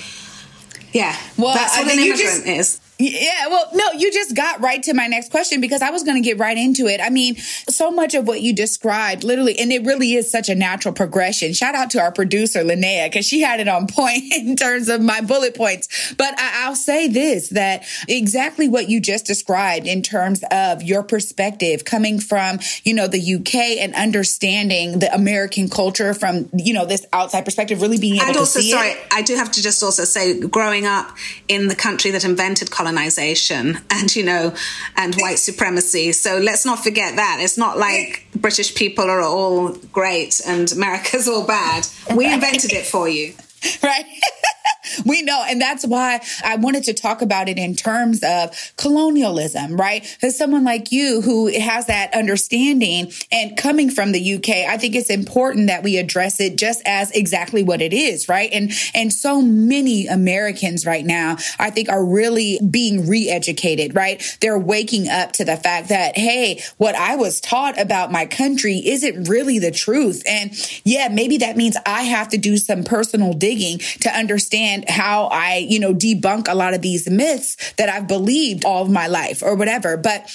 yeah, 0.93 1.17
well, 1.39 1.55
that's 1.55 1.79
what 1.79 1.91
an 1.91 1.99
immigrant 1.99 2.45
just, 2.45 2.47
is. 2.47 2.81
Yeah, 3.05 3.49
well, 3.49 3.69
no, 3.75 3.93
you 3.93 4.11
just 4.11 4.35
got 4.35 4.61
right 4.61 4.83
to 4.85 4.95
my 4.95 5.07
next 5.07 5.31
question 5.31 5.61
because 5.61 5.83
I 5.83 5.91
was 5.91 6.05
going 6.05 6.23
to 6.23 6.27
get 6.27 6.39
right 6.39 6.57
into 6.57 6.87
it. 6.87 7.03
I 7.03 7.11
mean, 7.11 7.37
so 7.37 7.91
much 7.91 8.15
of 8.15 8.27
what 8.27 8.41
you 8.41 8.55
described, 8.55 9.25
literally, 9.25 9.59
and 9.59 9.71
it 9.71 9.85
really 9.85 10.15
is 10.15 10.31
such 10.31 10.49
a 10.49 10.55
natural 10.55 10.95
progression. 10.95 11.53
Shout 11.53 11.75
out 11.75 11.91
to 11.91 12.01
our 12.01 12.11
producer, 12.11 12.61
Linnea, 12.61 13.11
because 13.11 13.27
she 13.27 13.41
had 13.43 13.61
it 13.61 13.69
on 13.69 13.87
point 13.95 14.23
in 14.33 14.57
terms 14.57 14.89
of 14.89 15.03
my 15.03 15.21
bullet 15.21 15.55
points. 15.55 16.15
But 16.15 16.35
I, 16.39 16.69
will 16.69 16.77
say 16.77 17.09
this 17.09 17.51
that 17.51 17.85
exactly 18.09 18.69
what 18.69 18.89
you 18.89 19.01
just 19.01 19.27
described 19.27 19.87
in 19.87 20.01
terms 20.01 20.43
of 20.51 20.83
your 20.83 21.03
perspective 21.03 21.85
coming 21.85 22.19
from, 22.19 22.59
you 22.85 22.95
know, 22.95 23.07
the 23.07 23.35
UK 23.35 23.83
and 23.83 23.95
understanding 23.95 24.99
the 25.01 25.13
American 25.15 25.69
culture 25.69 26.15
from, 26.15 26.49
you 26.55 26.73
know, 26.73 26.87
this 26.87 27.05
outside 27.13 27.45
perspective, 27.45 27.83
really 27.83 27.99
being 27.99 28.17
able 28.17 28.29
and 28.29 28.37
also, 28.39 28.61
to 28.61 28.65
see 28.65 28.71
sorry, 28.71 28.91
it. 28.91 28.99
I 29.13 29.21
do 29.21 29.37
have 29.37 29.53
to 29.53 29.63
just 29.63 29.83
also 29.83 30.05
say, 30.05 30.41
growing 30.41 30.87
up 30.87 31.15
in 31.49 31.69
the 31.69 31.77
country 31.77 32.11
that 32.13 32.25
invented 32.25 32.71
colonization, 32.71 32.94
colonization 32.95 33.79
and, 33.91 34.15
you 34.15 34.25
know, 34.25 34.55
and 34.97 35.15
white 35.17 35.39
supremacy. 35.39 36.13
So 36.13 36.39
let's 36.39 36.65
not 36.65 36.83
forget 36.83 37.17
that. 37.17 37.39
It's 37.41 37.59
not 37.59 37.79
like 37.79 38.27
British 38.37 38.75
people 38.75 39.05
are 39.05 39.23
all 39.23 39.73
great 39.93 40.41
and 40.47 40.71
America's 40.73 41.29
all 41.29 41.47
bad. 41.47 41.87
We 42.15 42.33
invented 42.33 42.73
it 42.73 42.87
for 42.87 43.09
you. 43.09 43.35
Right. 43.83 44.05
we 45.07 45.23
know. 45.23 45.45
And 45.47 45.61
that's 45.61 45.87
why 45.87 46.21
I 46.45 46.57
wanted 46.57 46.85
to 46.85 46.95
talk 46.95 47.23
about 47.23 47.49
it 47.49 47.59
in 47.59 47.75
terms 47.75 48.23
of 48.23 48.73
colonialism, 48.77 49.77
right? 49.77 50.05
As 50.23 50.37
someone 50.37 50.65
like 50.65 50.93
you 50.93 51.21
who 51.21 51.47
has 51.59 51.87
that 51.87 52.15
understanding 52.15 53.13
and 53.31 53.57
coming 53.57 53.91
from 53.91 54.13
the 54.13 54.35
UK, 54.35 54.49
I 54.69 54.79
think 54.79 54.95
it's 54.95 55.11
important 55.11 55.69
that 55.69 55.83
we 55.83 55.97
address 55.97 56.41
it 56.41 56.57
just 56.57 56.83
as 56.87 57.11
exactly 57.13 57.63
what 57.63 57.81
it 57.81 57.93
is, 57.93 58.29
right? 58.29 58.51
And, 58.53 58.73
and 58.95 59.13
so 59.13 59.43
many 59.43 60.07
Americans 60.07 60.87
right 60.87 61.05
now, 61.05 61.37
I 61.59 61.71
think 61.71 61.89
are 61.89 62.05
really 62.05 62.59
being 62.71 63.09
re-educated, 63.09 63.95
right? 63.95 64.23
They're 64.41 64.59
waking 64.59 65.09
up 65.09 65.33
to 65.33 65.45
the 65.45 65.57
fact 65.57 65.89
that, 65.89 66.17
hey, 66.17 66.63
what 66.77 66.95
I 66.95 67.17
was 67.17 67.41
taught 67.41 67.81
about 67.81 68.13
my 68.13 68.27
country 68.27 68.83
isn't 68.85 69.29
really 69.29 69.59
the 69.59 69.71
truth. 69.71 70.23
And 70.27 70.53
yeah, 70.85 71.09
maybe 71.11 71.39
that 71.39 71.57
means 71.57 71.77
I 71.87 72.03
have 72.03 72.29
to 72.31 72.39
do 72.39 72.57
some 72.57 72.85
personal 72.85 73.33
digging 73.33 73.79
to 74.01 74.11
understand 74.11 74.54
how 74.89 75.27
I, 75.27 75.67
you 75.69 75.81
know, 75.81 75.95
debunk 75.95 76.49
a 76.49 76.55
lot 76.55 76.75
of 76.75 76.83
these 76.83 77.09
myths 77.09 77.73
that 77.75 77.89
I've 77.89 78.07
believed 78.07 78.65
all 78.65 78.83
of 78.83 78.91
my 78.91 79.07
life 79.07 79.43
or 79.43 79.55
whatever. 79.55 79.97
But 79.97 80.29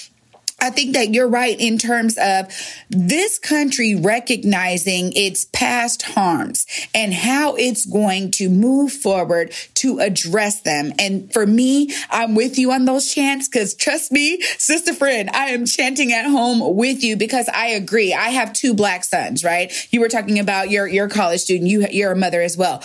I 0.62 0.70
think 0.70 0.94
that 0.94 1.14
you're 1.14 1.28
right 1.28 1.60
in 1.60 1.78
terms 1.78 2.18
of 2.18 2.52
this 2.90 3.40
country 3.40 3.96
recognizing 3.96 5.14
its 5.16 5.46
past 5.46 6.02
harms 6.02 6.66
and 6.94 7.14
how 7.14 7.56
it's 7.56 7.86
going 7.86 8.32
to 8.32 8.50
move 8.50 8.92
forward 8.92 9.54
to 9.76 10.00
address 10.00 10.62
them. 10.62 10.94
And 11.00 11.32
for 11.32 11.46
me, 11.46 11.94
I'm 12.10 12.36
with 12.36 12.60
you 12.60 12.72
on 12.72 12.86
those 12.86 13.14
chants 13.14 13.48
because 13.48 13.74
trust 13.74 14.12
me, 14.12 14.42
sister 14.42 14.94
friend, 14.94 15.30
I 15.34 15.50
am 15.50 15.66
chanting 15.66 16.12
at 16.12 16.26
home 16.26 16.76
with 16.76 17.04
you 17.04 17.16
because 17.16 17.48
I 17.50 17.68
agree. 17.68 18.14
I 18.14 18.30
have 18.30 18.54
two 18.54 18.74
black 18.74 19.04
sons, 19.04 19.44
right? 19.44 19.72
You 19.92 20.02
were 20.02 20.10
talking 20.10 20.40
about 20.40 20.70
your, 20.70 20.88
your 20.88 21.08
college 21.08 21.42
student. 21.42 21.70
You, 21.70 21.88
you're 21.90 22.12
a 22.12 22.18
mother 22.18 22.42
as 22.42 22.58
well 22.58 22.84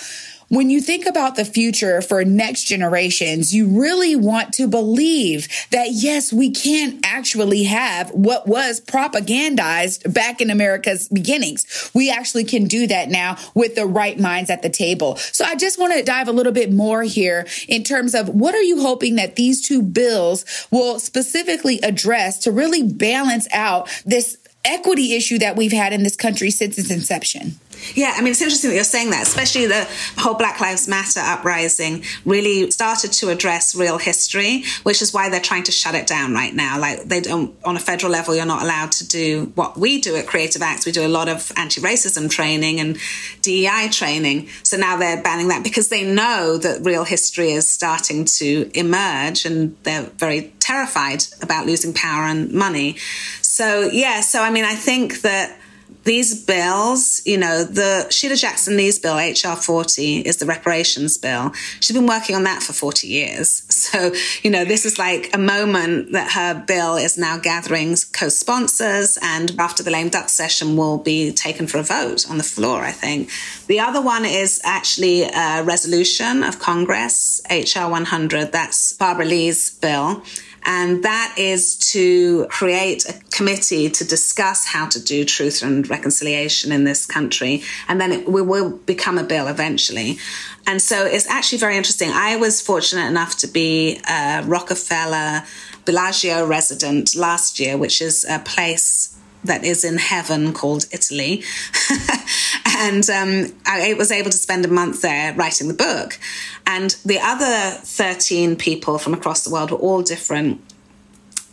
when 0.55 0.71
you 0.71 0.81
think 0.81 1.07
about 1.07 1.37
the 1.37 1.45
future 1.45 2.01
for 2.01 2.25
next 2.25 2.65
generations, 2.65 3.55
you 3.55 3.67
really 3.67 4.17
want 4.17 4.53
to 4.55 4.69
believe 4.69 5.49
that 5.71 5.89
yes, 5.91 6.33
we 6.33 6.51
can 6.51 7.01
actually 7.05 7.65
have 7.65 8.11
what 8.11 8.47
was 8.47 8.81
propagandized 8.81 10.13
back 10.13 10.41
in 10.41 10.51
America's 10.51 11.09
beginnings. 11.09 11.91
We 11.95 12.11
actually 12.11 12.45
can 12.45 12.65
do 12.65 12.87
that 12.87 13.09
now 13.09 13.37
with 13.55 13.75
the 13.75 13.87
right 13.87 14.19
minds 14.19 14.51
at 14.51 14.63
the 14.63 14.71
table. 14.71 15.17
So 15.17 15.45
I 15.45 15.55
just 15.57 15.79
want 15.79 15.95
to 15.95 16.03
dive 16.03 16.29
a 16.29 16.33
little 16.33 16.53
bit 16.53 16.73
more 16.73 17.03
here 17.03 17.47
in 17.69 17.83
terms 17.83 18.15
of 18.15 18.29
what 18.29 18.55
are 18.55 18.63
you 18.63 18.81
hoping 18.81 19.17
that 19.17 19.37
these 19.37 19.63
two 19.63 19.83
bills 19.83 20.45
will 20.71 20.99
specifically 21.01 21.81
address 21.83 22.39
to 22.41 22.53
really 22.53 22.83
balance 22.83 23.49
out 23.53 23.89
this 24.05 24.37
equity 24.65 25.15
issue 25.15 25.39
that 25.39 25.57
we've 25.57 25.73
had 25.73 25.93
in 25.93 26.03
this 26.03 26.17
country 26.17 26.51
since 26.51 26.79
its 26.79 26.91
inception? 26.91 27.59
Yeah, 27.95 28.15
I 28.17 28.21
mean, 28.21 28.31
it's 28.31 28.43
interesting 28.43 28.71
that 28.71 28.77
you're 28.77 28.85
saying 28.85 29.11
that, 29.11 29.23
especially 29.23 29.67
the 29.67 29.89
whole 30.19 30.35
Black 30.35 30.61
Lives 30.61 30.89
Matter 30.89 31.21
uprising 31.21 32.05
really 32.25 32.71
started 32.71 33.13
to 33.15 33.29
address 33.29 33.75
real 33.75 33.99
history, 33.99 34.65
which 34.83 35.03
is 35.03 35.13
why 35.13 35.29
they're 35.29 35.41
trying 35.41 35.65
to 35.65 35.73
shut 35.73 35.95
it 35.95 36.07
down 36.07 36.33
right 36.33 36.55
now. 36.55 36.79
Like, 36.79 37.05
they 37.05 37.21
don't, 37.21 37.55
on 37.65 37.77
a 37.77 37.81
federal 37.81 38.11
level, 38.11 38.35
you're 38.35 38.47
not 38.47 38.63
allowed 38.63 38.93
to 38.93 39.07
do 39.07 39.53
what 39.55 39.77
we 39.77 40.01
do 40.01 40.17
at 40.17 40.27
Creative 40.27 40.63
Acts. 40.63 40.87
We 40.87 40.93
do 40.93 41.07
a 41.07 41.09
lot 41.09 41.29
of 41.29 41.53
anti 41.57 41.81
racism 41.81 42.31
training 42.31 42.81
and 42.81 42.99
DEI 43.43 43.89
training. 43.91 44.49
So 44.63 44.77
now 44.77 44.97
they're 44.97 45.23
banning 45.23 45.49
that 45.49 45.63
because 45.63 45.89
they 45.89 46.05
know 46.05 46.59
that 46.59 46.85
real 46.85 47.05
history 47.05 47.53
is 47.53 47.69
starting 47.69 48.25
to 48.25 48.71
emerge 48.75 49.45
and 49.45 49.77
they're 49.83 50.05
very 50.17 50.53
terrified 50.61 51.25
about 51.43 51.67
losing 51.67 51.93
power 51.93 52.25
and 52.25 52.53
money. 52.53 52.97
So, 53.43 53.83
yeah, 53.83 54.21
so 54.21 54.43
I 54.43 54.51
mean, 54.51 54.65
I 54.65 54.75
think 54.75 55.21
that 55.23 55.59
these 56.05 56.45
bills, 56.45 57.23
you 57.25 57.39
know, 57.39 57.65
the 57.65 58.09
Sheila 58.11 58.37
Jackson 58.37 58.77
Lee's 58.77 58.99
bill, 58.99 59.17
HR 59.17 59.57
40, 59.57 60.21
is 60.21 60.37
the 60.37 60.47
reparations 60.47 61.19
bill. 61.19 61.53
She's 61.81 61.97
been 61.97 62.07
working 62.07 62.37
on 62.37 62.45
that 62.45 62.63
for 62.63 62.73
40 62.73 63.07
years. 63.09 63.63
So, 63.85 64.13
you 64.43 64.51
know, 64.51 64.65
this 64.65 64.87
is 64.87 64.99
like 64.99 65.33
a 65.35 65.39
moment 65.39 66.13
that 66.13 66.33
her 66.33 66.65
bill 66.67 66.97
is 66.97 67.19
now 67.19 67.37
gathering 67.37 67.95
co 68.13 68.29
sponsors, 68.29 69.19
and 69.21 69.55
after 69.59 69.83
the 69.83 69.91
lame 69.91 70.09
duck 70.09 70.31
session, 70.31 70.77
will 70.77 70.99
be 70.99 71.33
taken 71.33 71.67
for 71.67 71.79
a 71.79 71.83
vote 71.83 72.29
on 72.29 72.39
the 72.39 72.45
floor, 72.45 72.81
I 72.81 72.93
think. 72.93 73.31
The 73.67 73.81
other 73.81 74.01
one 74.01 74.25
is 74.25 74.61
actually 74.65 75.25
a 75.25 75.63
resolution 75.63 76.43
of 76.43 76.59
Congress, 76.59 77.43
HR 77.51 77.91
100. 77.91 78.53
That's 78.53 78.95
Barbara 78.95 79.27
Lee's 79.27 79.71
bill. 79.71 80.23
And 80.65 81.03
that 81.03 81.35
is 81.39 81.77
to 81.93 82.47
create 82.47 83.05
a 83.09 83.13
committee 83.31 83.91
to 83.91 84.05
discuss 84.05 84.67
how 84.67 84.89
to 84.89 85.03
do 85.03 85.25
truth 85.25 85.63
and 85.63 85.89
reconciliation 85.89 86.73
in 86.73 86.85
this 86.85 87.07
country. 87.07 87.63
And 87.89 88.01
then 88.01 88.13
it 88.13 88.27
will 88.27 88.71
become 88.71 89.19
a 89.19 89.25
bill 89.25 89.47
eventually. 89.49 90.19
And 90.67 90.81
so 90.81 91.05
it's 91.05 91.29
actually 91.29 91.59
very 91.59 91.77
interesting. 91.77 92.11
I 92.13 92.37
was 92.37 92.61
fortunate 92.61 93.07
enough 93.07 93.37
to 93.39 93.47
be 93.47 94.01
a 94.09 94.43
Rockefeller 94.47 95.45
Bellagio 95.85 96.47
resident 96.47 97.15
last 97.15 97.61
year, 97.61 97.77
which 97.77 98.01
is 98.01 98.25
a 98.29 98.39
place 98.39 99.15
that 99.45 99.65
is 99.65 99.85
in 99.85 99.99
heaven 99.99 100.53
called 100.53 100.87
Italy. 100.91 101.43
and 102.75 103.09
um, 103.09 103.53
I 103.67 103.95
was 103.95 104.11
able 104.11 104.31
to 104.31 104.37
spend 104.37 104.65
a 104.65 104.69
month 104.69 105.03
there 105.03 105.33
writing 105.35 105.69
the 105.69 105.75
book. 105.75 106.19
And 106.67 106.91
the 107.05 107.19
other 107.21 107.79
13 107.79 108.57
people 108.57 108.99
from 108.99 109.15
across 109.15 109.45
the 109.45 109.51
world 109.51 109.71
were 109.71 109.79
all 109.79 110.03
different 110.03 110.61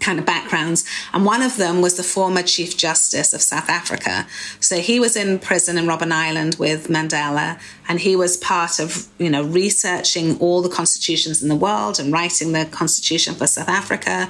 kind 0.02 0.18
of 0.18 0.26
backgrounds. 0.26 0.84
And 1.14 1.26
one 1.26 1.42
of 1.42 1.58
them 1.58 1.82
was 1.82 1.96
the 1.96 2.04
former 2.04 2.42
Chief 2.42 2.76
Justice 2.76 3.34
of 3.34 3.42
South 3.42 3.70
Africa. 3.70 4.28
So 4.60 4.78
he 4.78 5.00
was 5.00 5.16
in 5.16 5.38
prison 5.38 5.78
in 5.78 5.86
Robben 5.86 6.12
Island 6.12 6.56
with 6.56 6.88
Mandela, 6.88 7.62
and 7.88 8.00
he 8.00 8.16
was 8.16 8.36
part 8.38 8.80
of, 8.80 9.08
you 9.20 9.30
know, 9.30 9.44
researching 9.44 10.40
all 10.40 10.62
the 10.62 10.70
constitutions 10.70 11.44
in 11.44 11.50
the 11.50 11.56
world 11.56 12.00
and 12.00 12.12
writing 12.12 12.52
the 12.52 12.66
constitution 12.66 13.36
for 13.36 13.46
South 13.46 13.70
Africa 13.70 14.28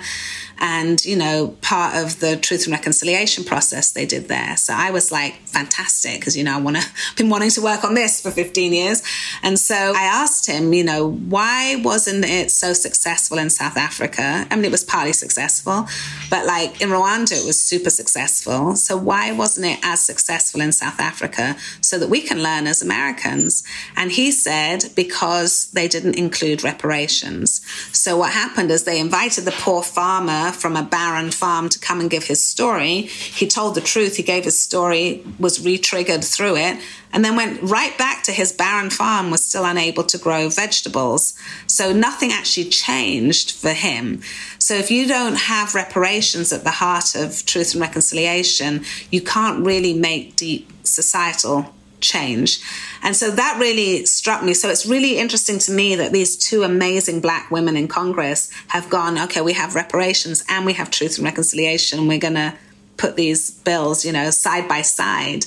and 0.61 1.03
you 1.03 1.15
know 1.15 1.55
part 1.61 1.95
of 1.95 2.19
the 2.19 2.37
truth 2.37 2.65
and 2.65 2.71
reconciliation 2.71 3.43
process 3.43 3.91
they 3.91 4.05
did 4.05 4.27
there. 4.27 4.55
So 4.55 4.73
i 4.77 4.91
was 4.91 5.11
like 5.11 5.33
fantastic 5.47 6.19
because 6.19 6.37
you 6.37 6.43
know 6.43 6.55
i 6.55 6.61
want 6.61 6.77
to 6.77 6.87
been 7.17 7.29
wanting 7.29 7.49
to 7.49 7.61
work 7.61 7.83
on 7.83 7.95
this 7.95 8.21
for 8.21 8.31
15 8.31 8.71
years. 8.71 9.01
And 9.43 9.59
so 9.59 9.75
i 9.75 10.03
asked 10.03 10.47
him 10.47 10.71
you 10.73 10.83
know 10.83 11.09
why 11.09 11.81
wasn't 11.83 12.23
it 12.23 12.51
so 12.51 12.73
successful 12.73 13.37
in 13.39 13.49
south 13.49 13.75
africa? 13.75 14.47
I 14.49 14.55
mean 14.55 14.65
it 14.65 14.71
was 14.71 14.83
partly 14.83 15.13
successful 15.13 15.87
but 16.29 16.45
like 16.45 16.81
in 16.81 16.89
rwanda 16.89 17.33
it 17.33 17.45
was 17.45 17.59
super 17.59 17.89
successful. 17.89 18.75
So 18.75 18.95
why 18.95 19.31
wasn't 19.31 19.65
it 19.65 19.79
as 19.83 19.99
successful 19.99 20.61
in 20.61 20.71
south 20.71 20.99
africa 20.99 21.57
so 21.81 21.97
that 21.97 22.09
we 22.09 22.21
can 22.21 22.43
learn 22.43 22.67
as 22.67 22.83
americans? 22.83 23.63
And 23.95 24.11
he 24.11 24.31
said 24.31 24.85
because 24.95 25.71
they 25.71 25.87
didn't 25.87 26.17
include 26.17 26.63
reparations. 26.63 27.61
So 27.91 28.17
what 28.17 28.31
happened 28.31 28.69
is 28.69 28.83
they 28.83 28.99
invited 28.99 29.45
the 29.45 29.51
poor 29.51 29.81
farmer 29.81 30.50
from 30.55 30.75
a 30.75 30.83
barren 30.83 31.31
farm 31.31 31.69
to 31.69 31.79
come 31.79 31.99
and 31.99 32.09
give 32.09 32.25
his 32.25 32.43
story. 32.43 33.03
He 33.03 33.47
told 33.47 33.75
the 33.75 33.81
truth. 33.81 34.17
He 34.17 34.23
gave 34.23 34.43
his 34.43 34.59
story, 34.59 35.23
was 35.39 35.63
re-triggered 35.63 36.23
through 36.23 36.57
it, 36.57 36.77
and 37.13 37.25
then 37.25 37.35
went 37.35 37.61
right 37.61 37.97
back 37.97 38.23
to 38.23 38.31
his 38.31 38.51
barren 38.51 38.89
farm, 38.89 39.31
was 39.31 39.45
still 39.45 39.65
unable 39.65 40.03
to 40.03 40.17
grow 40.17 40.49
vegetables. 40.49 41.33
So 41.67 41.91
nothing 41.91 42.31
actually 42.31 42.69
changed 42.69 43.51
for 43.51 43.73
him. 43.73 44.21
So 44.59 44.75
if 44.75 44.91
you 44.91 45.07
don't 45.07 45.35
have 45.35 45.75
reparations 45.75 46.53
at 46.53 46.63
the 46.63 46.71
heart 46.71 47.15
of 47.15 47.45
truth 47.45 47.73
and 47.73 47.81
reconciliation, 47.81 48.85
you 49.09 49.21
can't 49.21 49.65
really 49.65 49.93
make 49.93 50.35
deep 50.35 50.71
societal 50.83 51.73
change. 52.01 52.59
And 53.01 53.15
so 53.15 53.31
that 53.31 53.57
really 53.59 54.05
struck 54.05 54.43
me. 54.43 54.53
So 54.53 54.69
it's 54.69 54.85
really 54.85 55.17
interesting 55.17 55.59
to 55.59 55.71
me 55.71 55.95
that 55.95 56.11
these 56.11 56.35
two 56.35 56.63
amazing 56.63 57.21
black 57.21 57.51
women 57.51 57.77
in 57.77 57.87
Congress 57.87 58.51
have 58.67 58.89
gone, 58.89 59.17
okay, 59.19 59.41
we 59.41 59.53
have 59.53 59.75
reparations 59.75 60.43
and 60.49 60.65
we 60.65 60.73
have 60.73 60.91
truth 60.91 61.17
and 61.17 61.25
reconciliation, 61.25 61.99
and 61.99 62.07
we're 62.07 62.19
going 62.19 62.33
to 62.33 62.53
put 62.97 63.15
these 63.15 63.51
bills, 63.51 64.05
you 64.05 64.11
know, 64.11 64.29
side 64.29 64.67
by 64.67 64.81
side. 64.81 65.45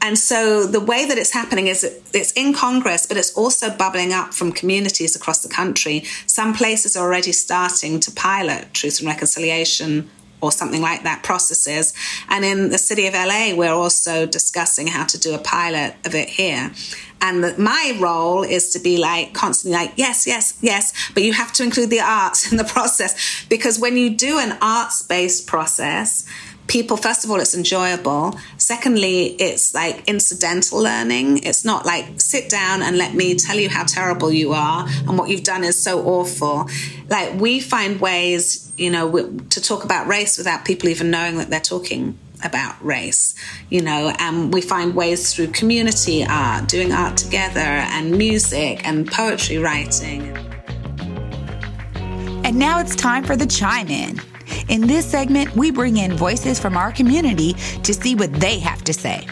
And 0.00 0.16
so 0.16 0.66
the 0.66 0.80
way 0.80 1.06
that 1.06 1.18
it's 1.18 1.32
happening 1.32 1.66
is 1.66 1.84
it's 2.12 2.32
in 2.32 2.52
Congress, 2.52 3.06
but 3.06 3.16
it's 3.16 3.34
also 3.34 3.68
bubbling 3.68 4.12
up 4.12 4.32
from 4.32 4.52
communities 4.52 5.16
across 5.16 5.42
the 5.42 5.48
country. 5.48 6.04
Some 6.26 6.54
places 6.54 6.96
are 6.96 7.04
already 7.04 7.32
starting 7.32 7.98
to 8.00 8.12
pilot 8.12 8.72
truth 8.74 9.00
and 9.00 9.08
reconciliation 9.08 10.08
or 10.40 10.52
something 10.52 10.80
like 10.80 11.02
that 11.02 11.22
processes. 11.22 11.94
And 12.28 12.44
in 12.44 12.70
the 12.70 12.78
city 12.78 13.06
of 13.06 13.14
LA, 13.14 13.54
we're 13.54 13.72
also 13.72 14.26
discussing 14.26 14.86
how 14.86 15.04
to 15.06 15.18
do 15.18 15.34
a 15.34 15.38
pilot 15.38 15.94
of 16.04 16.14
it 16.14 16.28
here. 16.28 16.72
And 17.20 17.42
the, 17.42 17.58
my 17.58 17.96
role 17.98 18.42
is 18.42 18.70
to 18.70 18.78
be 18.78 18.98
like 18.98 19.34
constantly 19.34 19.76
like, 19.78 19.92
yes, 19.96 20.26
yes, 20.26 20.56
yes, 20.60 20.92
but 21.14 21.22
you 21.22 21.32
have 21.32 21.52
to 21.54 21.64
include 21.64 21.90
the 21.90 22.00
arts 22.00 22.50
in 22.52 22.58
the 22.58 22.64
process 22.64 23.44
because 23.48 23.78
when 23.78 23.96
you 23.96 24.10
do 24.10 24.38
an 24.38 24.56
arts 24.62 25.02
based 25.02 25.46
process, 25.46 26.26
people, 26.68 26.96
first 26.96 27.24
of 27.24 27.30
all, 27.30 27.40
it's 27.40 27.56
enjoyable. 27.56 28.38
Secondly, 28.58 29.34
it's 29.40 29.74
like 29.74 30.04
incidental 30.06 30.78
learning. 30.78 31.38
It's 31.38 31.64
not 31.64 31.84
like 31.84 32.20
sit 32.20 32.48
down 32.48 32.82
and 32.82 32.96
let 32.96 33.14
me 33.14 33.34
tell 33.34 33.56
you 33.56 33.68
how 33.68 33.84
terrible 33.84 34.30
you 34.30 34.52
are 34.52 34.86
and 34.86 35.18
what 35.18 35.30
you've 35.30 35.42
done 35.42 35.64
is 35.64 35.82
so 35.82 36.04
awful. 36.04 36.68
Like 37.08 37.40
we 37.40 37.58
find 37.58 38.00
ways, 38.00 38.70
you 38.76 38.90
know, 38.90 39.10
to 39.50 39.60
talk 39.60 39.84
about 39.84 40.06
race 40.06 40.38
without 40.38 40.64
people 40.64 40.88
even 40.88 41.10
knowing 41.10 41.38
that 41.38 41.50
they're 41.50 41.60
talking 41.60 42.18
about 42.44 42.82
race, 42.84 43.34
you 43.68 43.80
know, 43.80 44.14
and 44.18 44.52
we 44.54 44.60
find 44.60 44.94
ways 44.94 45.34
through 45.34 45.48
community 45.48 46.24
art, 46.24 46.68
doing 46.68 46.92
art 46.92 47.16
together, 47.16 47.60
and 47.60 48.16
music 48.16 48.86
and 48.86 49.10
poetry 49.10 49.58
writing. 49.58 50.36
And 52.44 52.56
now 52.56 52.78
it's 52.78 52.94
time 52.94 53.24
for 53.24 53.36
the 53.36 53.46
chime 53.46 53.88
in. 53.88 54.20
In 54.68 54.86
this 54.86 55.04
segment, 55.04 55.54
we 55.56 55.70
bring 55.70 55.96
in 55.96 56.16
voices 56.16 56.58
from 56.58 56.76
our 56.76 56.92
community 56.92 57.54
to 57.82 57.94
see 57.94 58.14
what 58.14 58.32
they 58.34 58.58
have 58.58 58.82
to 58.84 58.92
say. 58.92 59.26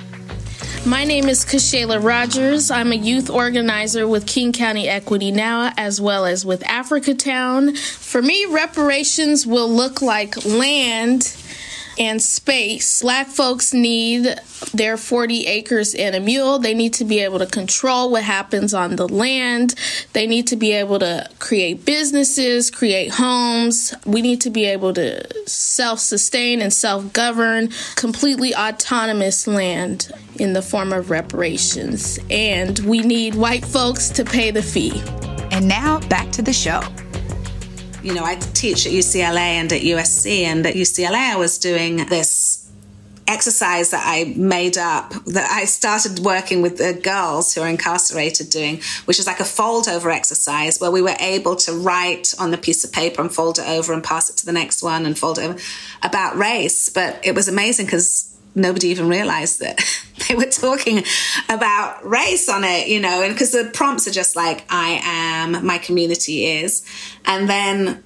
My 0.86 1.02
name 1.04 1.28
is 1.28 1.44
Kashayla 1.44 2.04
Rogers. 2.04 2.70
I'm 2.70 2.92
a 2.92 2.96
youth 2.96 3.28
organizer 3.28 4.06
with 4.06 4.24
King 4.24 4.52
County 4.52 4.88
Equity 4.88 5.32
Now, 5.32 5.72
as 5.76 6.00
well 6.00 6.24
as 6.24 6.46
with 6.46 6.62
Africatown. 6.62 7.76
For 7.76 8.22
me, 8.22 8.46
reparations 8.48 9.44
will 9.44 9.68
look 9.68 10.00
like 10.00 10.44
land 10.44 11.36
and 11.98 12.20
space. 12.20 13.02
Black 13.02 13.28
folks 13.28 13.72
need 13.72 14.38
their 14.72 14.96
40 14.96 15.46
acres 15.46 15.94
and 15.94 16.14
a 16.14 16.20
mule. 16.20 16.58
They 16.58 16.74
need 16.74 16.94
to 16.94 17.04
be 17.04 17.20
able 17.20 17.38
to 17.38 17.46
control 17.46 18.10
what 18.10 18.22
happens 18.22 18.74
on 18.74 18.96
the 18.96 19.08
land. 19.08 19.74
They 20.12 20.26
need 20.26 20.46
to 20.48 20.56
be 20.56 20.72
able 20.72 20.98
to 21.00 21.28
create 21.38 21.84
businesses, 21.84 22.70
create 22.70 23.12
homes. 23.12 23.94
We 24.04 24.22
need 24.22 24.40
to 24.42 24.50
be 24.50 24.64
able 24.64 24.94
to 24.94 25.48
self 25.48 26.00
sustain 26.00 26.60
and 26.60 26.72
self 26.72 27.12
govern 27.12 27.70
completely 27.94 28.54
autonomous 28.54 29.46
land 29.46 30.10
in 30.38 30.52
the 30.52 30.62
form 30.62 30.92
of 30.92 31.10
reparations. 31.10 32.18
And 32.30 32.78
we 32.80 33.00
need 33.00 33.34
white 33.34 33.64
folks 33.64 34.08
to 34.10 34.24
pay 34.24 34.50
the 34.50 34.62
fee. 34.62 35.02
And 35.50 35.68
now 35.68 36.00
back 36.08 36.30
to 36.32 36.42
the 36.42 36.52
show 36.52 36.82
you 38.06 38.14
know, 38.14 38.24
I 38.24 38.36
teach 38.36 38.86
at 38.86 38.92
UCLA 38.92 39.58
and 39.58 39.72
at 39.72 39.82
USC, 39.82 40.44
and 40.44 40.64
at 40.64 40.74
UCLA, 40.74 41.34
I 41.34 41.36
was 41.36 41.58
doing 41.58 41.96
this 42.06 42.70
exercise 43.26 43.90
that 43.90 44.04
I 44.06 44.32
made 44.36 44.78
up 44.78 45.10
that 45.24 45.50
I 45.50 45.64
started 45.64 46.20
working 46.20 46.62
with 46.62 46.78
the 46.78 46.94
girls 46.94 47.52
who 47.52 47.62
are 47.62 47.68
incarcerated 47.68 48.50
doing, 48.50 48.80
which 49.06 49.18
is 49.18 49.26
like 49.26 49.40
a 49.40 49.44
fold 49.44 49.88
over 49.88 50.10
exercise 50.10 50.78
where 50.78 50.92
we 50.92 51.02
were 51.02 51.16
able 51.18 51.56
to 51.56 51.72
write 51.72 52.32
on 52.38 52.52
the 52.52 52.58
piece 52.58 52.84
of 52.84 52.92
paper 52.92 53.20
and 53.20 53.34
fold 53.34 53.58
it 53.58 53.66
over 53.66 53.92
and 53.92 54.04
pass 54.04 54.30
it 54.30 54.36
to 54.36 54.46
the 54.46 54.52
next 54.52 54.84
one 54.84 55.04
and 55.04 55.18
fold 55.18 55.38
it 55.40 55.42
over 55.42 55.58
about 56.04 56.36
race. 56.36 56.88
But 56.88 57.18
it 57.24 57.34
was 57.34 57.48
amazing 57.48 57.86
because 57.86 58.35
nobody 58.56 58.88
even 58.88 59.08
realized 59.08 59.60
that 59.60 59.78
they 60.28 60.34
were 60.34 60.46
talking 60.46 61.04
about 61.48 62.04
race 62.04 62.48
on 62.48 62.64
it, 62.64 62.88
you 62.88 63.00
know, 63.00 63.22
and 63.22 63.32
because 63.32 63.52
the 63.52 63.70
prompts 63.72 64.08
are 64.08 64.12
just 64.12 64.34
like, 64.34 64.64
I 64.68 65.00
am, 65.04 65.64
my 65.64 65.78
community 65.78 66.46
is. 66.46 66.84
And 67.24 67.48
then 67.48 68.02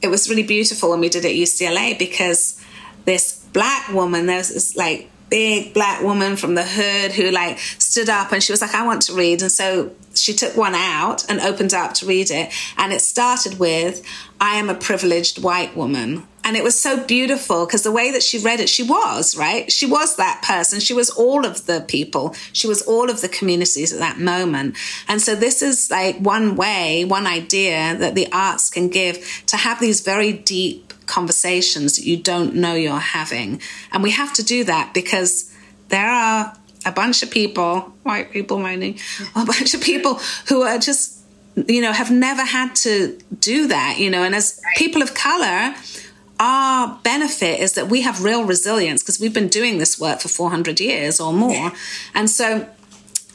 it 0.00 0.08
was 0.08 0.30
really 0.30 0.42
beautiful 0.44 0.90
when 0.90 1.00
we 1.00 1.08
did 1.08 1.24
it 1.24 1.30
at 1.30 1.34
UCLA 1.34 1.98
because 1.98 2.62
this 3.04 3.44
black 3.52 3.92
woman, 3.92 4.26
there's 4.26 4.48
this 4.48 4.76
like 4.76 5.10
big 5.28 5.74
black 5.74 6.02
woman 6.02 6.36
from 6.36 6.54
the 6.54 6.62
hood 6.62 7.12
who 7.12 7.30
like 7.30 7.58
stood 7.58 8.08
up 8.08 8.30
and 8.32 8.42
she 8.42 8.52
was 8.52 8.60
like, 8.60 8.74
I 8.74 8.86
want 8.86 9.02
to 9.02 9.14
read. 9.14 9.42
And 9.42 9.50
so 9.50 9.90
she 10.14 10.32
took 10.32 10.56
one 10.56 10.74
out 10.74 11.28
and 11.28 11.40
opened 11.40 11.74
up 11.74 11.94
to 11.94 12.06
read 12.06 12.30
it. 12.30 12.52
And 12.76 12.92
it 12.92 13.00
started 13.00 13.58
with, 13.58 14.04
I 14.40 14.56
am 14.56 14.70
a 14.70 14.74
privileged 14.74 15.42
white 15.42 15.76
woman. 15.76 16.26
And 16.44 16.56
it 16.56 16.62
was 16.62 16.78
so 16.78 17.02
beautiful 17.02 17.64
because 17.64 17.82
the 17.82 17.90
way 17.90 18.12
that 18.12 18.22
she 18.22 18.38
read 18.38 18.60
it, 18.60 18.68
she 18.68 18.82
was, 18.82 19.36
right? 19.36 19.72
She 19.72 19.86
was 19.86 20.16
that 20.16 20.42
person. 20.42 20.78
She 20.78 20.92
was 20.92 21.08
all 21.10 21.46
of 21.46 21.64
the 21.64 21.80
people. 21.88 22.34
She 22.52 22.66
was 22.66 22.82
all 22.82 23.08
of 23.08 23.22
the 23.22 23.28
communities 23.28 23.92
at 23.92 23.98
that 24.00 24.18
moment. 24.18 24.76
And 25.08 25.22
so 25.22 25.34
this 25.34 25.62
is 25.62 25.90
like 25.90 26.18
one 26.18 26.54
way, 26.54 27.04
one 27.06 27.26
idea 27.26 27.96
that 27.96 28.14
the 28.14 28.30
arts 28.30 28.68
can 28.68 28.88
give 28.88 29.42
to 29.46 29.56
have 29.56 29.80
these 29.80 30.02
very 30.02 30.32
deep 30.32 30.92
conversations 31.06 31.96
that 31.96 32.04
you 32.04 32.16
don't 32.16 32.54
know 32.54 32.74
you're 32.74 32.98
having. 32.98 33.60
And 33.92 34.02
we 34.02 34.10
have 34.10 34.32
to 34.34 34.42
do 34.42 34.64
that 34.64 34.92
because 34.92 35.50
there 35.88 36.10
are 36.10 36.54
a 36.84 36.92
bunch 36.92 37.22
of 37.22 37.30
people, 37.30 37.80
white 38.02 38.30
people 38.30 38.58
mainly, 38.58 38.98
a 39.34 39.44
bunch 39.44 39.74
of 39.74 39.80
people 39.80 40.20
who 40.48 40.62
are 40.62 40.78
just, 40.78 41.20
you 41.66 41.80
know, 41.80 41.92
have 41.92 42.10
never 42.10 42.42
had 42.42 42.74
to 42.76 43.18
do 43.38 43.68
that, 43.68 43.98
you 43.98 44.10
know, 44.10 44.22
and 44.22 44.34
as 44.34 44.60
people 44.76 45.02
of 45.02 45.14
color, 45.14 45.74
our 46.40 46.98
benefit 47.02 47.60
is 47.60 47.74
that 47.74 47.88
we 47.88 48.02
have 48.02 48.24
real 48.24 48.44
resilience 48.44 49.02
because 49.02 49.20
we've 49.20 49.34
been 49.34 49.48
doing 49.48 49.78
this 49.78 50.00
work 50.00 50.20
for 50.20 50.28
400 50.28 50.80
years 50.80 51.20
or 51.20 51.32
more. 51.32 51.72
And 52.14 52.28
so 52.28 52.68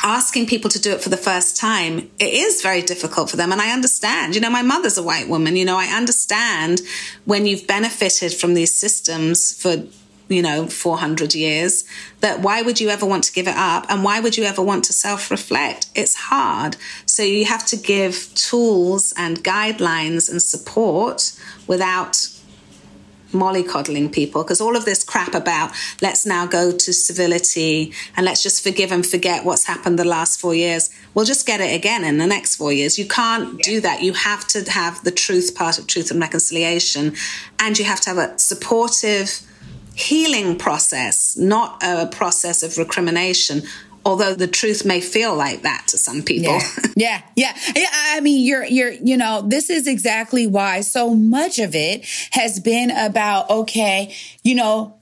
asking 0.04 0.48
people 0.48 0.70
to 0.70 0.80
do 0.80 0.92
it 0.94 1.02
for 1.02 1.10
the 1.10 1.18
first 1.18 1.58
time, 1.58 2.10
it 2.20 2.34
is 2.34 2.62
very 2.62 2.82
difficult 2.82 3.30
for 3.30 3.38
them. 3.38 3.52
And 3.52 3.62
I 3.62 3.72
understand, 3.72 4.36
you 4.36 4.42
know, 4.42 4.50
my 4.50 4.62
mother's 4.62 4.98
a 4.98 5.04
white 5.04 5.28
woman, 5.28 5.56
you 5.56 5.66
know, 5.66 5.78
I 5.78 5.86
understand 5.88 6.82
when 7.26 7.46
you've 7.46 7.68
benefited 7.68 8.34
from 8.34 8.54
these 8.54 8.74
systems 8.74 9.54
for, 9.62 9.84
you 10.28 10.42
know, 10.42 10.68
400 10.68 11.34
years, 11.34 11.86
that 12.22 12.42
why 12.42 12.62
would 12.62 12.80
you 12.80 12.90
ever 12.90 13.06
want 13.06 13.24
to 13.26 13.34
give 13.34 13.48
it 13.48 13.56
up? 13.58 13.86
And 13.90 14.04
why 14.04 14.20
would 14.20 14.38
you 14.38 14.44
ever 14.44 14.62
want 14.62 14.86
to 14.86 14.94
self 14.94 15.32
reflect? 15.32 15.88
It's 15.96 16.16
hard. 16.16 16.78
So 17.06 17.24
you 17.24 17.46
have 17.46 17.66
to 17.68 17.78
give 17.78 18.34
tools 18.36 19.14
and 19.18 19.44
guidelines 19.44 20.30
and 20.30 20.42
support 20.42 21.34
without 21.68 22.28
mollycoddling 23.32 24.12
people 24.12 24.44
because 24.44 24.62
all 24.62 24.76
of 24.76 24.86
this 24.86 25.04
crap 25.04 25.34
about 25.34 25.72
let's 26.02 26.26
now 26.26 26.46
go 26.46 26.72
to 26.72 26.94
civility 26.94 27.94
and 28.16 28.26
let's 28.26 28.42
just 28.42 28.64
forgive 28.64 28.92
and 28.92 29.06
forget 29.06 29.46
what's 29.46 29.66
happened 29.66 30.00
the 30.00 30.06
last 30.06 30.40
four 30.40 30.56
years. 30.56 30.90
We'll 31.14 31.26
just 31.26 31.46
get 31.46 31.62
it 31.62 31.74
again 31.74 32.04
in 32.04 32.18
the 32.18 32.28
next 32.28 32.56
four 32.56 32.74
years. 32.74 32.98
You 32.98 33.06
can't 33.06 33.62
do 33.62 33.82
that. 33.82 34.02
You 34.02 34.14
have 34.14 34.48
to 34.48 34.70
have 34.72 35.04
the 35.04 35.12
truth 35.12 35.56
part 35.56 35.78
of 35.80 35.88
truth 35.88 36.12
and 36.12 36.20
reconciliation 36.20 37.16
and 37.60 37.78
you 37.78 37.86
have 37.86 38.02
to 38.02 38.10
have 38.10 38.18
a 38.18 38.38
supportive 38.40 39.42
healing 39.96 40.58
process 40.58 41.36
not 41.36 41.82
a 41.84 42.08
process 42.08 42.64
of 42.64 42.78
recrimination 42.78 43.62
although 44.06 44.34
the 44.34 44.48
truth 44.48 44.86
may 44.86 45.02
feel 45.02 45.36
like 45.36 45.62
that 45.64 45.86
to 45.90 45.98
some 45.98 46.22
people. 46.22 46.60
Yeah. 46.96 47.22
yeah. 47.38 47.56
Yeah. 47.78 47.86
I 47.90 48.20
mean, 48.20 48.46
you're, 48.46 48.66
you're, 48.66 48.92
you 48.92 49.16
know, 49.16 49.42
this 49.42 49.70
is 49.70 49.88
exactly 49.88 50.48
why 50.48 50.82
so 50.82 51.16
much 51.16 51.58
of 51.58 51.74
it 51.74 52.06
has 52.32 52.60
been 52.60 52.92
about, 52.92 53.50
okay, 53.50 54.14
you 54.44 54.56
know, 54.56 54.99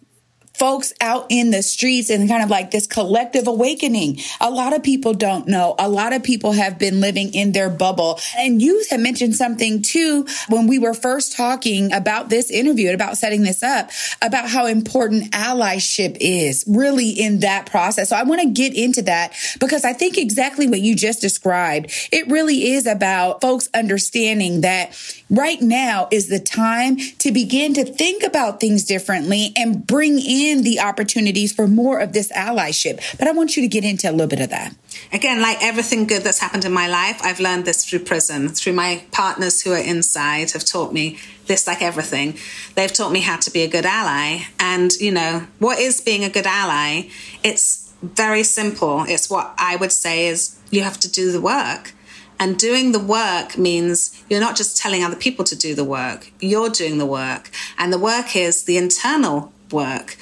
folks 0.58 0.94
out 1.02 1.28
in 1.30 1.52
the 1.52 1.62
streets 1.62 2.10
and 2.10 2.28
kind 2.28 2.44
of 2.44 2.50
like 2.50 2.72
this 2.72 2.88
collective 2.88 3.48
awakening. 3.48 4.18
A 4.42 4.50
lot 4.50 4.76
of 4.76 4.82
people 4.82 5.14
don't 5.14 5.48
know. 5.48 5.76
A 5.78 5.88
lot 5.88 6.14
of 6.14 6.24
people 6.24 6.52
have 6.52 6.80
been 6.80 7.00
living 7.00 7.34
in 7.34 7.52
their 7.52 7.70
bubble. 7.70 8.20
And 8.38 8.62
you 8.62 8.84
have 8.90 9.00
mentioned 9.00 9.36
something 9.36 9.82
too 9.82 10.26
when 10.50 10.68
we 10.68 10.80
were 10.80 10.94
first 10.94 11.36
talking 11.36 11.94
about 11.94 12.30
this 12.30 12.50
interview, 12.50 12.88
and 12.88 12.96
about 12.96 13.18
setting 13.18 13.44
this 13.44 13.62
up, 13.62 13.92
about 14.22 14.50
how 14.50 14.66
important 14.66 15.32
allyship 15.32 16.18
is 16.20 16.64
really 16.68 17.10
in 17.10 17.40
that 17.40 17.68
process. 17.68 18.10
So 18.10 18.16
I 18.16 18.24
want 18.24 18.42
to 18.42 18.50
get 18.50 18.74
into 18.74 19.04
that 19.04 19.34
because 19.60 19.86
I 19.86 19.94
think 19.94 20.18
exactly 20.18 20.68
what 20.68 20.82
you 20.82 20.96
just 20.96 21.22
described, 21.22 21.92
it 22.12 22.28
really 22.28 22.72
is 22.72 22.88
about 22.88 23.42
folks 23.42 23.70
understanding 23.74 24.62
that 24.62 24.98
right 25.30 25.62
now 25.62 26.08
is 26.12 26.30
the 26.30 26.40
time 26.40 26.98
to 27.20 27.32
begin 27.32 27.74
to 27.76 27.84
think 27.84 28.24
about 28.24 28.60
things 28.60 28.86
differently 28.86 29.52
and 29.56 29.86
bring 29.86 30.18
in 30.20 30.47
the 30.56 30.80
opportunities 30.80 31.52
for 31.54 31.68
more 31.68 32.00
of 32.00 32.14
this 32.14 32.32
allyship. 32.32 33.18
But 33.18 33.28
I 33.28 33.32
want 33.32 33.56
you 33.56 33.62
to 33.62 33.68
get 33.68 33.84
into 33.84 34.10
a 34.10 34.12
little 34.12 34.28
bit 34.28 34.40
of 34.40 34.50
that. 34.50 34.76
Again, 35.12 35.42
like 35.42 35.58
everything 35.62 36.08
good 36.08 36.24
that's 36.24 36.40
happened 36.40 36.66
in 36.66 36.72
my 36.72 36.88
life, 36.88 37.20
I've 37.24 37.40
learned 37.40 37.66
this 37.66 37.86
through 37.86 38.00
prison, 38.00 38.50
through 38.50 38.74
my 38.74 39.04
partners 39.12 39.62
who 39.62 39.74
are 39.74 39.78
inside 39.78 40.52
have 40.52 40.66
taught 40.66 40.94
me 40.94 41.18
this 41.46 41.68
like 41.68 41.82
everything. 41.82 42.38
They've 42.76 42.92
taught 42.92 43.12
me 43.12 43.22
how 43.22 43.38
to 43.38 43.52
be 43.52 43.62
a 43.64 43.68
good 43.68 43.86
ally. 43.86 44.46
And, 44.60 44.94
you 44.94 45.12
know, 45.12 45.48
what 45.60 45.80
is 45.80 46.02
being 46.02 46.24
a 46.24 46.30
good 46.30 46.48
ally? 46.48 47.10
It's 47.44 47.94
very 48.02 48.44
simple. 48.44 49.06
It's 49.08 49.30
what 49.30 49.54
I 49.58 49.76
would 49.76 49.92
say 49.92 50.28
is 50.28 50.58
you 50.70 50.82
have 50.82 51.00
to 51.00 51.12
do 51.12 51.32
the 51.32 51.42
work. 51.42 51.94
And 52.40 52.58
doing 52.58 52.92
the 52.92 53.00
work 53.00 53.58
means 53.58 54.24
you're 54.30 54.40
not 54.40 54.56
just 54.56 54.78
telling 54.78 55.04
other 55.04 55.16
people 55.16 55.44
to 55.46 55.56
do 55.56 55.74
the 55.74 55.84
work, 55.84 56.32
you're 56.40 56.70
doing 56.70 57.00
the 57.00 57.06
work. 57.06 57.50
And 57.78 57.92
the 57.92 57.98
work 57.98 58.36
is 58.36 58.64
the 58.64 58.78
internal 58.78 59.52
work 59.72 60.18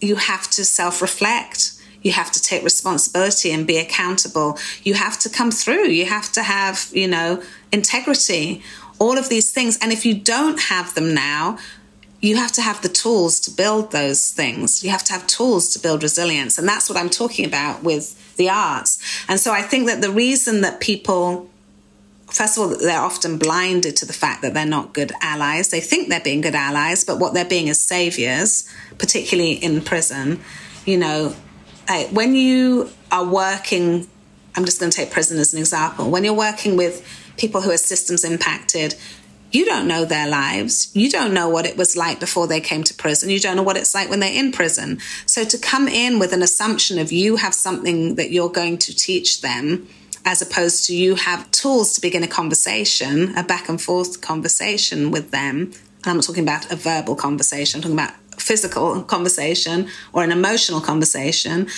you 0.00 0.16
have 0.16 0.50
to 0.50 0.64
self 0.64 1.02
reflect. 1.02 1.72
You 2.02 2.12
have 2.12 2.30
to 2.32 2.42
take 2.42 2.62
responsibility 2.62 3.52
and 3.52 3.66
be 3.66 3.76
accountable. 3.76 4.58
You 4.82 4.94
have 4.94 5.18
to 5.20 5.28
come 5.28 5.50
through. 5.50 5.88
You 5.88 6.06
have 6.06 6.32
to 6.32 6.42
have, 6.42 6.88
you 6.92 7.06
know, 7.06 7.42
integrity, 7.72 8.62
all 8.98 9.18
of 9.18 9.28
these 9.28 9.52
things. 9.52 9.78
And 9.82 9.92
if 9.92 10.06
you 10.06 10.14
don't 10.14 10.58
have 10.60 10.94
them 10.94 11.12
now, 11.12 11.58
you 12.20 12.36
have 12.36 12.52
to 12.52 12.62
have 12.62 12.82
the 12.82 12.88
tools 12.88 13.40
to 13.40 13.50
build 13.50 13.92
those 13.92 14.30
things. 14.30 14.84
You 14.84 14.90
have 14.90 15.04
to 15.04 15.12
have 15.12 15.26
tools 15.26 15.72
to 15.74 15.78
build 15.78 16.02
resilience. 16.02 16.58
And 16.58 16.68
that's 16.68 16.88
what 16.88 16.98
I'm 16.98 17.08
talking 17.08 17.46
about 17.46 17.82
with 17.82 18.36
the 18.36 18.50
arts. 18.50 18.98
And 19.28 19.40
so 19.40 19.52
I 19.52 19.62
think 19.62 19.86
that 19.86 20.02
the 20.02 20.10
reason 20.10 20.60
that 20.62 20.80
people 20.80 21.50
first 22.30 22.56
of 22.56 22.62
all, 22.62 22.68
they're 22.76 23.00
often 23.00 23.38
blinded 23.38 23.96
to 23.96 24.06
the 24.06 24.12
fact 24.12 24.42
that 24.42 24.54
they're 24.54 24.66
not 24.66 24.92
good 24.92 25.12
allies. 25.20 25.70
They 25.70 25.80
think 25.80 26.08
they're 26.08 26.20
being 26.20 26.40
good 26.40 26.54
allies, 26.54 27.04
but 27.04 27.18
what 27.18 27.34
they're 27.34 27.44
being 27.44 27.68
is 27.68 27.80
saviors, 27.80 28.68
particularly 28.98 29.52
in 29.52 29.80
prison. 29.82 30.40
You 30.84 30.98
know, 30.98 31.36
when 32.10 32.34
you 32.34 32.90
are 33.10 33.24
working, 33.24 34.08
I'm 34.56 34.64
just 34.64 34.80
going 34.80 34.90
to 34.90 34.96
take 34.96 35.10
prison 35.10 35.38
as 35.38 35.52
an 35.52 35.60
example. 35.60 36.10
When 36.10 36.24
you're 36.24 36.34
working 36.34 36.76
with 36.76 37.06
people 37.36 37.60
who 37.60 37.70
are 37.70 37.76
systems 37.76 38.24
impacted, 38.24 38.94
you 39.52 39.64
don't 39.64 39.88
know 39.88 40.04
their 40.04 40.28
lives. 40.28 40.90
You 40.94 41.10
don't 41.10 41.34
know 41.34 41.48
what 41.48 41.66
it 41.66 41.76
was 41.76 41.96
like 41.96 42.20
before 42.20 42.46
they 42.46 42.60
came 42.60 42.84
to 42.84 42.94
prison. 42.94 43.30
You 43.30 43.40
don't 43.40 43.56
know 43.56 43.64
what 43.64 43.76
it's 43.76 43.94
like 43.94 44.08
when 44.08 44.20
they're 44.20 44.32
in 44.32 44.52
prison. 44.52 45.00
So 45.26 45.44
to 45.44 45.58
come 45.58 45.88
in 45.88 46.20
with 46.20 46.32
an 46.32 46.42
assumption 46.42 47.00
of 47.00 47.10
you 47.10 47.36
have 47.36 47.54
something 47.54 48.14
that 48.14 48.30
you're 48.30 48.48
going 48.48 48.78
to 48.78 48.94
teach 48.94 49.40
them 49.40 49.88
as 50.24 50.42
opposed 50.42 50.86
to 50.86 50.94
you 50.94 51.14
have 51.14 51.50
tools 51.50 51.94
to 51.94 52.00
begin 52.00 52.22
a 52.22 52.28
conversation, 52.28 53.36
a 53.36 53.42
back 53.42 53.68
and 53.68 53.80
forth 53.80 54.20
conversation 54.20 55.10
with 55.10 55.30
them. 55.30 55.72
And 56.02 56.06
I'm 56.06 56.16
not 56.16 56.24
talking 56.24 56.42
about 56.42 56.70
a 56.70 56.76
verbal 56.76 57.14
conversation, 57.14 57.78
I'm 57.78 57.82
talking 57.82 57.98
about 57.98 58.14
physical 58.40 59.02
conversation 59.02 59.88
or 60.12 60.24
an 60.24 60.32
emotional 60.32 60.80
conversation, 60.80 61.68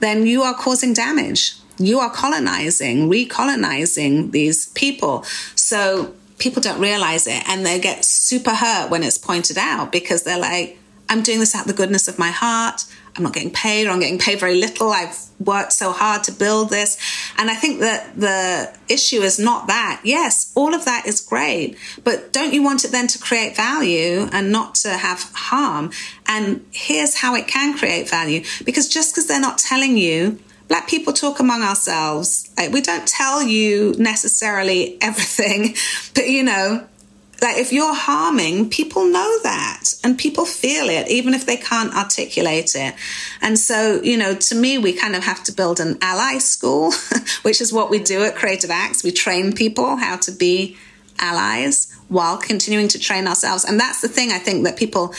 then 0.00 0.26
you 0.26 0.42
are 0.42 0.54
causing 0.54 0.92
damage. 0.92 1.54
You 1.78 2.00
are 2.00 2.10
colonizing, 2.10 3.08
recolonizing 3.08 4.30
these 4.30 4.66
people. 4.70 5.24
So 5.54 6.14
people 6.38 6.60
don't 6.60 6.80
realize 6.80 7.26
it 7.26 7.42
and 7.48 7.64
they 7.64 7.80
get 7.80 8.04
super 8.04 8.54
hurt 8.54 8.90
when 8.90 9.02
it's 9.02 9.18
pointed 9.18 9.56
out 9.58 9.90
because 9.90 10.22
they're 10.24 10.38
like, 10.38 10.78
I'm 11.08 11.22
doing 11.22 11.40
this 11.40 11.54
out 11.54 11.62
of 11.62 11.68
the 11.68 11.74
goodness 11.74 12.08
of 12.08 12.18
my 12.18 12.30
heart. 12.30 12.84
I'm 13.16 13.22
not 13.22 13.34
getting 13.34 13.50
paid 13.50 13.86
or 13.86 13.90
I'm 13.90 14.00
getting 14.00 14.18
paid 14.18 14.40
very 14.40 14.54
little. 14.54 14.90
I've 14.90 15.18
worked 15.38 15.72
so 15.72 15.92
hard 15.92 16.24
to 16.24 16.32
build 16.32 16.70
this. 16.70 16.96
And 17.36 17.50
I 17.50 17.54
think 17.54 17.80
that 17.80 18.18
the 18.18 18.74
issue 18.88 19.20
is 19.20 19.38
not 19.38 19.66
that. 19.66 20.00
Yes, 20.04 20.50
all 20.54 20.74
of 20.74 20.84
that 20.86 21.06
is 21.06 21.20
great, 21.20 21.76
but 22.04 22.32
don't 22.32 22.54
you 22.54 22.62
want 22.62 22.84
it 22.84 22.90
then 22.90 23.08
to 23.08 23.18
create 23.18 23.54
value 23.54 24.28
and 24.32 24.50
not 24.50 24.74
to 24.76 24.90
have 24.90 25.30
harm? 25.34 25.90
And 26.26 26.64
here's 26.72 27.16
how 27.16 27.34
it 27.34 27.46
can 27.46 27.76
create 27.76 28.08
value 28.08 28.44
because 28.64 28.88
just 28.88 29.14
because 29.14 29.26
they're 29.26 29.40
not 29.40 29.58
telling 29.58 29.98
you, 29.98 30.38
Black 30.68 30.88
people 30.88 31.12
talk 31.12 31.38
among 31.38 31.62
ourselves. 31.62 32.48
We 32.72 32.80
don't 32.80 33.06
tell 33.06 33.42
you 33.42 33.94
necessarily 33.98 34.96
everything, 35.02 35.76
but 36.14 36.30
you 36.30 36.42
know, 36.42 36.86
like 37.42 37.58
if 37.58 37.72
you're 37.72 37.94
harming, 37.94 38.70
people 38.70 39.04
know 39.04 39.38
that 39.42 39.82
and 40.04 40.16
people 40.16 40.44
feel 40.44 40.88
it, 40.88 41.08
even 41.08 41.34
if 41.34 41.44
they 41.44 41.56
can't 41.56 41.92
articulate 41.94 42.76
it. 42.76 42.94
And 43.40 43.58
so, 43.58 44.00
you 44.00 44.16
know, 44.16 44.34
to 44.34 44.54
me, 44.54 44.78
we 44.78 44.92
kind 44.92 45.16
of 45.16 45.24
have 45.24 45.42
to 45.44 45.52
build 45.52 45.80
an 45.80 45.98
ally 46.00 46.38
school, 46.38 46.92
which 47.42 47.60
is 47.60 47.72
what 47.72 47.90
we 47.90 47.98
do 47.98 48.22
at 48.22 48.36
Creative 48.36 48.70
Acts. 48.70 49.02
We 49.02 49.10
train 49.10 49.52
people 49.52 49.96
how 49.96 50.16
to 50.18 50.30
be 50.30 50.76
allies 51.18 51.92
while 52.08 52.38
continuing 52.38 52.88
to 52.88 52.98
train 52.98 53.26
ourselves. 53.26 53.64
And 53.64 53.78
that's 53.78 54.00
the 54.00 54.08
thing 54.08 54.30
I 54.30 54.38
think 54.38 54.64
that 54.64 54.76
people 54.76 55.12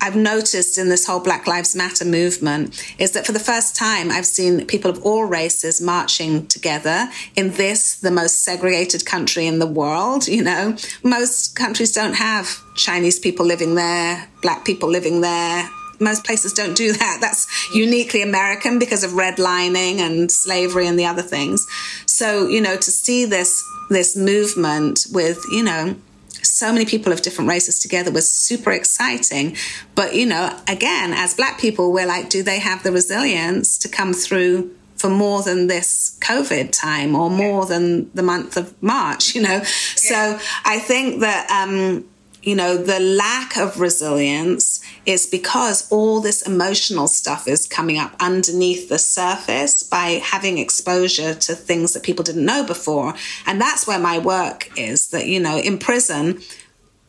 I've 0.00 0.16
noticed 0.16 0.78
in 0.78 0.88
this 0.88 1.06
whole 1.06 1.20
Black 1.20 1.46
Lives 1.46 1.74
Matter 1.74 2.04
movement 2.04 2.82
is 2.98 3.12
that 3.12 3.26
for 3.26 3.32
the 3.32 3.40
first 3.40 3.76
time, 3.76 4.10
I've 4.10 4.26
seen 4.26 4.66
people 4.66 4.90
of 4.90 5.04
all 5.04 5.24
races 5.24 5.80
marching 5.80 6.46
together 6.46 7.08
in 7.34 7.52
this, 7.52 7.96
the 7.96 8.10
most 8.10 8.44
segregated 8.44 9.04
country 9.04 9.46
in 9.46 9.58
the 9.58 9.66
world. 9.66 10.28
You 10.28 10.42
know, 10.42 10.76
most 11.02 11.56
countries 11.56 11.92
don't 11.92 12.14
have 12.14 12.62
Chinese 12.74 13.18
people 13.18 13.44
living 13.44 13.74
there, 13.74 14.28
Black 14.42 14.64
people 14.64 14.88
living 14.88 15.20
there. 15.20 15.68
Most 16.00 16.24
places 16.24 16.52
don't 16.52 16.76
do 16.76 16.92
that. 16.92 17.18
That's 17.20 17.48
uniquely 17.74 18.22
American 18.22 18.78
because 18.78 19.02
of 19.02 19.12
redlining 19.12 19.98
and 19.98 20.30
slavery 20.30 20.86
and 20.86 20.96
the 20.96 21.06
other 21.06 21.22
things. 21.22 21.66
So, 22.06 22.46
you 22.46 22.60
know, 22.60 22.76
to 22.76 22.90
see 22.90 23.24
this, 23.24 23.64
this 23.90 24.16
movement 24.16 25.06
with, 25.12 25.44
you 25.50 25.64
know, 25.64 25.96
so 26.42 26.72
many 26.72 26.84
people 26.84 27.12
of 27.12 27.22
different 27.22 27.48
races 27.50 27.78
together 27.78 28.10
was 28.10 28.30
super 28.30 28.72
exciting. 28.72 29.56
But, 29.94 30.14
you 30.14 30.26
know, 30.26 30.58
again, 30.68 31.12
as 31.12 31.34
Black 31.34 31.60
people, 31.60 31.92
we're 31.92 32.06
like, 32.06 32.30
do 32.30 32.42
they 32.42 32.58
have 32.58 32.82
the 32.82 32.92
resilience 32.92 33.78
to 33.78 33.88
come 33.88 34.12
through 34.12 34.74
for 34.96 35.08
more 35.08 35.42
than 35.42 35.68
this 35.68 36.18
COVID 36.20 36.72
time 36.72 37.14
or 37.14 37.30
more 37.30 37.66
than 37.66 38.10
the 38.14 38.22
month 38.22 38.56
of 38.56 38.80
March, 38.82 39.34
you 39.34 39.42
know? 39.42 39.58
Yeah. 39.58 39.64
So 39.64 40.38
I 40.64 40.78
think 40.78 41.20
that, 41.20 41.48
um, 41.50 42.04
you 42.42 42.54
know, 42.54 42.76
the 42.76 43.00
lack 43.00 43.56
of 43.56 43.80
resilience 43.80 44.77
is 45.08 45.26
because 45.26 45.90
all 45.90 46.20
this 46.20 46.42
emotional 46.42 47.08
stuff 47.08 47.48
is 47.48 47.66
coming 47.66 47.98
up 47.98 48.14
underneath 48.20 48.90
the 48.90 48.98
surface 48.98 49.82
by 49.82 50.20
having 50.22 50.58
exposure 50.58 51.34
to 51.34 51.54
things 51.54 51.94
that 51.94 52.02
people 52.02 52.22
didn't 52.22 52.44
know 52.44 52.62
before. 52.62 53.14
And 53.46 53.58
that's 53.58 53.86
where 53.86 53.98
my 53.98 54.18
work 54.18 54.70
is 54.78 55.08
that, 55.08 55.26
you 55.26 55.40
know, 55.40 55.56
in 55.56 55.78
prison, 55.78 56.42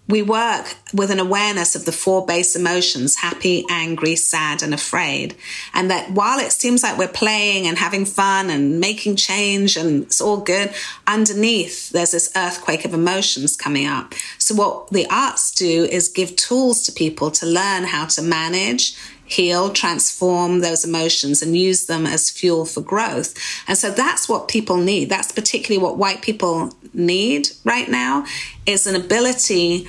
we 0.09 0.23
work 0.23 0.75
with 0.91 1.11
an 1.11 1.19
awareness 1.19 1.75
of 1.75 1.85
the 1.85 1.91
four 1.91 2.25
base 2.25 2.55
emotions 2.55 3.15
happy, 3.17 3.63
angry, 3.69 4.15
sad, 4.15 4.63
and 4.63 4.73
afraid. 4.73 5.35
And 5.73 5.91
that 5.91 6.11
while 6.11 6.39
it 6.39 6.51
seems 6.51 6.81
like 6.81 6.97
we're 6.97 7.07
playing 7.07 7.67
and 7.67 7.77
having 7.77 8.05
fun 8.05 8.49
and 8.49 8.79
making 8.79 9.17
change 9.17 9.77
and 9.77 10.03
it's 10.03 10.19
all 10.19 10.37
good, 10.37 10.73
underneath 11.05 11.91
there's 11.91 12.11
this 12.11 12.31
earthquake 12.35 12.85
of 12.85 12.93
emotions 12.95 13.55
coming 13.55 13.85
up. 13.85 14.15
So, 14.39 14.55
what 14.55 14.89
the 14.89 15.05
arts 15.11 15.51
do 15.51 15.85
is 15.85 16.09
give 16.09 16.35
tools 16.35 16.83
to 16.85 16.91
people 16.91 17.29
to 17.31 17.45
learn 17.45 17.83
how 17.83 18.07
to 18.07 18.23
manage 18.23 18.97
heal, 19.29 19.69
transform 19.69 20.59
those 20.59 20.83
emotions 20.83 21.43
and 21.43 21.55
use 21.55 21.85
them 21.85 22.07
as 22.07 22.31
fuel 22.31 22.65
for 22.65 22.81
growth. 22.81 23.35
And 23.67 23.77
so 23.77 23.91
that's 23.91 24.27
what 24.27 24.47
people 24.47 24.77
need. 24.77 25.07
That's 25.07 25.31
particularly 25.31 25.81
what 25.81 25.97
white 25.97 26.23
people 26.23 26.73
need 26.95 27.49
right 27.63 27.87
now 27.87 28.25
is 28.65 28.87
an 28.87 28.95
ability 28.95 29.87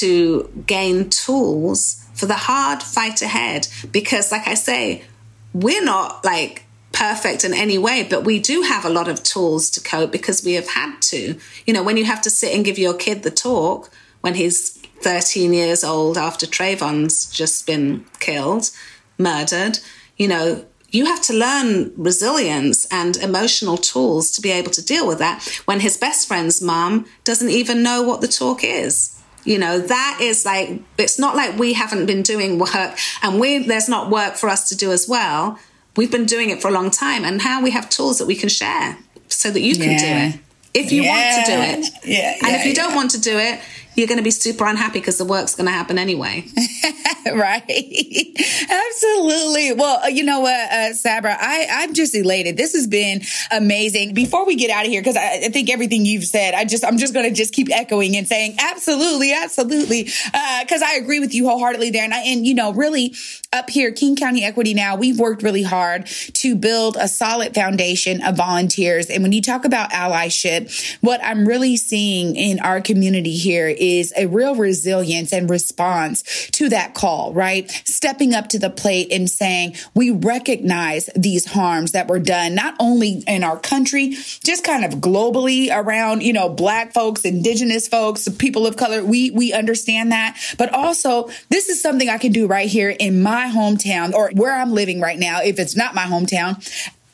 to 0.00 0.50
gain 0.66 1.10
tools 1.10 2.04
for 2.14 2.26
the 2.26 2.34
hard 2.34 2.82
fight 2.82 3.22
ahead. 3.22 3.68
Because, 3.90 4.30
like 4.32 4.46
I 4.46 4.54
say, 4.54 5.04
we're 5.52 5.84
not 5.84 6.24
like 6.24 6.64
perfect 6.92 7.44
in 7.44 7.54
any 7.54 7.78
way, 7.78 8.06
but 8.08 8.24
we 8.24 8.38
do 8.38 8.62
have 8.62 8.84
a 8.84 8.90
lot 8.90 9.08
of 9.08 9.22
tools 9.22 9.70
to 9.70 9.80
cope 9.80 10.12
because 10.12 10.44
we 10.44 10.54
have 10.54 10.68
had 10.68 11.00
to. 11.00 11.36
You 11.66 11.74
know, 11.74 11.82
when 11.82 11.96
you 11.96 12.04
have 12.04 12.22
to 12.22 12.30
sit 12.30 12.54
and 12.54 12.64
give 12.64 12.78
your 12.78 12.94
kid 12.94 13.22
the 13.22 13.30
talk 13.30 13.90
when 14.20 14.34
he's 14.34 14.70
13 15.02 15.54
years 15.54 15.82
old 15.82 16.18
after 16.18 16.46
Trayvon's 16.46 17.30
just 17.30 17.66
been 17.66 18.04
killed, 18.18 18.70
murdered, 19.18 19.78
you 20.16 20.28
know, 20.28 20.64
you 20.90 21.06
have 21.06 21.22
to 21.22 21.32
learn 21.32 21.92
resilience 21.96 22.84
and 22.90 23.16
emotional 23.18 23.76
tools 23.76 24.32
to 24.32 24.42
be 24.42 24.50
able 24.50 24.72
to 24.72 24.84
deal 24.84 25.06
with 25.06 25.18
that 25.20 25.42
when 25.64 25.80
his 25.80 25.96
best 25.96 26.26
friend's 26.26 26.60
mom 26.60 27.06
doesn't 27.24 27.48
even 27.48 27.82
know 27.82 28.02
what 28.02 28.20
the 28.20 28.28
talk 28.28 28.64
is. 28.64 29.19
You 29.44 29.58
know, 29.58 29.78
that 29.78 30.18
is 30.20 30.44
like, 30.44 30.80
it's 30.98 31.18
not 31.18 31.34
like 31.34 31.58
we 31.58 31.72
haven't 31.72 32.06
been 32.06 32.22
doing 32.22 32.58
work 32.58 32.98
and 33.22 33.40
we, 33.40 33.58
there's 33.58 33.88
not 33.88 34.10
work 34.10 34.34
for 34.34 34.48
us 34.48 34.68
to 34.68 34.76
do 34.76 34.92
as 34.92 35.08
well. 35.08 35.58
We've 35.96 36.10
been 36.10 36.26
doing 36.26 36.50
it 36.50 36.60
for 36.62 36.68
a 36.68 36.72
long 36.72 36.90
time 36.90 37.24
and 37.24 37.38
now 37.38 37.62
we 37.62 37.70
have 37.70 37.88
tools 37.88 38.18
that 38.18 38.26
we 38.26 38.34
can 38.34 38.48
share 38.48 38.98
so 39.28 39.50
that 39.50 39.60
you 39.60 39.74
can 39.74 39.92
yeah. 39.92 39.98
do 39.98 40.36
it 40.36 40.40
if 40.72 40.92
you 40.92 41.02
yeah. 41.02 41.10
want 41.10 41.46
to 41.46 41.52
do 41.52 41.58
it. 41.60 41.92
Yeah. 42.04 42.46
And 42.46 42.56
if 42.56 42.66
you 42.66 42.74
don't 42.74 42.94
want 42.94 43.10
to 43.12 43.20
do 43.20 43.38
it, 43.38 43.60
you're 44.00 44.08
going 44.08 44.18
to 44.18 44.24
be 44.24 44.30
super 44.30 44.64
unhappy 44.64 44.98
because 44.98 45.18
the 45.18 45.24
work's 45.24 45.54
going 45.54 45.66
to 45.66 45.72
happen 45.72 45.98
anyway. 45.98 46.44
right. 47.26 47.62
Absolutely. 48.70 49.72
Well, 49.74 50.02
uh, 50.02 50.08
you 50.08 50.24
know 50.24 50.40
what, 50.40 50.72
uh, 50.72 50.94
Sabra, 50.94 51.36
I, 51.38 51.66
I'm 51.70 51.92
just 51.92 52.14
elated. 52.14 52.56
This 52.56 52.72
has 52.72 52.86
been 52.86 53.20
amazing. 53.50 54.14
Before 54.14 54.46
we 54.46 54.56
get 54.56 54.70
out 54.70 54.86
of 54.86 54.90
here, 54.90 55.02
because 55.02 55.16
I, 55.16 55.42
I, 55.44 55.48
think 55.50 55.70
everything 55.70 56.06
you've 56.06 56.24
said, 56.24 56.54
I 56.54 56.64
just, 56.64 56.84
I'm 56.84 56.96
just 56.96 57.12
going 57.12 57.28
to 57.28 57.34
just 57.34 57.52
keep 57.52 57.68
echoing 57.70 58.16
and 58.16 58.26
saying 58.26 58.56
absolutely, 58.58 59.34
absolutely. 59.34 60.08
Uh, 60.32 60.64
cause 60.68 60.82
I 60.82 60.94
agree 60.94 61.20
with 61.20 61.34
you 61.34 61.46
wholeheartedly 61.46 61.90
there. 61.90 62.04
And 62.04 62.14
I, 62.14 62.20
and 62.20 62.46
you 62.46 62.54
know, 62.54 62.72
really 62.72 63.14
up 63.52 63.68
here, 63.68 63.90
King 63.90 64.14
County 64.14 64.44
Equity 64.44 64.74
now, 64.74 64.94
we've 64.94 65.18
worked 65.18 65.42
really 65.42 65.64
hard 65.64 66.06
to 66.06 66.54
build 66.54 66.96
a 66.96 67.08
solid 67.08 67.52
foundation 67.52 68.22
of 68.22 68.36
volunteers. 68.36 69.10
And 69.10 69.24
when 69.24 69.32
you 69.32 69.42
talk 69.42 69.64
about 69.64 69.90
allyship, 69.90 70.96
what 71.00 71.20
I'm 71.24 71.48
really 71.48 71.76
seeing 71.76 72.36
in 72.36 72.60
our 72.60 72.80
community 72.80 73.36
here 73.36 73.66
is 73.66 74.12
a 74.16 74.26
real 74.26 74.54
resilience 74.54 75.32
and 75.32 75.50
response 75.50 76.48
to 76.52 76.68
that 76.68 76.94
call, 76.94 77.32
right? 77.32 77.68
Stepping 77.84 78.34
up 78.34 78.50
to 78.50 78.60
the 78.60 78.70
plate 78.70 79.08
and 79.10 79.28
saying, 79.28 79.74
we 79.94 80.12
recognize 80.12 81.10
these 81.16 81.44
harms 81.46 81.90
that 81.90 82.06
were 82.06 82.20
done, 82.20 82.54
not 82.54 82.76
only 82.78 83.24
in 83.26 83.42
our 83.42 83.58
country, 83.58 84.10
just 84.44 84.62
kind 84.62 84.84
of 84.84 85.00
globally 85.00 85.76
around, 85.76 86.22
you 86.22 86.32
know, 86.32 86.48
black 86.48 86.92
folks, 86.92 87.24
indigenous 87.24 87.88
folks, 87.88 88.28
people 88.28 88.64
of 88.64 88.76
color. 88.76 89.04
We, 89.04 89.32
we 89.32 89.52
understand 89.52 90.12
that, 90.12 90.38
but 90.56 90.72
also 90.72 91.30
this 91.48 91.68
is 91.68 91.82
something 91.82 92.08
I 92.08 92.18
can 92.18 92.30
do 92.30 92.46
right 92.46 92.68
here 92.68 92.90
in 92.90 93.20
my 93.20 93.39
hometown 93.48 94.12
or 94.12 94.30
where 94.34 94.54
I'm 94.54 94.72
living 94.72 95.00
right 95.00 95.18
now. 95.18 95.40
If 95.42 95.58
it's 95.58 95.76
not 95.76 95.94
my 95.94 96.04
hometown, 96.04 96.58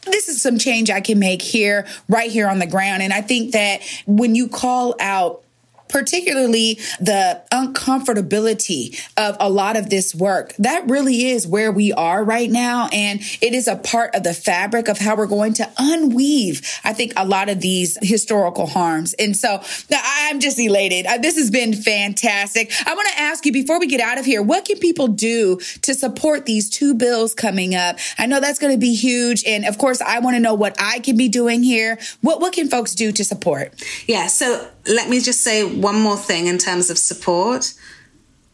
this 0.04 0.28
is 0.28 0.40
some 0.40 0.58
change 0.58 0.90
I 0.90 1.00
can 1.00 1.18
make 1.18 1.42
here, 1.42 1.86
right 2.08 2.30
here 2.30 2.48
on 2.48 2.58
the 2.58 2.66
ground. 2.66 3.02
And 3.02 3.12
I 3.12 3.20
think 3.20 3.52
that 3.52 3.82
when 4.06 4.34
you 4.34 4.48
call 4.48 4.94
out 5.00 5.42
particularly 5.88 6.74
the 7.00 7.42
uncomfortability 7.52 9.00
of 9.16 9.36
a 9.40 9.48
lot 9.48 9.76
of 9.76 9.90
this 9.90 10.14
work. 10.14 10.54
That 10.58 10.88
really 10.88 11.26
is 11.30 11.46
where 11.46 11.72
we 11.72 11.92
are 11.92 12.24
right 12.24 12.50
now. 12.50 12.88
And 12.92 13.20
it 13.40 13.54
is 13.54 13.68
a 13.68 13.76
part 13.76 14.14
of 14.14 14.22
the 14.22 14.34
fabric 14.34 14.88
of 14.88 14.98
how 14.98 15.16
we're 15.16 15.26
going 15.26 15.54
to 15.54 15.70
unweave, 15.78 16.80
I 16.84 16.92
think, 16.92 17.12
a 17.16 17.26
lot 17.26 17.48
of 17.48 17.60
these 17.60 17.98
historical 18.02 18.66
harms. 18.66 19.14
And 19.14 19.36
so 19.36 19.60
I'm 19.90 20.40
just 20.40 20.58
elated. 20.58 21.06
Uh, 21.06 21.18
this 21.18 21.36
has 21.36 21.50
been 21.50 21.74
fantastic. 21.74 22.72
I 22.86 22.94
want 22.94 23.08
to 23.12 23.20
ask 23.20 23.44
you 23.46 23.52
before 23.52 23.78
we 23.78 23.86
get 23.86 24.00
out 24.00 24.18
of 24.18 24.24
here, 24.24 24.42
what 24.42 24.64
can 24.64 24.78
people 24.78 25.08
do 25.08 25.58
to 25.82 25.94
support 25.94 26.46
these 26.46 26.68
two 26.68 26.94
bills 26.94 27.34
coming 27.34 27.74
up? 27.74 27.98
I 28.18 28.26
know 28.26 28.40
that's 28.40 28.58
going 28.58 28.72
to 28.72 28.78
be 28.78 28.94
huge. 28.94 29.44
And 29.46 29.64
of 29.64 29.78
course, 29.78 30.00
I 30.00 30.18
want 30.20 30.36
to 30.36 30.40
know 30.40 30.54
what 30.54 30.76
I 30.78 31.00
can 31.00 31.16
be 31.16 31.28
doing 31.28 31.62
here. 31.62 31.98
What, 32.20 32.40
what 32.40 32.52
can 32.52 32.68
folks 32.68 32.94
do 32.94 33.12
to 33.12 33.24
support? 33.24 33.72
Yeah. 34.06 34.26
So 34.26 34.68
let 34.88 35.08
me 35.08 35.20
just 35.20 35.42
say 35.42 35.64
one 35.64 36.00
more 36.00 36.16
thing 36.16 36.46
in 36.46 36.58
terms 36.58 36.90
of 36.90 36.98
support. 36.98 37.74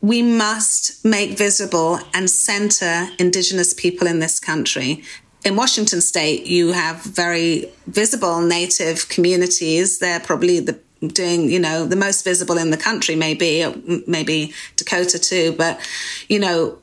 We 0.00 0.22
must 0.22 1.04
make 1.04 1.38
visible 1.38 2.00
and 2.12 2.28
center 2.28 3.08
Indigenous 3.18 3.72
people 3.72 4.06
in 4.06 4.18
this 4.18 4.40
country. 4.40 5.04
In 5.44 5.56
Washington 5.56 6.00
state, 6.00 6.46
you 6.46 6.72
have 6.72 7.02
very 7.02 7.70
visible 7.86 8.40
Native 8.40 9.08
communities. 9.08 9.98
They're 9.98 10.20
probably 10.20 10.60
the 10.60 10.78
doing, 11.08 11.50
you 11.50 11.58
know, 11.58 11.84
the 11.84 11.96
most 11.96 12.22
visible 12.24 12.58
in 12.58 12.70
the 12.70 12.76
country, 12.76 13.16
maybe, 13.16 13.64
maybe 14.06 14.54
Dakota 14.76 15.18
too. 15.18 15.52
But, 15.52 15.80
you 16.28 16.38
know, 16.38 16.78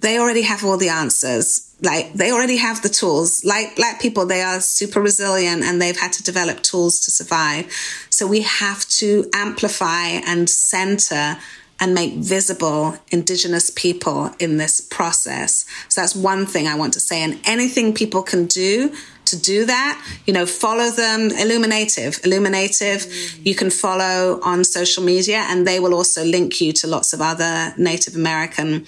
they 0.00 0.18
already 0.18 0.42
have 0.42 0.64
all 0.64 0.76
the 0.76 0.90
answers. 0.90 1.65
Like 1.82 2.14
they 2.14 2.32
already 2.32 2.56
have 2.56 2.82
the 2.82 2.88
tools. 2.88 3.44
Like 3.44 3.76
black 3.76 4.00
people, 4.00 4.26
they 4.26 4.42
are 4.42 4.60
super 4.60 5.00
resilient 5.00 5.62
and 5.62 5.80
they've 5.80 5.98
had 5.98 6.12
to 6.14 6.22
develop 6.22 6.62
tools 6.62 7.00
to 7.00 7.10
survive. 7.10 7.70
So 8.08 8.26
we 8.26 8.42
have 8.42 8.88
to 9.00 9.28
amplify 9.34 10.06
and 10.26 10.48
center 10.48 11.36
and 11.78 11.94
make 11.94 12.14
visible 12.14 12.96
indigenous 13.10 13.70
people 13.70 14.30
in 14.38 14.56
this 14.56 14.80
process. 14.80 15.66
So 15.88 16.00
that's 16.00 16.16
one 16.16 16.46
thing 16.46 16.66
I 16.66 16.74
want 16.74 16.94
to 16.94 17.00
say. 17.00 17.22
And 17.22 17.38
anything 17.44 17.92
people 17.92 18.22
can 18.22 18.46
do 18.46 18.94
to 19.26 19.36
do 19.36 19.66
that, 19.66 20.02
you 20.24 20.32
know, 20.32 20.46
follow 20.46 20.90
them. 20.90 21.30
Illuminative, 21.32 22.20
Illuminative, 22.24 23.06
mm. 23.06 23.46
you 23.46 23.54
can 23.54 23.70
follow 23.70 24.40
on 24.42 24.64
social 24.64 25.02
media 25.02 25.44
and 25.48 25.66
they 25.66 25.80
will 25.80 25.94
also 25.94 26.24
link 26.24 26.60
you 26.60 26.72
to 26.72 26.86
lots 26.86 27.12
of 27.12 27.20
other 27.20 27.74
Native 27.76 28.14
American 28.14 28.86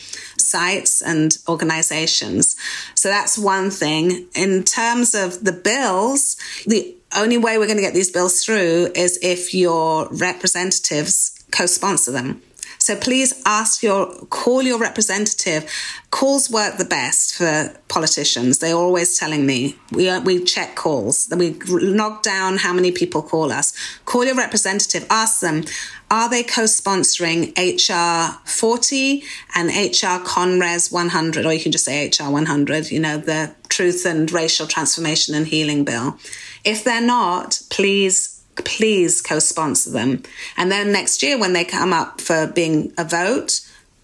sites 0.49 1.03
and 1.03 1.37
organizations. 1.49 2.57
So 2.95 3.09
that's 3.09 3.39
one 3.39 3.71
thing. 3.71 4.29
In 4.35 4.65
terms 4.65 5.15
of 5.15 5.45
the 5.45 5.53
bills, 5.53 6.37
the 6.67 6.95
only 7.17 7.39
way 7.39 7.59
we're 7.59 7.67
going 7.67 7.79
to 7.79 7.83
get 7.83 7.95
these 7.95 8.11
bills 8.11 8.45
through 8.45 8.91
is 8.95 9.19
if 9.23 9.55
your 9.55 10.09
representatives 10.11 11.35
co-sponsor 11.51 12.13
them. 12.13 12.43
So 12.79 12.97
please 12.97 13.41
ask 13.45 13.83
your, 13.83 14.07
call 14.27 14.63
your 14.63 14.79
representative. 14.79 15.71
Calls 16.11 16.51
work 16.51 16.79
the 16.79 16.85
best 16.85 17.35
for 17.35 17.75
politicians. 17.89 18.59
They're 18.59 18.75
always 18.75 19.19
telling 19.19 19.45
me 19.47 19.77
we, 19.93 20.17
we 20.21 20.43
check 20.45 20.75
calls. 20.75 21.29
We 21.37 21.59
knock 21.69 22.23
down 22.23 22.59
how 22.59 22.73
many 22.73 22.93
people 22.93 23.23
call 23.23 23.53
us. 23.53 23.73
Call 24.05 24.25
your 24.25 24.37
representative. 24.37 25.07
Ask 25.11 25.41
them, 25.41 25.65
are 26.11 26.31
they 26.31 26.43
co-sponsoring 26.43 27.53
HR 27.59 28.41
40 28.45 29.23
and 29.55 29.69
HR 29.69 30.25
Conres 30.25 30.91
100? 30.91 31.45
Or 31.45 31.53
you 31.53 31.61
can 31.61 31.73
just 31.73 31.85
say 31.85 32.09
HR 32.09 32.31
100, 32.31 32.91
you 32.91 33.01
know, 33.01 33.19
the 33.19 33.55
Truth 33.69 34.07
and 34.07 34.31
Racial 34.33 34.67
Transformation 34.67 35.35
and 35.35 35.47
Healing 35.47 35.85
Bill. 35.85 36.17
If 36.65 36.85
they're 36.85 37.01
not, 37.01 37.61
please 37.71 38.38
please 38.65 39.21
co-sponsor 39.21 39.91
them. 39.91 40.23
And 40.57 40.71
then 40.71 40.93
next 40.93 41.23
year 41.23 41.39
when 41.39 41.53
they 41.53 41.65
come 41.65 41.93
up 41.93 42.21
for 42.21 42.47
being 42.47 42.93
a 42.99 43.05
vote, 43.05 43.61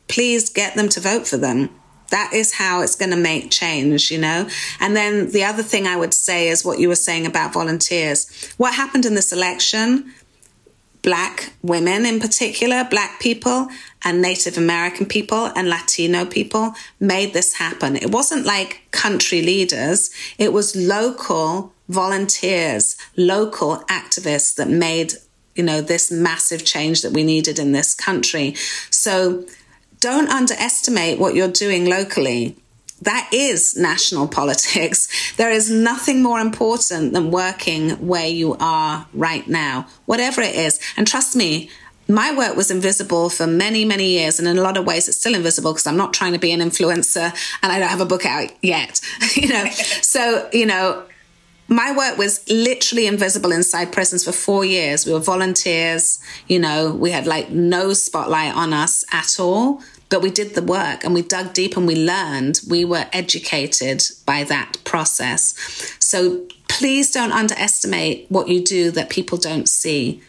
please 0.09 0.51
get 0.51 0.75
them 0.75 0.89
to 0.91 1.01
vote 1.01 1.27
for 1.27 1.37
them. 1.37 1.71
That 2.11 2.33
is 2.33 2.55
how 2.55 2.83
it's 2.83 2.97
going 2.97 3.11
to 3.11 3.17
make 3.17 3.51
change, 3.51 4.11
you 4.11 4.19
know? 4.19 4.49
And 4.79 4.95
then 4.95 5.31
the 5.31 5.45
other 5.45 5.63
thing 5.63 5.87
I 5.87 5.97
would 5.97 6.15
say 6.15 6.49
is 6.49 6.65
what 6.65 6.79
you 6.79 6.89
were 6.89 6.95
saying 6.95 7.27
about 7.27 7.53
volunteers. 7.53 8.53
What 8.57 8.75
happened 8.75 9.07
in 9.07 9.15
this 9.15 9.33
election? 9.33 10.13
Black 11.03 11.53
women 11.63 12.07
in 12.07 12.19
particular, 12.19 12.83
Black 12.85 13.21
people 13.21 13.69
and 14.05 14.23
Native 14.23 14.57
American 14.57 15.05
people 15.05 15.51
and 15.55 15.69
Latino 15.69 16.25
people 16.25 16.75
made 16.99 17.35
this 17.35 17.55
happen. 17.55 17.97
It 17.97 18.11
wasn't 18.11 18.47
like 18.47 18.83
country 18.91 19.43
leaders. 19.43 20.11
It 20.39 20.53
was 20.53 20.75
local 20.75 21.74
volunteers, 21.89 22.97
local 23.16 23.78
activists 23.89 24.55
that 24.57 24.68
made, 24.68 25.14
you 25.55 25.62
know, 25.62 25.80
this 25.80 26.11
massive 26.11 26.64
change 26.64 27.03
that 27.03 27.12
we 27.12 27.22
needed 27.22 27.59
in 27.59 27.72
this 27.72 27.95
country. 27.95 28.55
So 28.91 29.45
don't 30.01 30.28
underestimate 30.28 31.18
what 31.18 31.35
you're 31.35 31.49
doing 31.49 31.87
locally. 31.87 32.57
That 33.03 33.28
is 33.32 33.76
national 33.76 34.28
politics. 34.41 35.32
There 35.37 35.51
is 35.51 35.70
nothing 35.70 36.22
more 36.22 36.41
important 36.41 37.12
than 37.12 37.30
working 37.30 37.91
where 38.07 38.28
you 38.28 38.57
are 38.61 39.07
right 39.12 39.47
now, 39.47 39.87
whatever 40.07 40.41
it 40.41 40.55
is. 40.55 40.80
And 40.97 41.07
trust 41.07 41.37
me, 41.37 41.70
my 42.09 42.37
work 42.37 42.57
was 42.57 42.70
invisible 42.70 43.30
for 43.30 43.47
many, 43.47 43.85
many 43.85 44.11
years. 44.11 44.39
And 44.39 44.47
in 44.47 44.59
a 44.59 44.62
lot 44.62 44.76
of 44.76 44.87
ways, 44.87 45.09
it's 45.09 45.16
still 45.16 45.35
invisible 45.35 45.72
because 45.72 45.87
I'm 45.87 45.97
not 45.97 46.12
trying 46.12 46.32
to 46.32 46.39
be 46.39 46.53
an 46.53 46.61
influencer 46.61 47.32
and 47.62 47.72
I 47.72 47.78
don't 47.78 47.89
have 47.89 48.01
a 48.01 48.07
book 48.07 48.26
out 48.26 48.51
yet, 48.62 49.01
you 49.37 49.49
know? 49.49 49.64
so, 50.03 50.49
you 50.53 50.66
know, 50.66 51.05
my 51.69 51.97
work 51.97 52.19
was 52.19 52.49
literally 52.51 53.07
invisible 53.07 53.53
inside 53.53 53.93
prisons 53.93 54.25
for 54.25 54.33
four 54.33 54.65
years. 54.65 55.07
We 55.07 55.12
were 55.12 55.19
volunteers, 55.19 56.19
you 56.47 56.59
know, 56.59 56.93
we 56.93 57.11
had 57.11 57.27
like 57.27 57.51
no 57.51 57.93
spotlight 57.93 58.55
on 58.55 58.73
us 58.73 59.05
at 59.12 59.41
all, 59.41 59.81
but 60.11 60.21
we 60.21 60.31
did 60.31 60.55
the 60.55 60.62
work 60.62 61.05
and 61.05 61.15
we 61.15 61.23
dug 61.23 61.55
deep 61.55 61.77
and 61.77 61.87
we 61.87 61.97
learned. 61.97 62.61
We 62.69 62.85
were 62.85 63.07
educated 63.12 64.03
by 64.27 64.45
that 64.45 64.77
process. 64.85 65.55
So 65.99 66.47
please 66.69 67.11
don't 67.11 67.33
underestimate 67.33 68.27
what 68.29 68.49
you 68.49 68.62
do 68.62 68.91
that 68.91 69.09
people 69.09 69.39
don't 69.39 69.69
see. 69.69 70.21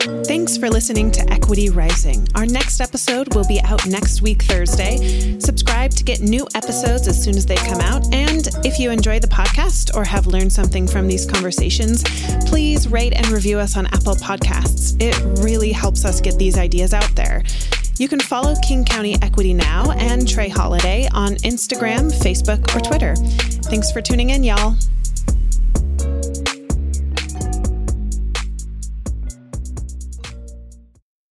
Thanks 0.00 0.56
for 0.56 0.70
listening 0.70 1.10
to 1.10 1.30
Equity 1.30 1.68
Rising. 1.68 2.26
Our 2.34 2.46
next 2.46 2.80
episode 2.80 3.34
will 3.34 3.46
be 3.46 3.60
out 3.60 3.86
next 3.86 4.22
week, 4.22 4.42
Thursday. 4.44 5.38
Subscribe 5.38 5.90
to 5.90 6.04
get 6.04 6.20
new 6.20 6.46
episodes 6.54 7.06
as 7.06 7.22
soon 7.22 7.36
as 7.36 7.44
they 7.44 7.56
come 7.56 7.80
out. 7.80 8.14
And 8.14 8.48
if 8.64 8.78
you 8.78 8.90
enjoy 8.90 9.20
the 9.20 9.26
podcast 9.26 9.94
or 9.94 10.04
have 10.04 10.26
learned 10.26 10.54
something 10.54 10.86
from 10.86 11.06
these 11.06 11.26
conversations, 11.26 12.02
please 12.46 12.88
rate 12.88 13.12
and 13.12 13.28
review 13.28 13.58
us 13.58 13.76
on 13.76 13.86
Apple 13.86 14.14
Podcasts. 14.14 14.96
It 15.02 15.20
really 15.42 15.70
helps 15.70 16.06
us 16.06 16.22
get 16.22 16.38
these 16.38 16.56
ideas 16.56 16.94
out 16.94 17.14
there. 17.14 17.42
You 17.98 18.08
can 18.08 18.20
follow 18.20 18.54
King 18.66 18.86
County 18.86 19.20
Equity 19.20 19.52
Now 19.52 19.90
and 19.90 20.26
Trey 20.26 20.48
Holiday 20.48 21.10
on 21.12 21.34
Instagram, 21.36 22.10
Facebook, 22.10 22.74
or 22.74 22.80
Twitter. 22.80 23.16
Thanks 23.68 23.92
for 23.92 24.00
tuning 24.00 24.30
in, 24.30 24.44
y'all. 24.44 24.76